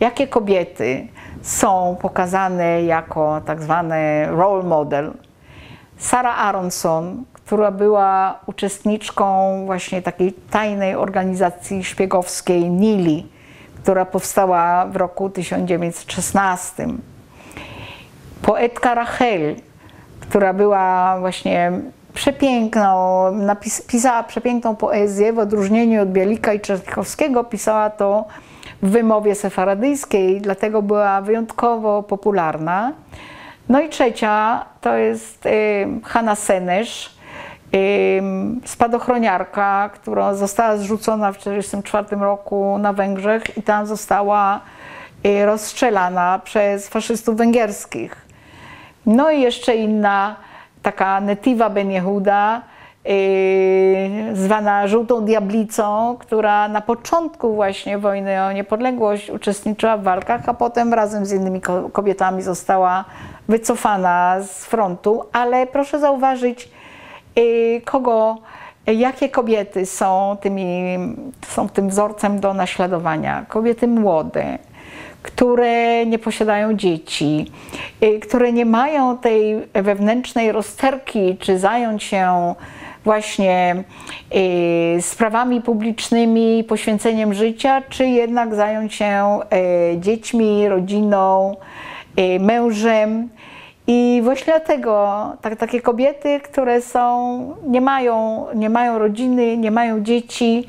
Jakie 0.00 0.26
kobiety 0.26 1.08
są 1.42 1.96
pokazane 2.00 2.82
jako 2.82 3.40
tak 3.46 3.62
zwane 3.62 4.26
role 4.30 4.62
model? 4.62 5.12
Sarah 5.96 6.40
Aronson, 6.40 7.24
która 7.32 7.70
była 7.70 8.40
uczestniczką 8.46 9.26
właśnie 9.66 10.02
takiej 10.02 10.32
tajnej 10.32 10.94
organizacji 10.94 11.84
szpiegowskiej 11.84 12.70
Nili, 12.70 13.26
która 13.82 14.04
powstała 14.04 14.86
w 14.86 14.96
roku 14.96 15.30
1916. 15.30 16.86
Poetka 18.42 18.94
Rachel, 18.94 19.56
która 20.28 20.52
była 20.52 21.16
właśnie 21.20 21.72
przepiękną, 22.14 23.32
napis, 23.32 23.82
pisała 23.82 24.22
przepiękną 24.22 24.76
poezję, 24.76 25.32
w 25.32 25.38
odróżnieniu 25.38 26.02
od 26.02 26.08
Bielika 26.08 26.52
i 26.52 26.60
Czernichowskiego 26.60 27.44
pisała 27.44 27.90
to 27.90 28.24
w 28.82 28.90
wymowie 28.90 29.34
sefaradyjskiej, 29.34 30.40
dlatego 30.40 30.82
była 30.82 31.20
wyjątkowo 31.20 32.02
popularna. 32.02 32.92
No 33.68 33.80
i 33.80 33.88
trzecia 33.88 34.64
to 34.80 34.94
jest 34.94 35.46
y, 35.46 35.50
Hanna 36.04 36.34
Senesz, 36.34 37.18
y, 37.74 38.22
spadochroniarka, 38.64 39.90
która 39.94 40.34
została 40.34 40.76
zrzucona 40.76 41.32
w 41.32 41.38
1944 41.38 42.22
roku 42.22 42.78
na 42.78 42.92
Węgrzech 42.92 43.56
i 43.58 43.62
tam 43.62 43.86
została 43.86 44.60
y, 45.26 45.46
rozstrzelana 45.46 46.40
przez 46.44 46.88
faszystów 46.88 47.36
węgierskich. 47.36 48.27
No 49.08 49.30
i 49.30 49.40
jeszcze 49.40 49.74
inna 49.74 50.36
taka 50.82 51.20
Netiva 51.20 51.70
Ben 51.70 51.90
Yehuda, 51.90 52.62
yy, 53.04 54.36
zwana 54.36 54.88
Żółtą 54.88 55.24
Diablicą, 55.24 56.16
która 56.20 56.68
na 56.68 56.80
początku 56.80 57.54
właśnie 57.54 57.98
wojny 57.98 58.42
o 58.42 58.52
niepodległość 58.52 59.30
uczestniczyła 59.30 59.96
w 59.96 60.02
walkach, 60.02 60.48
a 60.48 60.54
potem 60.54 60.94
razem 60.94 61.26
z 61.26 61.32
innymi 61.32 61.60
kobietami 61.92 62.42
została 62.42 63.04
wycofana 63.48 64.36
z 64.42 64.64
frontu. 64.64 65.24
Ale 65.32 65.66
proszę 65.66 65.98
zauważyć, 65.98 66.70
yy, 67.36 67.80
kogo, 67.84 68.38
jakie 68.86 69.28
kobiety 69.28 69.86
są, 69.86 70.36
tymi, 70.40 70.98
są 71.46 71.68
tym 71.68 71.88
wzorcem 71.88 72.40
do 72.40 72.54
naśladowania. 72.54 73.44
Kobiety 73.48 73.88
młode, 73.88 74.58
które 75.22 76.06
nie 76.06 76.18
posiadają 76.18 76.74
dzieci, 76.74 77.52
y, 78.02 78.20
które 78.20 78.52
nie 78.52 78.64
mają 78.66 79.18
tej 79.18 79.56
wewnętrznej 79.74 80.52
rozterki, 80.52 81.36
czy 81.40 81.58
zająć 81.58 82.02
się 82.02 82.54
właśnie 83.04 83.84
y, 84.98 85.02
sprawami 85.02 85.60
publicznymi, 85.60 86.64
poświęceniem 86.64 87.34
życia, 87.34 87.82
czy 87.88 88.06
jednak 88.06 88.54
zająć 88.54 88.94
się 88.94 89.40
y, 89.94 89.98
dziećmi, 90.00 90.68
rodziną, 90.68 91.56
mężem. 92.40 93.28
I 93.90 94.20
właśnie 94.24 94.44
dlatego 94.44 95.18
tak, 95.40 95.56
takie 95.56 95.80
kobiety, 95.80 96.40
które 96.40 96.80
są, 96.80 97.56
nie, 97.66 97.80
mają, 97.80 98.46
nie 98.54 98.70
mają 98.70 98.98
rodziny, 98.98 99.56
nie 99.56 99.70
mają 99.70 100.00
dzieci, 100.00 100.66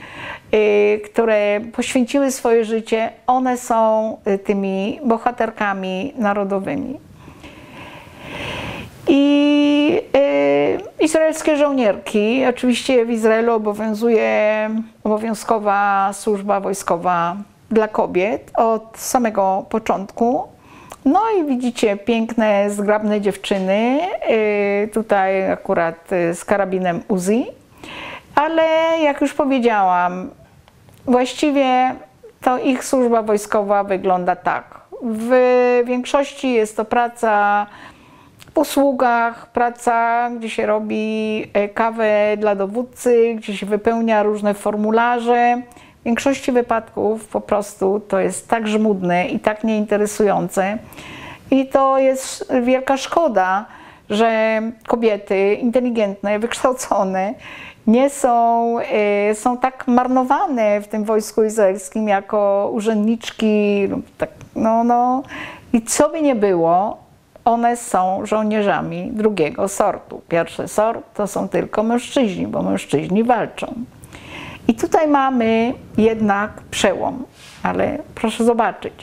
Y, 0.54 1.02
które 1.06 1.62
poświęciły 1.74 2.32
swoje 2.32 2.66
życie, 2.66 3.10
one 3.28 3.58
są 3.58 4.18
y, 4.28 4.38
tymi 4.38 5.00
bohaterkami 5.06 6.14
narodowymi. 6.18 7.00
I 9.08 10.02
y, 10.16 11.04
izraelskie 11.04 11.58
żołnierki, 11.58 12.46
oczywiście 12.46 13.06
w 13.06 13.10
Izraelu 13.10 13.54
obowiązuje 13.54 14.70
obowiązkowa 15.04 16.10
służba 16.14 16.60
wojskowa 16.60 17.36
dla 17.72 17.88
kobiet 17.88 18.52
od 18.56 18.98
samego 18.98 19.66
początku. 19.70 20.48
No 21.06 21.22
i 21.40 21.46
widzicie 21.46 21.98
piękne, 21.98 22.70
zgrabne 22.70 23.22
dziewczyny, 23.22 24.00
y, 24.84 24.88
tutaj 24.94 25.52
akurat 25.52 26.12
y, 26.12 26.36
z 26.36 26.46
karabinem 26.46 27.02
Uzi. 27.08 27.46
Ale 28.36 28.64
jak 29.02 29.22
już 29.22 29.34
powiedziałam, 29.34 30.30
Właściwie 31.10 31.96
to 32.42 32.58
ich 32.58 32.84
służba 32.86 33.22
wojskowa 33.22 33.84
wygląda 33.84 34.36
tak. 34.36 34.80
W 35.02 35.32
większości 35.86 36.54
jest 36.54 36.78
to 36.78 36.86
praca 36.86 37.66
w 38.54 38.58
usługach, 38.58 39.48
praca, 39.52 40.30
gdzie 40.38 40.50
się 40.50 40.66
robi 40.66 41.46
e, 41.54 41.70
kawę 41.70 42.38
dla 42.38 42.56
dowódcy, 42.56 43.36
gdzie 43.38 43.58
się 43.58 43.66
wypełnia 43.66 44.24
różne 44.24 44.54
formularze. 44.54 45.62
W 46.02 46.04
większości 46.04 46.52
wypadków 46.52 47.28
po 47.28 47.42
prostu 47.42 48.00
to 48.00 48.20
jest 48.20 48.48
tak 48.48 48.68
żmudne 48.68 49.28
i 49.28 49.40
tak 49.40 49.64
nieinteresujące. 49.64 50.78
I 51.52 51.68
to 51.68 52.00
jest 52.00 52.54
wielka 52.64 52.98
szkoda, 52.98 53.66
że 54.10 54.62
kobiety 54.88 55.54
inteligentne, 55.54 56.40
wykształcone 56.40 57.34
nie 57.88 58.10
są, 58.10 58.76
e, 58.80 59.36
są 59.36 59.58
tak 59.58 59.88
marnowane 59.88 60.82
w 60.82 60.88
tym 60.88 61.04
wojsku 61.04 61.44
izraelskim 61.44 62.08
jako 62.08 62.70
urzędniczki. 62.74 63.88
Tak, 64.18 64.30
no, 64.56 64.84
no. 64.84 65.24
I 65.74 65.82
co 65.82 66.10
by 66.10 66.22
nie 66.22 66.36
było, 66.36 66.98
one 67.46 67.78
są 67.78 68.26
żołnierzami 68.26 69.10
drugiego 69.12 69.68
sortu. 69.68 70.22
Pierwszy 70.30 70.68
sort 70.68 71.14
to 71.14 71.28
są 71.28 71.50
tylko 71.50 71.84
mężczyźni, 71.84 72.48
bo 72.48 72.64
mężczyźni 72.64 73.24
walczą. 73.24 73.74
I 74.70 74.74
tutaj 74.74 75.08
mamy 75.08 75.74
jednak 75.98 76.52
przełom, 76.72 77.26
ale 77.64 77.98
proszę 78.16 78.44
zobaczyć. 78.44 78.94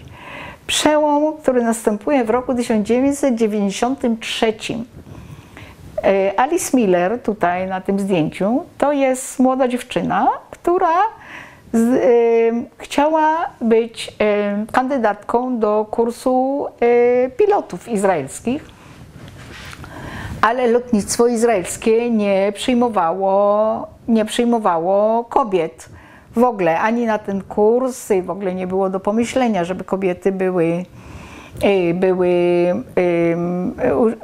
Przełom, 0.67 1.37
który 1.43 1.63
następuje 1.63 2.25
w 2.25 2.31
roku 2.31 2.55
1993. 2.55 4.55
E, 6.03 6.41
Alice 6.41 6.77
Miller, 6.77 7.23
tutaj 7.23 7.67
na 7.67 7.81
tym 7.81 8.01
zdjęciu, 8.01 8.63
to 8.79 8.93
jest 8.93 9.39
młoda 9.39 9.69
dziewczyna, 9.69 10.29
która 10.51 11.03
z, 11.73 11.79
y, 11.79 12.53
chciała 12.79 13.51
być 13.61 14.09
y, 14.09 14.13
kandydatką 14.73 15.59
do 15.59 15.87
kursu 15.91 16.67
y, 16.83 17.31
pilotów 17.37 17.89
izraelskich, 17.89 18.76
ale 20.41 20.67
lotnictwo 20.67 21.27
izraelskie 21.27 22.11
nie 22.11 22.53
przyjmowało, 22.55 23.87
nie 24.09 24.25
przyjmowało 24.25 25.25
kobiet 25.25 25.89
w 26.37 26.45
ogóle, 26.45 26.81
ani 26.81 27.07
na 27.07 27.19
ten 27.19 27.43
kurs, 27.43 28.09
w 28.23 28.31
ogóle 28.31 28.55
nie 28.55 28.67
było 28.67 28.91
do 28.91 29.01
pomyślenia, 29.01 29.65
żeby 29.65 29.85
kobiety 29.85 30.33
były 30.33 30.85
były, 31.95 32.75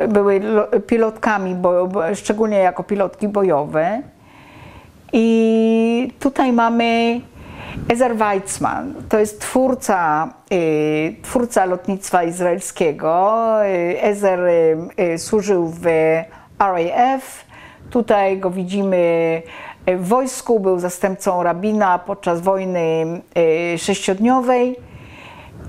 były 0.08 0.40
pilotkami, 0.86 1.54
bo, 1.54 1.88
szczególnie 2.14 2.58
jako 2.58 2.82
pilotki 2.82 3.28
bojowe. 3.28 4.02
I 5.12 6.12
tutaj 6.20 6.52
mamy 6.52 7.20
Ezer 7.92 8.16
Weizmann, 8.16 8.94
to 9.08 9.18
jest 9.18 9.40
twórca, 9.40 10.28
twórca 11.22 11.64
lotnictwa 11.64 12.22
izraelskiego. 12.22 13.44
Ezer 14.00 14.40
służył 15.16 15.68
w 15.68 15.86
RAF. 16.58 17.44
Tutaj 17.90 18.38
go 18.38 18.50
widzimy 18.50 19.42
w 19.86 20.08
wojsku, 20.08 20.60
był 20.60 20.78
zastępcą 20.78 21.42
rabina 21.42 21.98
podczas 21.98 22.40
wojny 22.40 23.20
sześciodniowej. 23.78 24.76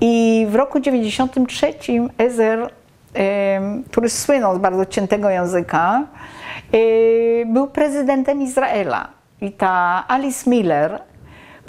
I 0.00 0.46
w 0.50 0.54
roku 0.54 0.80
93 0.80 1.74
Ezer, 2.18 2.70
który 3.90 4.08
słynął 4.08 4.56
z 4.56 4.58
bardzo 4.58 4.86
ciętego 4.86 5.30
języka, 5.30 6.06
był 7.46 7.66
prezydentem 7.66 8.42
Izraela. 8.42 9.08
I 9.40 9.52
ta 9.52 10.04
Alice 10.08 10.50
Miller, 10.50 11.02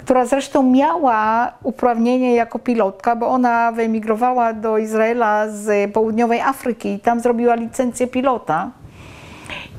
która 0.06 0.26
zresztą 0.26 0.62
miała 0.62 1.52
uprawnienie 1.62 2.34
jako 2.34 2.58
pilotka, 2.58 3.16
bo 3.16 3.28
ona 3.28 3.72
wyemigrowała 3.72 4.52
do 4.52 4.78
Izraela 4.78 5.48
z 5.48 5.92
południowej 5.92 6.40
Afryki 6.40 6.88
i 6.92 7.00
tam 7.00 7.20
zrobiła 7.20 7.54
licencję 7.54 8.06
pilota. 8.06 8.70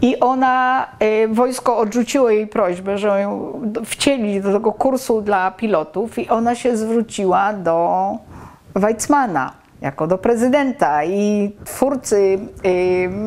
I 0.01 0.19
ona, 0.19 0.88
wojsko 1.30 1.78
odrzuciło 1.78 2.30
jej 2.30 2.47
prośbę, 2.47 2.97
że 2.97 3.21
ją 3.21 3.61
wcieli 3.86 4.41
do 4.41 4.53
tego 4.53 4.71
kursu 4.71 5.21
dla 5.21 5.51
pilotów 5.51 6.19
i 6.19 6.30
ona 6.30 6.55
się 6.55 6.78
zwróciła 6.78 7.53
do 7.53 8.11
Weizmana 8.75 9.51
jako 9.82 10.07
do 10.07 10.17
prezydenta 10.17 11.03
i 11.03 11.51
twórcy 11.65 12.39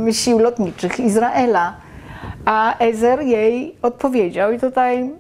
y, 0.09 0.12
sił 0.12 0.38
lotniczych 0.38 1.01
Izraela. 1.01 1.74
A 2.44 2.78
Ezer 2.78 3.20
jej 3.20 3.74
odpowiedział, 3.82 4.53
i 4.53 4.59
tutaj 4.59 5.11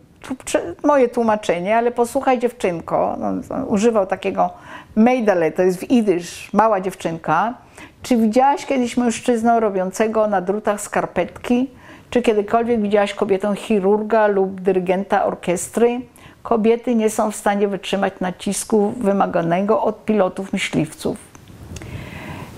moje 0.84 1.08
tłumaczenie, 1.08 1.76
ale 1.76 1.90
posłuchaj 1.90 2.38
dziewczynko, 2.38 3.16
no, 3.18 3.64
używał 3.64 4.06
takiego 4.06 4.50
mejdale, 4.96 5.52
to 5.52 5.62
jest 5.62 5.80
w 5.80 5.90
idysz, 5.90 6.52
mała 6.52 6.80
dziewczynka. 6.80 7.54
Czy 8.02 8.16
widziałaś 8.16 8.66
kiedyś 8.66 8.96
mężczyznę 8.96 9.60
robiącego 9.60 10.26
na 10.26 10.40
drutach 10.40 10.80
skarpetki? 10.80 11.70
Czy 12.10 12.22
kiedykolwiek 12.22 12.82
widziałaś 12.82 13.14
kobietę 13.14 13.56
chirurga 13.56 14.26
lub 14.26 14.60
dyrygenta 14.60 15.24
orkiestry? 15.24 16.00
kobiety 16.42 16.94
nie 16.94 17.10
są 17.10 17.30
w 17.30 17.36
stanie 17.36 17.68
wytrzymać 17.68 18.12
nacisku 18.20 18.94
wymaganego 18.96 19.82
od 19.82 20.04
pilotów 20.04 20.52
myśliwców. 20.52 21.18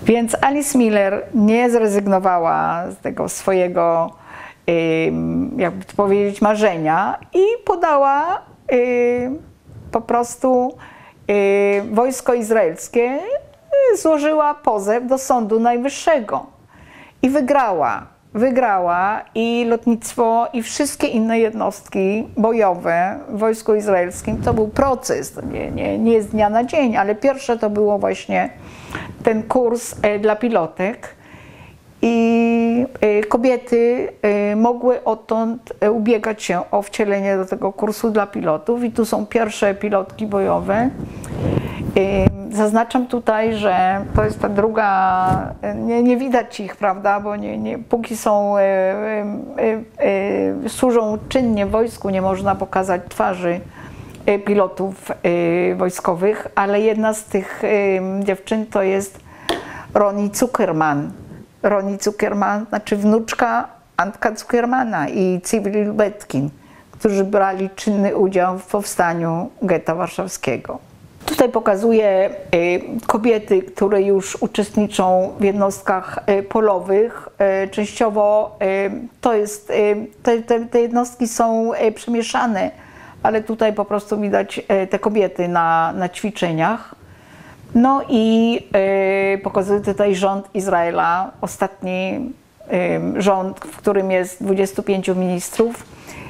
Więc 0.03 0.35
Alice 0.41 0.77
Miller 0.77 1.25
nie 1.33 1.69
zrezygnowała 1.69 2.83
z 2.91 2.97
tego 2.97 3.29
swojego, 3.29 4.11
jakby 5.57 5.85
to 5.85 5.93
powiedzieć, 5.95 6.41
marzenia 6.41 7.19
i 7.33 7.43
podała 7.65 8.41
po 9.91 10.01
prostu 10.01 10.77
wojsko 11.91 12.33
izraelskie, 12.33 13.19
złożyła 14.01 14.53
pozew 14.53 15.07
do 15.07 15.17
Sądu 15.17 15.59
Najwyższego 15.59 16.45
i 17.21 17.29
wygrała 17.29 18.13
wygrała 18.33 19.21
i 19.35 19.65
lotnictwo, 19.69 20.47
i 20.53 20.63
wszystkie 20.63 21.07
inne 21.07 21.39
jednostki 21.39 22.27
bojowe 22.37 23.19
w 23.29 23.37
wojsku 23.37 23.75
izraelskim. 23.75 24.41
To 24.41 24.53
był 24.53 24.67
proces, 24.67 25.39
nie, 25.51 25.71
nie, 25.71 25.99
nie 25.99 26.21
z 26.21 26.27
dnia 26.27 26.49
na 26.49 26.63
dzień, 26.63 26.97
ale 26.97 27.15
pierwsze 27.15 27.57
to 27.57 27.69
było 27.69 27.99
właśnie 27.99 28.49
ten 29.23 29.43
kurs 29.43 29.95
e, 30.01 30.19
dla 30.19 30.35
pilotek. 30.35 31.15
I 32.05 32.85
e, 33.01 33.23
kobiety 33.23 34.09
e, 34.21 34.55
mogły 34.55 35.03
odtąd 35.03 35.73
ubiegać 35.91 36.43
się 36.43 36.61
o 36.71 36.81
wcielenie 36.81 37.37
do 37.37 37.45
tego 37.45 37.73
kursu 37.73 38.11
dla 38.11 38.27
pilotów, 38.27 38.83
i 38.83 38.91
tu 38.91 39.05
są 39.05 39.25
pierwsze 39.25 39.75
pilotki 39.75 40.27
bojowe. 40.27 40.89
Zaznaczam 42.51 43.07
tutaj, 43.07 43.55
że 43.55 44.05
to 44.15 44.23
jest 44.23 44.39
ta 44.39 44.49
druga, 44.49 45.53
nie, 45.75 46.03
nie 46.03 46.17
widać 46.17 46.59
ich, 46.59 46.75
prawda, 46.75 47.19
bo 47.19 47.35
nie, 47.35 47.57
nie, 47.57 47.79
póki 47.79 48.17
są, 48.17 48.55
służą 50.67 51.17
czynnie 51.29 51.65
wojsku, 51.65 52.09
nie 52.09 52.21
można 52.21 52.55
pokazać 52.55 53.01
twarzy 53.09 53.59
pilotów 54.45 55.11
wojskowych, 55.75 56.47
ale 56.55 56.81
jedna 56.81 57.13
z 57.13 57.25
tych 57.25 57.63
dziewczyn 58.19 58.65
to 58.65 58.83
jest 58.83 59.19
Roni 59.93 60.29
Zuckerman. 60.33 61.11
Roni 61.63 61.97
Zuckerman, 62.01 62.65
znaczy 62.69 62.95
wnuczka 62.95 63.67
Antka 63.97 64.35
Zuckermana 64.35 65.09
i 65.09 65.41
Cyril 65.43 65.87
Lubetkin, 65.87 66.49
którzy 66.91 67.23
brali 67.23 67.69
czynny 67.75 68.15
udział 68.15 68.59
w 68.59 68.65
powstaniu 68.65 69.49
getta 69.61 69.95
warszawskiego. 69.95 70.79
Tutaj 71.25 71.49
pokazuję 71.49 72.29
y, 72.55 72.81
kobiety, 73.07 73.61
które 73.61 74.01
już 74.01 74.35
uczestniczą 74.41 75.33
w 75.39 75.43
jednostkach 75.43 76.19
y, 76.29 76.43
polowych. 76.43 77.29
Y, 77.63 77.67
częściowo 77.67 78.57
to 79.21 79.33
jest, 79.33 79.71
te, 80.23 80.41
te 80.41 80.79
jednostki 80.81 81.27
są 81.27 81.71
przemieszane, 81.95 82.71
ale 83.23 83.43
tutaj 83.43 83.73
po 83.73 83.85
prostu 83.85 84.19
widać 84.19 84.61
te 84.89 84.99
kobiety 84.99 85.47
na, 85.47 85.93
na 85.95 86.09
ćwiczeniach. 86.09 87.02
No 87.75 88.01
i 88.09 88.59
pokazuję 89.43 89.81
tutaj 89.81 90.15
rząd 90.15 90.49
Izraela, 90.53 91.31
ostatni 91.41 92.31
rząd, 93.15 93.59
w 93.59 93.77
którym 93.77 94.11
jest 94.11 94.43
25 94.43 95.07
ministrów. 95.07 95.85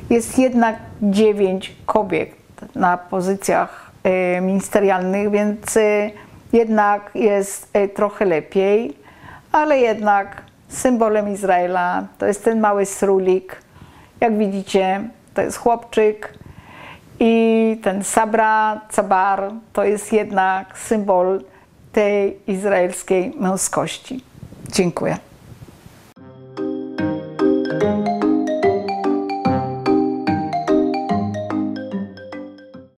Jest 0.09 0.39
jednak 0.39 0.75
9 1.01 1.75
kobiet 1.85 2.31
na 2.75 2.97
pozycjach 2.97 3.83
Y, 4.05 4.41
ministerialnych, 4.41 5.31
więc 5.31 5.77
y, 5.77 6.11
jednak 6.53 7.11
jest 7.15 7.77
y, 7.77 7.87
trochę 7.87 8.25
lepiej, 8.25 8.97
ale 9.51 9.79
jednak 9.79 10.41
symbolem 10.69 11.29
Izraela 11.29 12.07
to 12.17 12.25
jest 12.25 12.43
ten 12.43 12.59
mały 12.59 12.85
srulik. 12.85 13.61
Jak 14.21 14.37
widzicie, 14.37 15.09
to 15.33 15.41
jest 15.41 15.57
chłopczyk 15.57 16.33
i 17.23 17.77
ten 17.83 18.03
sabra, 18.03 18.81
cabar 18.91 19.51
to 19.73 19.83
jest 19.83 20.13
jednak 20.13 20.77
symbol 20.77 21.41
tej 21.91 22.39
izraelskiej 22.47 23.33
męskości. 23.39 24.23
Dziękuję. 24.69 25.17